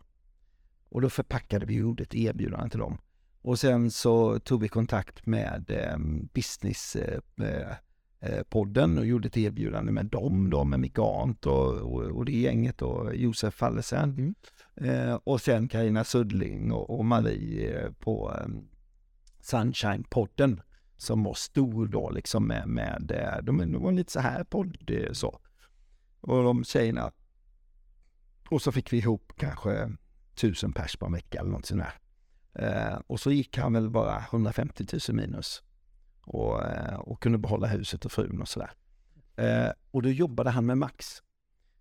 [0.90, 2.98] Och då förpackade vi ett erbjudande till dem.
[3.42, 5.98] Och sen så tog vi kontakt med eh,
[6.34, 12.02] Businesspodden eh, eh och gjorde ett erbjudande med dem då, med Micke Arndt och, och,
[12.02, 14.10] och, det gänget och Josef Fallesen.
[14.10, 14.36] Mm.
[14.76, 18.48] Eh, och sen Karina Suddling och, och Marie eh, på eh,
[19.42, 20.62] Sunshine-podden
[20.98, 23.12] som var stor då liksom med, med
[23.44, 25.40] de, de var lite så här podd så.
[26.26, 27.12] Och de tjejerna.
[28.50, 29.92] Och så fick vi ihop kanske
[30.36, 31.94] tusen pers på en vecka eller något sånt där.
[32.60, 35.64] Eh, och så gick han väl bara 150 000 minus.
[36.26, 38.72] Och, eh, och kunde behålla huset och frun och sådär.
[39.36, 41.22] Eh, och då jobbade han med Max.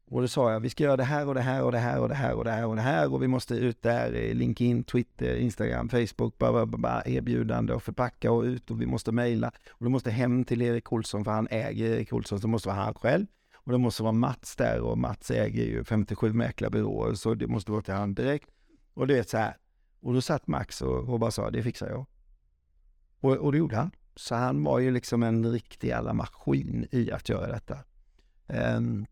[0.06, 2.00] Och då sa jag, vi ska göra det här och det här och det här
[2.00, 4.84] och det här och det här och det här och vi måste ut där, LinkedIn,
[4.84, 9.52] Twitter, Instagram, Facebook, bara, bara erbjudande och förpacka och ut och vi måste mejla.
[9.70, 12.68] Och du måste hem till Erik Olsson för han äger Erik Olsson, så det måste
[12.68, 13.26] vara han själv.
[13.64, 17.72] Och det måste vara Mats där och Mats äger ju 57 mäklarbyråer så det måste
[17.72, 18.50] vara till han direkt.
[18.94, 19.56] Och du vet så här.
[20.00, 22.06] Och då satt Max och, och bara sa, det fixar jag.
[23.20, 23.90] Och, och det gjorde han.
[24.16, 27.78] Så han var ju liksom en riktig alla maskin i att göra detta.
[28.46, 29.06] Um,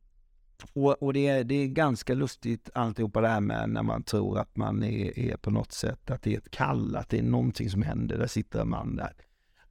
[0.72, 4.38] och, och det, är, det är ganska lustigt alltihopa det här med när man tror
[4.38, 7.22] att man är, är, på något sätt, att det är ett kall, att det är
[7.22, 9.14] någonting som händer, där sitter en man där.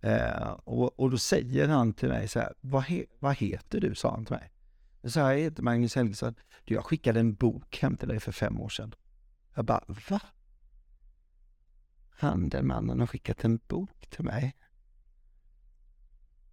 [0.06, 3.96] Uh, och, och då säger han till mig så här, vad, he, vad heter du?
[3.96, 4.52] sa han till mig.
[5.04, 6.36] Så här, jag heter Magnus Helgesson.
[6.66, 8.96] Du, jag skickade en bok hem till dig för fem år sedan.
[9.56, 10.22] Jag bara, va?
[12.10, 14.56] Han, den mannen, har skickat en bok till mig.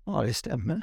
[0.05, 0.83] Ja, det stämmer.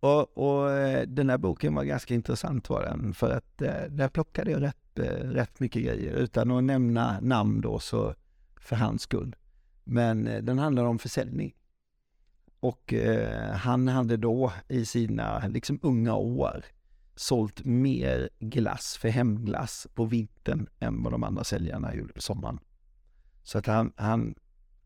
[0.00, 4.08] Och, och eh, den här boken var ganska intressant var den, för att eh, där
[4.08, 8.14] plockade jag rätt, eh, rätt mycket grejer utan att nämna namn då så
[8.60, 9.36] för hans skull.
[9.84, 11.54] Men den handlar om försäljning.
[12.62, 16.64] Och eh, han hade då i sina liksom unga år
[17.14, 22.58] sålt mer glass för hemglass på vintern än vad de andra säljarna gjorde på sommaren.
[23.42, 24.34] Så att han, han,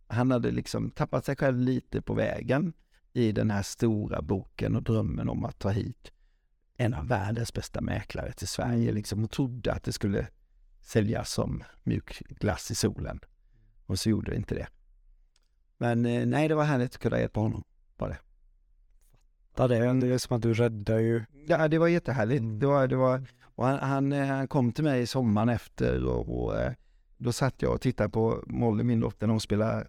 [0.07, 2.73] han hade liksom tappat sig själv lite på vägen
[3.13, 6.13] i den här stora boken och drömmen om att ta hit
[6.77, 10.29] en av världens bästa mäklare till Sverige liksom och trodde att det skulle
[10.81, 13.21] säljas som mjuk glass i solen.
[13.87, 14.67] Och så gjorde det inte det.
[15.79, 17.65] Men eh, nej, det var härligt att kunna hjälpa honom.
[17.97, 18.19] Var det.
[19.69, 21.25] Det, är, det är som att du räddar ju.
[21.47, 22.41] Ja, det var jättehärligt.
[22.41, 22.59] Mm.
[22.59, 26.45] Det var, det var, och han, han, eh, han kom till mig sommaren efter och,
[26.45, 26.73] och eh,
[27.17, 29.89] då satt jag och tittade på Molly, min dotter, när hon spelar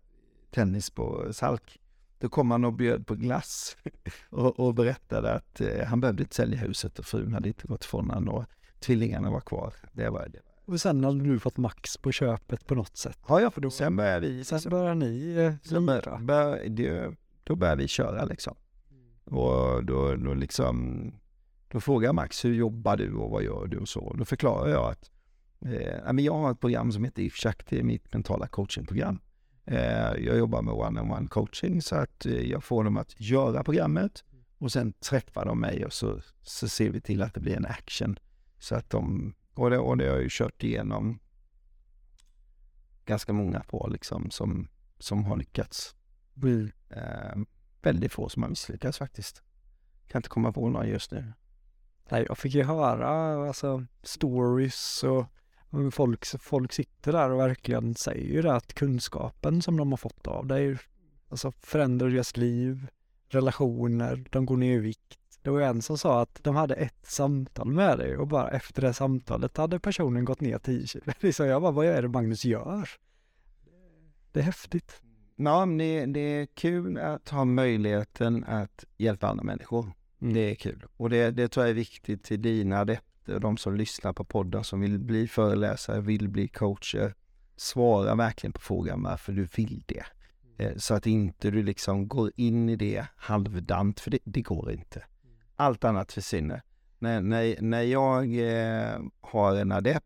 [0.51, 1.79] tennis på Salk.
[2.19, 3.77] Då kom han och bjöd på glass
[4.29, 7.83] och, och berättade att eh, han behövde inte sälja huset och frun hade inte gått
[7.83, 8.45] ifrån honom och
[8.79, 9.73] tvillingarna var kvar.
[9.91, 10.46] Det var det.
[10.67, 13.19] Och sen hade du fått max på köpet på något sätt.
[13.27, 14.43] Ja, ja, för då, sen började vi.
[14.43, 18.55] Sen liksom- börjar ni eh, Sen bör, bör, det, då började vi köra liksom.
[19.25, 21.11] Och då, då liksom,
[21.67, 24.15] då frågar Max, hur jobbar du och vad gör du och så.
[24.17, 25.11] Då förklarar jag att
[25.65, 29.19] eh, jag har ett program som heter IFSHAK, det är mitt mentala coachingprogram.
[29.65, 34.23] Eh, jag jobbar med one-on-one coaching så att eh, jag får dem att göra programmet
[34.57, 37.65] och sen träffar de mig och så, så ser vi till att det blir en
[37.65, 38.19] action.
[38.59, 41.19] Så att de, och det, och det har jag ju kört igenom
[43.05, 44.67] ganska många på liksom som,
[44.99, 45.95] som har lyckats.
[46.43, 46.71] Mm.
[46.89, 47.37] Eh,
[47.81, 49.43] väldigt få som har misslyckats faktiskt.
[50.07, 51.33] Kan inte komma på några just nu.
[52.09, 53.07] Nej, jag fick ju höra
[53.47, 55.25] alltså stories och
[55.91, 60.27] folk, folk sitter där och verkligen säger ju det att kunskapen som de har fått
[60.27, 60.77] av det är ju,
[61.29, 62.87] alltså förändrar deras liv,
[63.29, 65.19] relationer, de går ner i vikt.
[65.47, 68.81] Det var en som sa att de hade ett samtal med dig och bara efter
[68.81, 71.03] det samtalet hade personen gått ner 10 kilo.
[71.33, 72.89] Så jag bara, vad är det Magnus gör?
[74.31, 75.01] Det är häftigt.
[75.35, 79.91] Ja, men det, det är kul att ha möjligheten att hjälpa andra människor.
[80.19, 80.85] Det är kul.
[80.97, 84.23] Och det, det tror jag är viktigt till dina adepter och de som lyssnar på
[84.23, 87.13] podden som vill bli föreläsare, vill bli coacher.
[87.55, 90.03] Svara verkligen på frågan varför du vill det.
[90.57, 94.71] Eh, Så att inte du liksom går in i det halvdant, för det, det går
[94.71, 95.03] inte.
[95.59, 96.61] Allt annat försvinner.
[96.99, 100.05] När, när, när jag eh, har en adept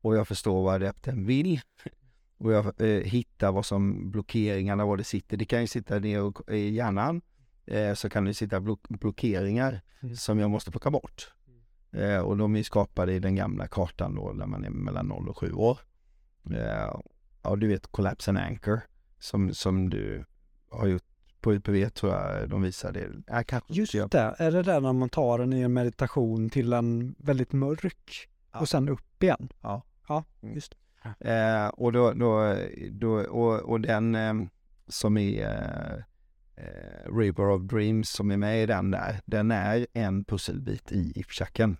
[0.00, 1.60] och jag förstår vad adepten vill
[2.38, 5.36] och jag eh, hittar vad som blockeringarna, var det sitter.
[5.36, 7.20] Det kan ju sitta ner och- i hjärnan,
[7.66, 10.16] eh, så kan det sitta block, blockeringar Mm.
[10.16, 11.32] som jag måste plocka bort.
[11.92, 15.28] Eh, och de är skapade i den gamla kartan då, när man är mellan 0
[15.28, 15.78] och 7 år.
[16.50, 17.00] Eh,
[17.42, 18.80] ja, du vet Collapse and Anchor,
[19.18, 20.24] som, som du
[20.70, 21.07] har gjort
[21.40, 22.72] på UPV tror jag de.
[23.26, 26.50] Ja, kanske Just jag, det, är det där när man tar den i en meditation
[26.50, 28.60] till en väldigt mörk Ja.
[28.60, 29.48] och sen upp igen?
[29.60, 29.82] Ja.
[30.08, 30.54] Ja, Mm.
[30.54, 30.74] just
[31.20, 32.56] Eh, och, då, då,
[32.90, 34.34] då, och, och den eh,
[34.88, 35.94] som är eh,
[36.64, 41.12] eh, River of Dreams som är med i den där, den är en pusselbit i
[41.16, 41.76] IFSHAKen.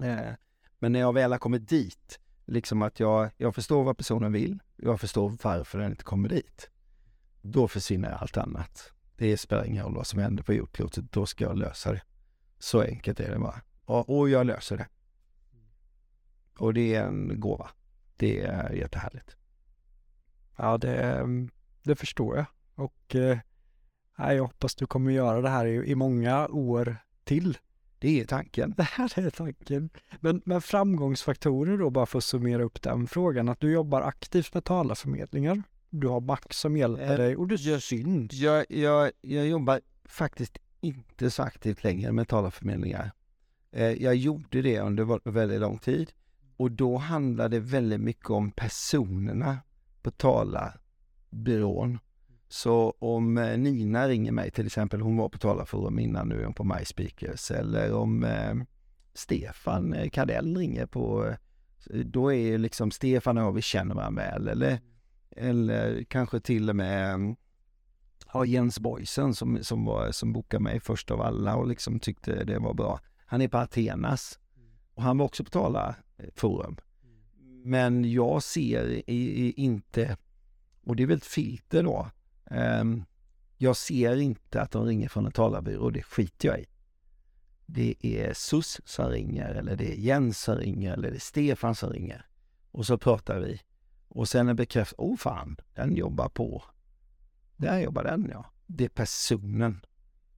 [0.00, 0.32] Eh,
[0.78, 4.58] men när jag väl har kommit dit, liksom att jag, jag förstår vad personen vill,
[4.76, 6.70] jag förstår varför den inte kommer dit.
[7.52, 8.92] Då försvinner allt annat.
[9.16, 12.02] Det spelar ingen roll vad som händer på jordklotet, då ska jag lösa det.
[12.58, 13.60] Så enkelt är det bara.
[13.84, 14.88] Och, och jag löser det.
[16.58, 17.70] Och det är en gåva.
[18.16, 19.36] Det är jättehärligt.
[20.56, 21.50] Ja, det, mm,
[21.82, 22.46] det förstår jag.
[22.74, 23.38] Och eh,
[24.16, 27.58] jag hoppas du kommer göra det här i, i många år till.
[27.98, 28.74] Det är tanken.
[28.76, 29.90] Det här är tanken.
[30.20, 34.54] Men, men framgångsfaktorer då, bara för att summera upp den frågan, att du jobbar aktivt
[34.54, 35.62] med talarförmedlingar.
[35.90, 38.32] Du har Max som hjälper Eh, dig och du syns.
[38.32, 43.10] Jag, jag, jag jobbar faktiskt inte så aktivt längre med talarförmedlingar.
[43.72, 46.12] Eh, jag gjorde det under väldigt lång tid
[46.56, 49.58] och då handlade det väldigt mycket om personerna
[50.02, 51.98] på talarbyrån.
[52.48, 56.44] Så om eh, Nina ringer mig till exempel, hon var på talarforum innan, nu är
[56.44, 58.54] hon på MySpeakers, eller om eh,
[59.14, 61.26] Stefan eh, Kardell ringer på,
[61.90, 64.80] eh, då är ju liksom Stefan och jag, vi känner varandra väl, eller,
[65.36, 67.36] eller kanske till och med mm,
[68.32, 72.44] ja, Jens Boysen som, som, var, som bokade mig först av alla och liksom tyckte
[72.44, 73.00] det var bra.
[73.26, 74.38] Han är på Athenas
[74.94, 76.76] och han var också på talarforum.
[76.78, 79.02] Eh, Men jag ser i,
[79.46, 80.16] i, inte,
[80.84, 82.10] och det är väl ett filter då,
[82.50, 83.04] um,
[83.58, 86.66] jag ser inte att de ringer från en talarbyrå, det skiter jag i.
[87.66, 91.74] Det är Sus som ringer, eller det är Jens som ringer, eller det är Stefan
[91.74, 92.26] som ringer.
[92.70, 93.60] Och så pratar vi.
[94.08, 94.94] Och sen en bekräftelse...
[94.98, 96.64] åh oh fan, den jobbar på.
[97.56, 98.44] Där jobbar den ja.
[98.66, 99.80] Det är personen.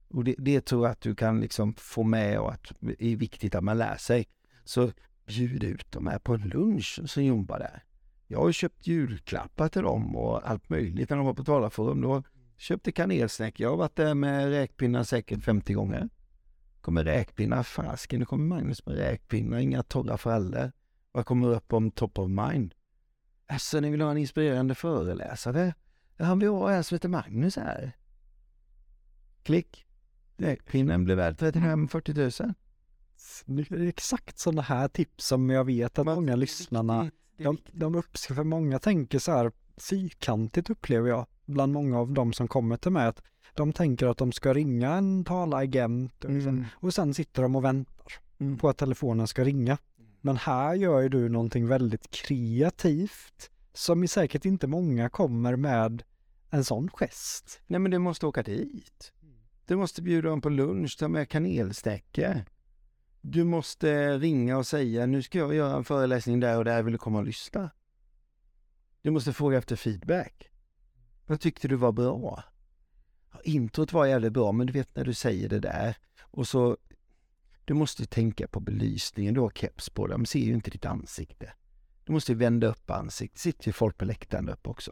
[0.07, 3.15] Och det, det tror jag att du kan liksom få med och att det är
[3.15, 4.27] viktigt att man lär sig.
[4.63, 4.91] Så
[5.25, 7.83] bjud ut dem här på en lunch som jobbar där.
[8.27, 12.01] Jag har köpt julklappar till dem och allt möjligt när de var på talarforum.
[12.01, 12.23] Då
[12.57, 13.59] köpte kanelsnäck.
[13.59, 16.09] Jag har varit där med räkpinnar säkert 50 gånger.
[16.81, 20.71] Kommer räkpinnar, fasken, nu kommer Magnus med räkpinnar, inga torra frallor.
[21.11, 22.73] Vad kommer upp om top of mind?
[23.49, 25.73] Alltså, ni vill ha en inspirerande föreläsare?
[26.17, 27.91] Ja, vi har en som heter Magnus här.
[29.43, 29.85] Klick.
[30.71, 32.53] Pinnen blev värd 35-40 000.
[33.69, 38.35] Det är exakt sådana här tips som jag vet att många lyssnarna, de, de uppskattar,
[38.35, 42.91] för många tänker så här fyrkantigt upplever jag bland många av de som kommer till
[42.91, 43.21] mig att
[43.53, 46.65] de tänker att de ska ringa en talagent och, liksom, Mm.
[46.73, 48.57] och sen sitter de och väntar Mm.
[48.57, 49.77] på att telefonen ska ringa.
[50.21, 56.03] Men här gör ju du någonting väldigt kreativt som säkert inte många kommer med
[56.49, 57.61] en sån gest.
[57.67, 59.13] Nej, men du måste åka dit.
[59.65, 62.45] Du måste bjuda dem på lunch, ta med kanelstäcke.
[63.21, 66.91] Du måste ringa och säga, nu ska jag göra en föreläsning där och där, vill
[66.91, 67.69] du komma och lyssna?
[69.01, 70.49] Du måste fråga efter feedback.
[71.25, 72.43] Vad tyckte du var bra?
[73.31, 76.77] Ja, introt var jävligt bra, men du vet när du säger det där och så
[77.69, 80.85] du måste tänka på belysningen, du har keps på dig, de ser ju inte ditt
[80.85, 81.53] ansikte.
[82.03, 84.91] Du måste vända upp ansiktet, sitter ju folk på läktaren där uppe också.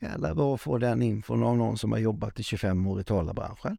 [0.00, 3.04] Jävlar bra att få den infon av någon som har jobbat i 25 år i
[3.04, 3.76] talarbranschen.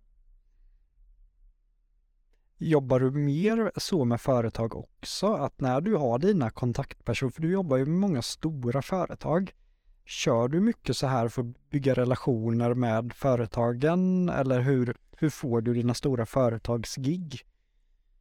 [2.58, 5.34] Jobbar du mer så med företag också?
[5.34, 9.52] Att när du har dina kontaktpersoner, för du jobbar ju med många stora företag,
[10.06, 15.62] kör du mycket så här för att bygga relationer med företagen eller hur, hur får
[15.62, 17.46] du dina stora företagsgig?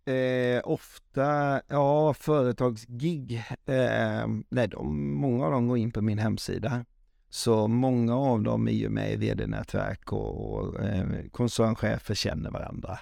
[0.05, 6.85] Eh, ofta, ja, företagsgig, eh, nej, de, många av dem går in på min hemsida.
[7.29, 12.99] Så många av dem är ju med i vd-nätverk och, och eh, koncernchefer känner varandra.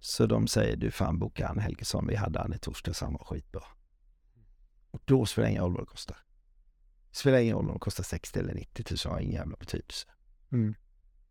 [0.00, 3.24] Så de säger, du fan boka han Helgesson, vi hade han i torsdags, han var
[3.24, 3.62] skitbra.
[4.90, 6.16] Och då spelar det ingen roll vad det kostar.
[7.10, 10.08] Det spelar ingen roll om det kostar 60 eller 90 000, har ingen jävla betydelse.
[10.52, 10.74] Mm.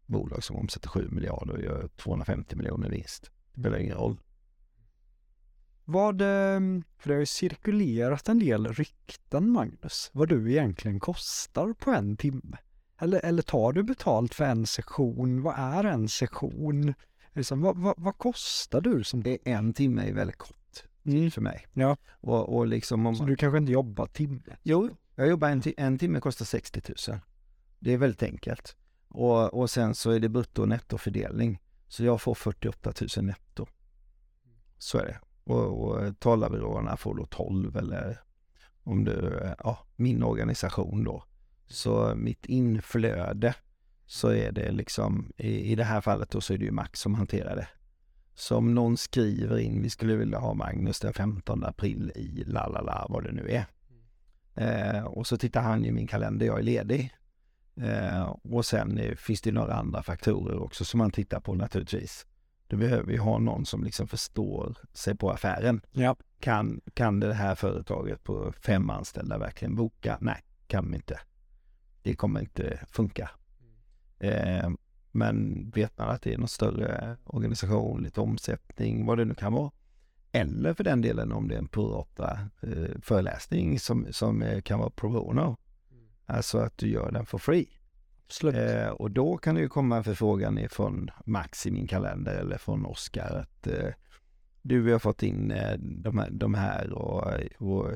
[0.05, 3.31] Bolag som omsätter 7 miljarder och gör 250 miljoner vinst.
[3.53, 4.17] Det spelar ingen roll.
[5.91, 11.73] Vad, ehm, för det har ju cirkulerat en del rykten Magnus, vad du egentligen kostar
[11.73, 12.57] på en timme.
[12.99, 15.41] Eller, eller tar du betalt för en session?
[15.41, 16.93] Vad är en session?
[17.33, 20.55] Liksom, vad, vad, vad kostar du som Det är en timme är väldigt kort
[21.05, 21.31] Mm.
[21.31, 21.67] för mig.
[21.73, 21.97] Ja.
[22.11, 24.57] Och, och liksom om Så du kanske inte jobbar timme?
[24.63, 27.19] Jo, jag jobbar en, en timme kostar 60 000.
[27.79, 28.75] Det är väldigt enkelt.
[29.07, 31.59] Och, och sen så är det brutto och nettofördelning.
[31.87, 33.67] Så jag får 48 000 netto.
[34.77, 35.19] Så är det.
[35.43, 38.19] Och, och eh, talarbyråerna får då 12 eller
[38.83, 41.23] om du, eh, ja, min organisation då.
[41.67, 43.55] Så mitt inflöde
[44.05, 46.99] så är det liksom, i, i det här fallet då så är det ju Max
[46.99, 47.67] som hanterar det.
[48.33, 52.67] Så om någon skriver in, vi skulle vilja ha Magnus den 15 april i la
[52.67, 53.65] la la vad det nu är.
[54.55, 57.13] Eh, och så tittar han i min kalender, jag är ledig.
[57.75, 62.25] Eh, och sen eh, finns det några andra faktorer också som man tittar på naturligtvis.
[62.71, 65.81] Du behöver ju ha någon som liksom förstår sig på affären.
[65.91, 66.15] Ja.
[66.39, 70.17] Kan, kan det här företaget på fem anställda verkligen boka?
[70.21, 71.19] Nej, kan de inte.
[72.01, 73.29] Det kommer inte funka.
[74.19, 74.69] Eh,
[75.11, 79.53] men vet man att det är någon större organisation, lite omsättning, vad det nu kan
[79.53, 79.71] vara.
[80.31, 84.79] Eller för den delen om det är en prorata eh, föreläsning som, som eh, kan
[84.79, 85.57] vara pro bono.
[86.25, 87.67] Alltså att du gör den for free.
[88.31, 88.55] Slut.
[88.55, 92.57] Eh, och då kan det ju komma en förfrågan ifrån Max i min kalender eller
[92.57, 93.89] från Oskar att eh,
[94.61, 97.91] du, vi har fått in eh, de, här, de här och, och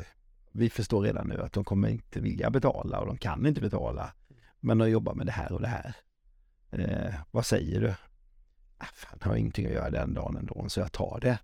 [0.51, 4.13] vi förstår redan nu att de kommer inte vilja betala och de kan inte betala.
[4.59, 5.95] Men de jobbar med det här och det här.
[6.71, 7.89] Eh, vad säger du?
[8.77, 11.39] Ah, fan, jag har ingenting att göra den dagen ändå, så jag tar det.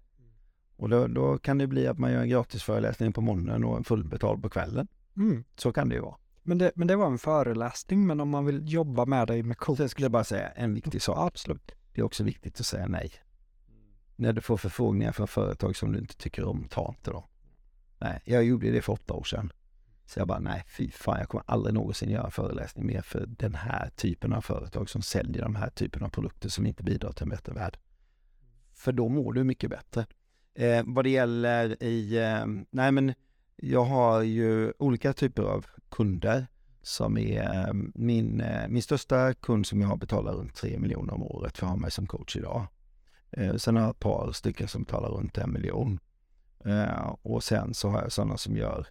[0.76, 3.78] Och då, då kan det bli att man gör en gratis föreläsning på morgonen och
[3.78, 4.88] en fullbetald på kvällen.
[5.18, 5.44] Mm.
[5.56, 6.16] Så kan det ju vara.
[6.44, 9.58] Men, det, men det var en föreläsning, men om man vill jobba med dig med
[9.58, 9.78] coach?
[9.78, 11.18] Sen skulle jag bara säga en viktig sak.
[11.20, 11.72] Absolut.
[11.94, 13.12] Det är också viktigt att säga nej.
[14.16, 17.24] När du får förfrågningar från företag som du inte tycker om, ta inte dem.
[18.00, 19.52] Nej, jag gjorde det för åtta år sedan.
[20.06, 23.26] Så jag bara, nej fy fan, jag kommer aldrig någonsin göra en föreläsning mer för
[23.26, 27.12] den här typen av företag som säljer de här typen av produkter som inte bidrar
[27.12, 27.78] till en bättre värld.
[28.74, 30.06] För då mår du mycket bättre.
[30.54, 33.14] Eh, vad det gäller i, eh, nej men
[33.56, 36.48] jag har ju olika typer av kunder
[36.82, 41.14] som är eh, min, eh, min största kund som jag har betalar runt 3 miljoner
[41.14, 42.68] om året för att ha mig som coach idag.
[43.32, 46.00] Eh, sen har jag ett par stycken som betalar runt en miljon.
[47.22, 48.88] Och sen så har jag sådana som gör,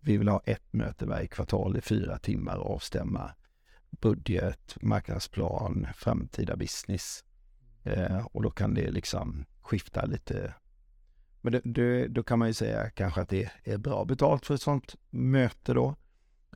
[0.00, 3.30] vi vill ha ett möte varje kvartal i fyra timmar och avstämma
[3.90, 7.24] budget, marknadsplan, framtida business.
[8.24, 10.54] Och då kan det liksom skifta lite.
[11.44, 14.54] Men det, det, då kan man ju säga kanske att det är bra betalt för
[14.54, 15.94] ett sådant möte då.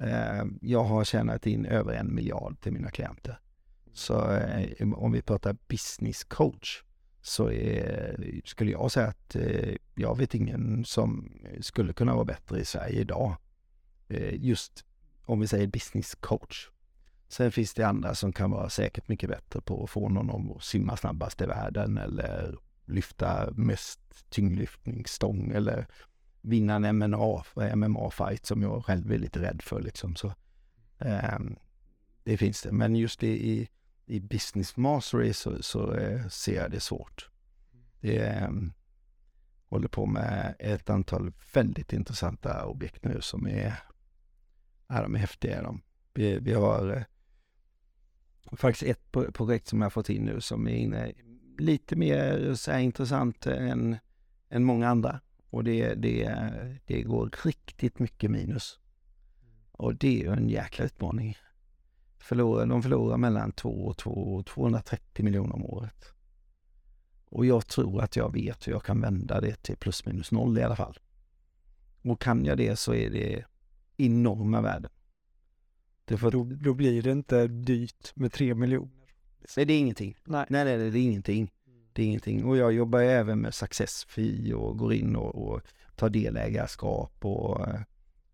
[0.00, 3.38] Eh, jag har tjänat in över en miljard till mina klienter.
[3.92, 6.82] Så eh, om vi pratar business coach
[7.22, 12.60] så är, skulle jag säga att eh, jag vet ingen som skulle kunna vara bättre
[12.60, 13.36] i Sverige idag
[14.08, 14.84] eh, just
[15.24, 16.68] om vi säger business coach.
[17.28, 20.62] Sen finns det andra som kan vara säkert mycket bättre på att få någon att
[20.62, 22.58] simma snabbast i världen eller
[22.88, 24.00] lyfta mest
[24.30, 25.86] tyngdlyftningsstång eller
[26.40, 27.44] vinna en MMA,
[27.74, 30.16] MMA-fight som jag själv är lite rädd för liksom.
[30.16, 30.32] Så,
[30.98, 31.38] eh,
[32.24, 33.68] det finns det, men just i, i,
[34.06, 37.30] i business mastery så, så eh, ser jag det svårt.
[38.00, 38.50] Det eh,
[39.68, 43.74] håller på med ett antal väldigt intressanta objekt nu som är,
[44.88, 45.62] är de är häftiga.
[45.62, 45.82] De.
[46.14, 47.02] Vi, vi har eh,
[48.56, 51.12] faktiskt ett projekt som jag fått in nu som är inne,
[51.60, 53.96] lite mer så här, intressant än,
[54.48, 55.20] än många andra.
[55.50, 56.42] Och det, det,
[56.86, 58.78] det går riktigt mycket minus.
[59.72, 61.36] Och det är en jäkla utmaning.
[62.18, 66.04] Förlorar, de förlorar mellan 2 och 2, 230 miljoner om året.
[67.30, 70.58] Och jag tror att jag vet hur jag kan vända det till plus minus noll
[70.58, 70.98] i alla fall.
[72.02, 73.44] Och kan jag det så är det
[73.96, 74.90] enorma värden.
[76.06, 78.97] För då, då, blir det inte dyrt med 3 miljoner.
[79.56, 80.16] Nej, det är ingenting.
[80.24, 80.46] Nej.
[80.48, 81.52] nej, nej, det är ingenting.
[81.92, 82.44] Det är ingenting.
[82.44, 85.60] Och jag jobbar även med success fee och går in och, och
[85.96, 87.80] tar delägarskap och eh,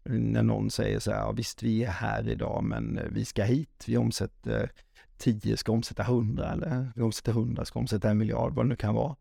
[0.04, 3.44] när någon säger så här, ja, visst vi är här idag men eh, vi ska
[3.44, 4.70] hit, vi omsätter
[5.18, 8.76] 10 ska omsätta 100 eller vi omsätter 100 ska omsätta en miljard, vad det nu
[8.76, 9.16] kan vara.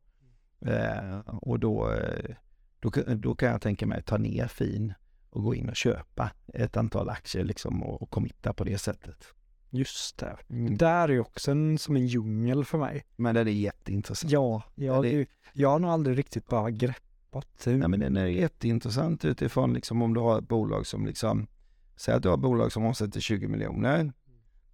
[0.65, 2.36] Eh, och då, eh,
[2.80, 4.94] då, då kan jag tänka mig att ta ner fin
[5.30, 9.34] och gå in och köpa ett antal aktier liksom och, och committa på det sättet.
[9.75, 10.37] Just det.
[10.49, 10.77] Mm.
[10.77, 13.05] Där är också en, som en djungel för mig.
[13.15, 14.31] Men den är jätteintressant.
[14.31, 15.27] Ja, jag, det...
[15.53, 17.77] jag har nog aldrig riktigt bara greppat hur...
[17.77, 21.47] Nej men den är jätteintressant utifrån liksom om du har ett bolag som liksom,
[21.95, 24.13] säg att du har ett bolag som omsätter 20 miljoner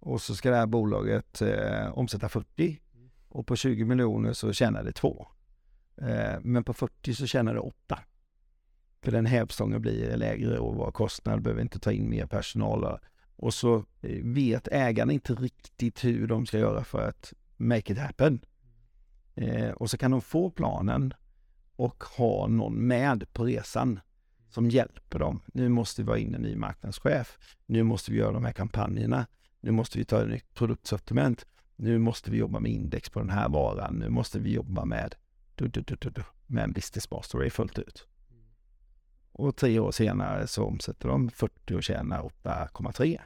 [0.00, 2.80] och så ska det här bolaget eh, omsätta 40
[3.28, 5.28] och på 20 miljoner så tjänar det 2.
[5.96, 7.98] Eh, men på 40 så tjänar det 8.
[9.02, 12.98] För den hävstången blir lägre och vad kostnad behöver inte ta in mer personal.
[13.40, 17.98] Och så eh, vet ägarna inte riktigt hur de ska göra för att make it
[17.98, 18.40] happen.
[19.34, 21.14] Eh, och så kan de få planen
[21.76, 24.00] och ha någon med på resan
[24.48, 25.42] som hjälper dem.
[25.46, 27.38] Nu måste vi vara in en ny marknadschef.
[27.66, 29.26] Nu måste vi göra de här kampanjerna.
[29.60, 31.46] Nu måste vi ta ett nytt produktsortiment.
[31.76, 33.94] Nu måste vi jobba med index på den här varan.
[33.94, 35.14] Nu måste vi jobba med,
[35.54, 38.06] du, du, du, med en business mastery fullt ut.
[39.40, 43.20] Och tre år senare så omsätter de 40 och tjänar 8,3.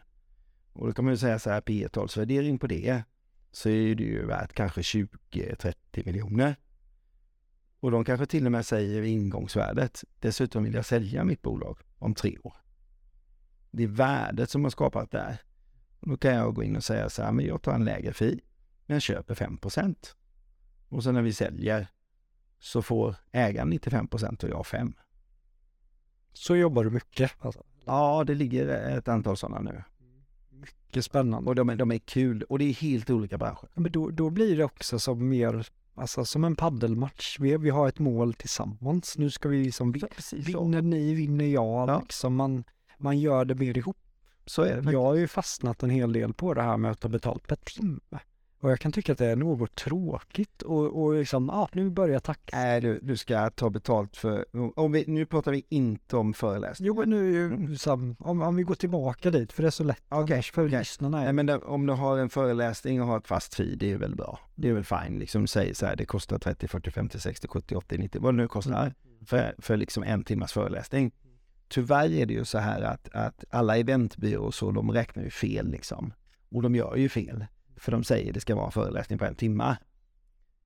[0.73, 3.03] Och då kan man ju säga så här, P talsvärdering på det
[3.53, 5.75] så är det ju värt kanske 20-30
[6.07, 6.57] miljoner.
[7.81, 10.05] Och de kanske till och med säger ingångsvärdet.
[10.19, 12.57] Dessutom vill jag sälja mitt bolag om tre år.
[13.71, 15.43] Det är värdet som har skapat där.
[16.01, 18.13] Och då kan jag gå in och säga så här, men jag tar en lägre
[18.13, 18.41] fi,
[18.87, 19.97] men jag köper 5%
[20.89, 21.87] Och sen när vi säljer
[22.59, 24.95] så får ägaren 95% och jag 5
[26.35, 27.33] så jobbar du mycket?
[27.39, 27.63] Alltså.
[27.85, 29.83] Ja, det ligger ett antal sådana nu.
[30.51, 31.49] Mycket spännande.
[31.49, 33.69] Och de är, de är kul och det är helt olika branscher.
[33.75, 37.39] Men då, då blir det också som mer, alltså som en paddelmatch.
[37.41, 39.19] Vi, vi har ett mål tillsammans.
[39.19, 39.93] Nu ska vi liksom,
[40.33, 41.89] vinner ni, vinner jag.
[41.89, 42.01] Ja.
[42.01, 42.65] Liksom man,
[42.99, 43.97] man gör det mer ihop.
[44.47, 44.93] Så är det.
[44.93, 47.57] Jag har ju fastnat en hel del på det här med att ta betalt per
[47.57, 48.19] timme.
[48.65, 51.91] Och jag kan tycka att det är något tråkigt och, och liksom, ja, ah, nu
[51.91, 52.57] börjar tacka.
[52.57, 54.45] Nej, du, du ska ta betalt för,
[54.77, 56.89] om vi, nu pratar vi inte om föreläsningar.
[56.89, 60.03] Jo, men nu, liksom, om, om vi går tillbaka dit, för det är så lätt
[60.11, 60.79] okay, för okay.
[60.79, 61.21] lyssnarna.
[61.21, 63.97] Nej, men det, om du har en föreläsning och har ett fast fee, det är
[63.97, 64.41] väl bra.
[64.55, 67.75] Det är väl fine, liksom säg så här, det kostar 30, 40, 50, 60, 70,
[67.75, 68.93] 80, 90, vad det nu kostar mm.
[69.27, 71.13] för, för liksom en timmas föreläsning.
[71.69, 75.71] Tyvärr är det ju så här att, att alla eventbyråer så, de räknar ju fel
[75.71, 76.13] liksom.
[76.51, 77.47] Och de gör ju fel.
[77.85, 79.77] För de säger det ska vara en föreläsning på en timme.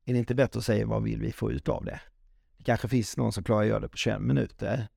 [0.05, 2.01] Är det inte bättre att säga vad vill vi få ut av det?
[2.57, 4.89] Det kanske finns någon som klarar att göra det på 21 minuter.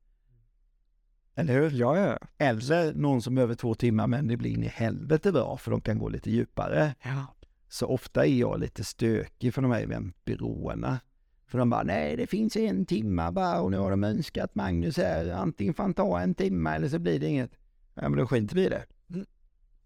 [1.35, 1.72] Eller hur?
[1.72, 2.18] Ja, ja.
[2.38, 5.81] Eller någon som behöver två timmar men det blir in i helvete bra för de
[5.81, 6.95] kan gå lite djupare.
[7.03, 7.26] Ja.
[7.68, 10.99] Så ofta är jag lite stökig för de här eventbyråerna.
[11.45, 14.98] För de bara, nej det finns en timme bara och nu har de önskat Magnus
[14.98, 17.52] här, antingen får han ta en timme eller så blir det inget.
[17.93, 18.85] Ja men då skiter vi i det.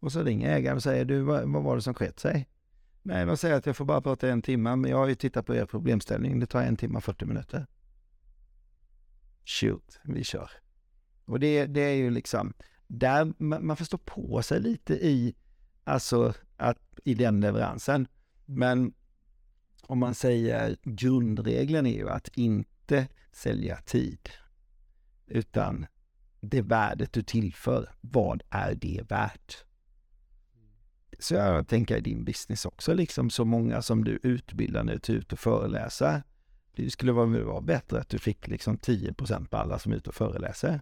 [0.06, 2.49] Och så ringer ägaren och säger, du vad, vad var det som skett sig?
[3.03, 5.45] Nej, de säger att jag får bara prata en timme, men jag har ju tittat
[5.45, 7.68] på er problemställning, det tar en timme och 40 minuter.
[9.45, 10.52] Shoot, vi kör.
[11.26, 12.53] Och det, det är ju liksom,
[12.88, 15.36] där man, man får stå på sig lite i,
[15.84, 18.07] alltså att, i den leveransen.
[18.45, 18.94] Men
[19.82, 24.30] om man säger grundregeln är ju att inte sälja tid,
[25.27, 25.86] utan
[26.40, 29.65] det värdet du tillför, vad är det värt?
[31.20, 35.16] Så jag tänker i din business också, liksom så många som du utbildar nu till
[35.16, 36.24] ut och föreläsa.
[36.76, 40.16] Det skulle vara, bättre att du fick liksom 10% på alla som är ute och
[40.16, 40.82] föreläser.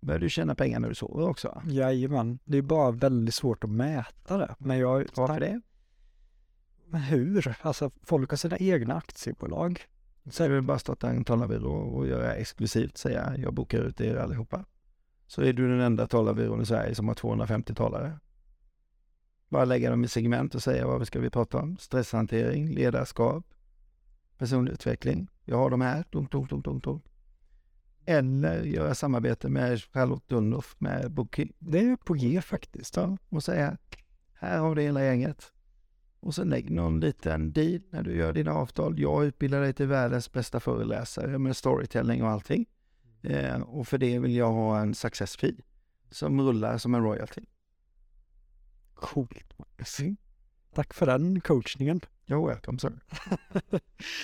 [0.00, 1.62] börjar du tjäna pengar när du sover också.
[1.66, 4.54] Jajamän, det är bara väldigt svårt att mäta det.
[4.58, 5.06] Men jag...
[5.14, 5.60] Varför det?
[6.86, 7.56] Men hur?
[7.62, 9.80] Alltså folk har sina egna aktiebolag.
[10.30, 14.16] Så är det bara starta en talarbyrå och göra exklusivt, säga jag bokar ut er
[14.16, 14.64] allihopa.
[15.26, 18.18] Så är du den enda talarbyrån i Sverige som har 250 talare.
[19.52, 21.76] Bara lägga dem i segment och säga vad ska vi prata om?
[21.76, 23.44] Stresshantering, ledarskap,
[24.38, 25.28] personlig utveckling.
[25.44, 27.04] Jag har de här, dunk, dunk, dunk, dunk, dunk.
[28.04, 31.52] Eller göra samarbete med Charlotte Dunloff med Booking.
[31.58, 32.96] Det är på G faktiskt.
[32.96, 33.76] Ja, och säga
[34.34, 35.52] här har du hela gänget.
[36.20, 39.00] Och så lägg någon liten deal när du gör dina avtal.
[39.00, 42.66] Jag utbildar dig till världens bästa föreläsare med storytelling och allting.
[43.22, 45.56] Eh, och för det vill jag ha en success fee
[46.10, 47.42] som rullar som en royalty.
[49.02, 49.54] Coolt.
[50.00, 50.16] Mm.
[50.74, 52.00] Tack för den coachningen.
[52.26, 52.92] You're welcome sir.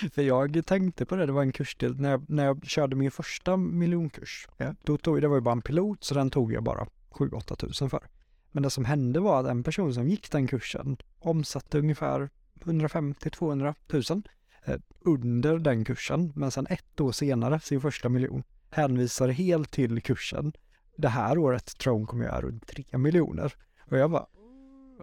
[0.11, 3.11] för jag tänkte på det, det var en kursdel när jag, när jag körde min
[3.11, 4.47] första miljonkurs.
[4.57, 4.75] Ja.
[4.83, 7.89] Då tog, det var ju bara en pilot så den tog jag bara 7-8 tusen
[7.89, 8.07] för.
[8.51, 12.29] Men det som hände var att en person som gick den kursen omsatte ungefär
[12.59, 14.23] 150-200 tusen
[14.65, 16.33] eh, under den kursen.
[16.35, 20.53] Men sen ett år senare, sin första miljon, hänvisade helt till kursen.
[20.95, 23.53] Det här året tror hon kommer göra runt 3 miljoner.
[23.91, 24.25] Och jag bara,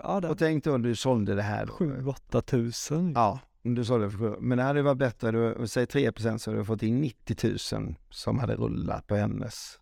[0.03, 0.29] ja, det...
[0.29, 1.67] Och tänk då om du sålde det här.
[1.67, 3.13] 7-8 tusen.
[3.15, 6.51] Ja, om du sålde för Men det hade varit bättre, du, säg 3 procent så
[6.51, 9.79] hade du fått in 90 000 som hade rullat på hennes.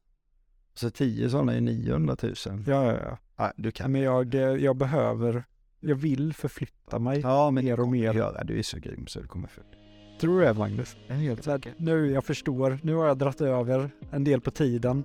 [0.74, 2.35] Så 10 sådana är 900 000.
[2.47, 3.19] Ja, ja, ja.
[3.36, 3.93] ja du kan.
[3.93, 5.45] Men jag, jag behöver,
[5.81, 8.15] jag vill förflytta mig ja, men mer och mer.
[8.15, 8.45] Göra.
[8.45, 9.65] Du är så grym så du kommer för.
[10.20, 10.97] Tror du det Magnus?
[11.07, 11.74] Jag är helt säker.
[11.77, 12.78] Nu, jag förstår.
[12.82, 15.05] Nu har jag dratt över en del på tiden.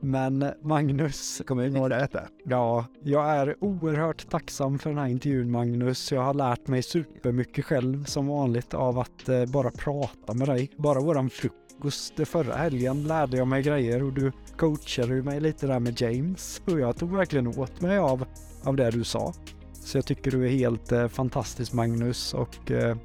[0.00, 1.42] Men Magnus...
[1.46, 2.20] Kommer vi nå detta?
[2.44, 6.12] Ja, jag är oerhört tacksam för den här intervjun Magnus.
[6.12, 10.70] Jag har lärt mig supermycket själv som vanligt av att eh, bara prata med dig.
[10.76, 15.80] Bara våran frukost förra helgen lärde jag mig grejer och du coachade mig lite där
[15.80, 16.62] med James.
[16.64, 18.24] Och jag tog verkligen åt mig av,
[18.64, 19.32] av det du sa.
[19.72, 22.96] Så jag tycker du är helt eh, fantastisk Magnus och eh,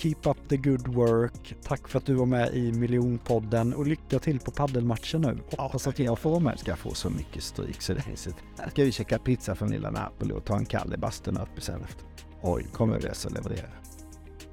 [0.00, 1.54] Keep up the good work.
[1.62, 5.38] Tack för att du var med i miljonpodden och lycka till på paddelmatchen nu.
[5.56, 6.58] Hoppas att jag får vara med.
[6.58, 8.30] Ska få så mycket stryk så det är så.
[8.70, 11.82] Ska vi käka pizza från lilla Napoli och ta en kall i bastun uppe sen
[11.82, 12.04] efter.
[12.42, 13.68] Oj, kommer det så leverera.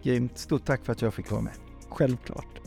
[0.04, 0.38] Grymt.
[0.38, 1.54] Stort tack för att jag fick vara med.
[1.90, 2.62] Självklart.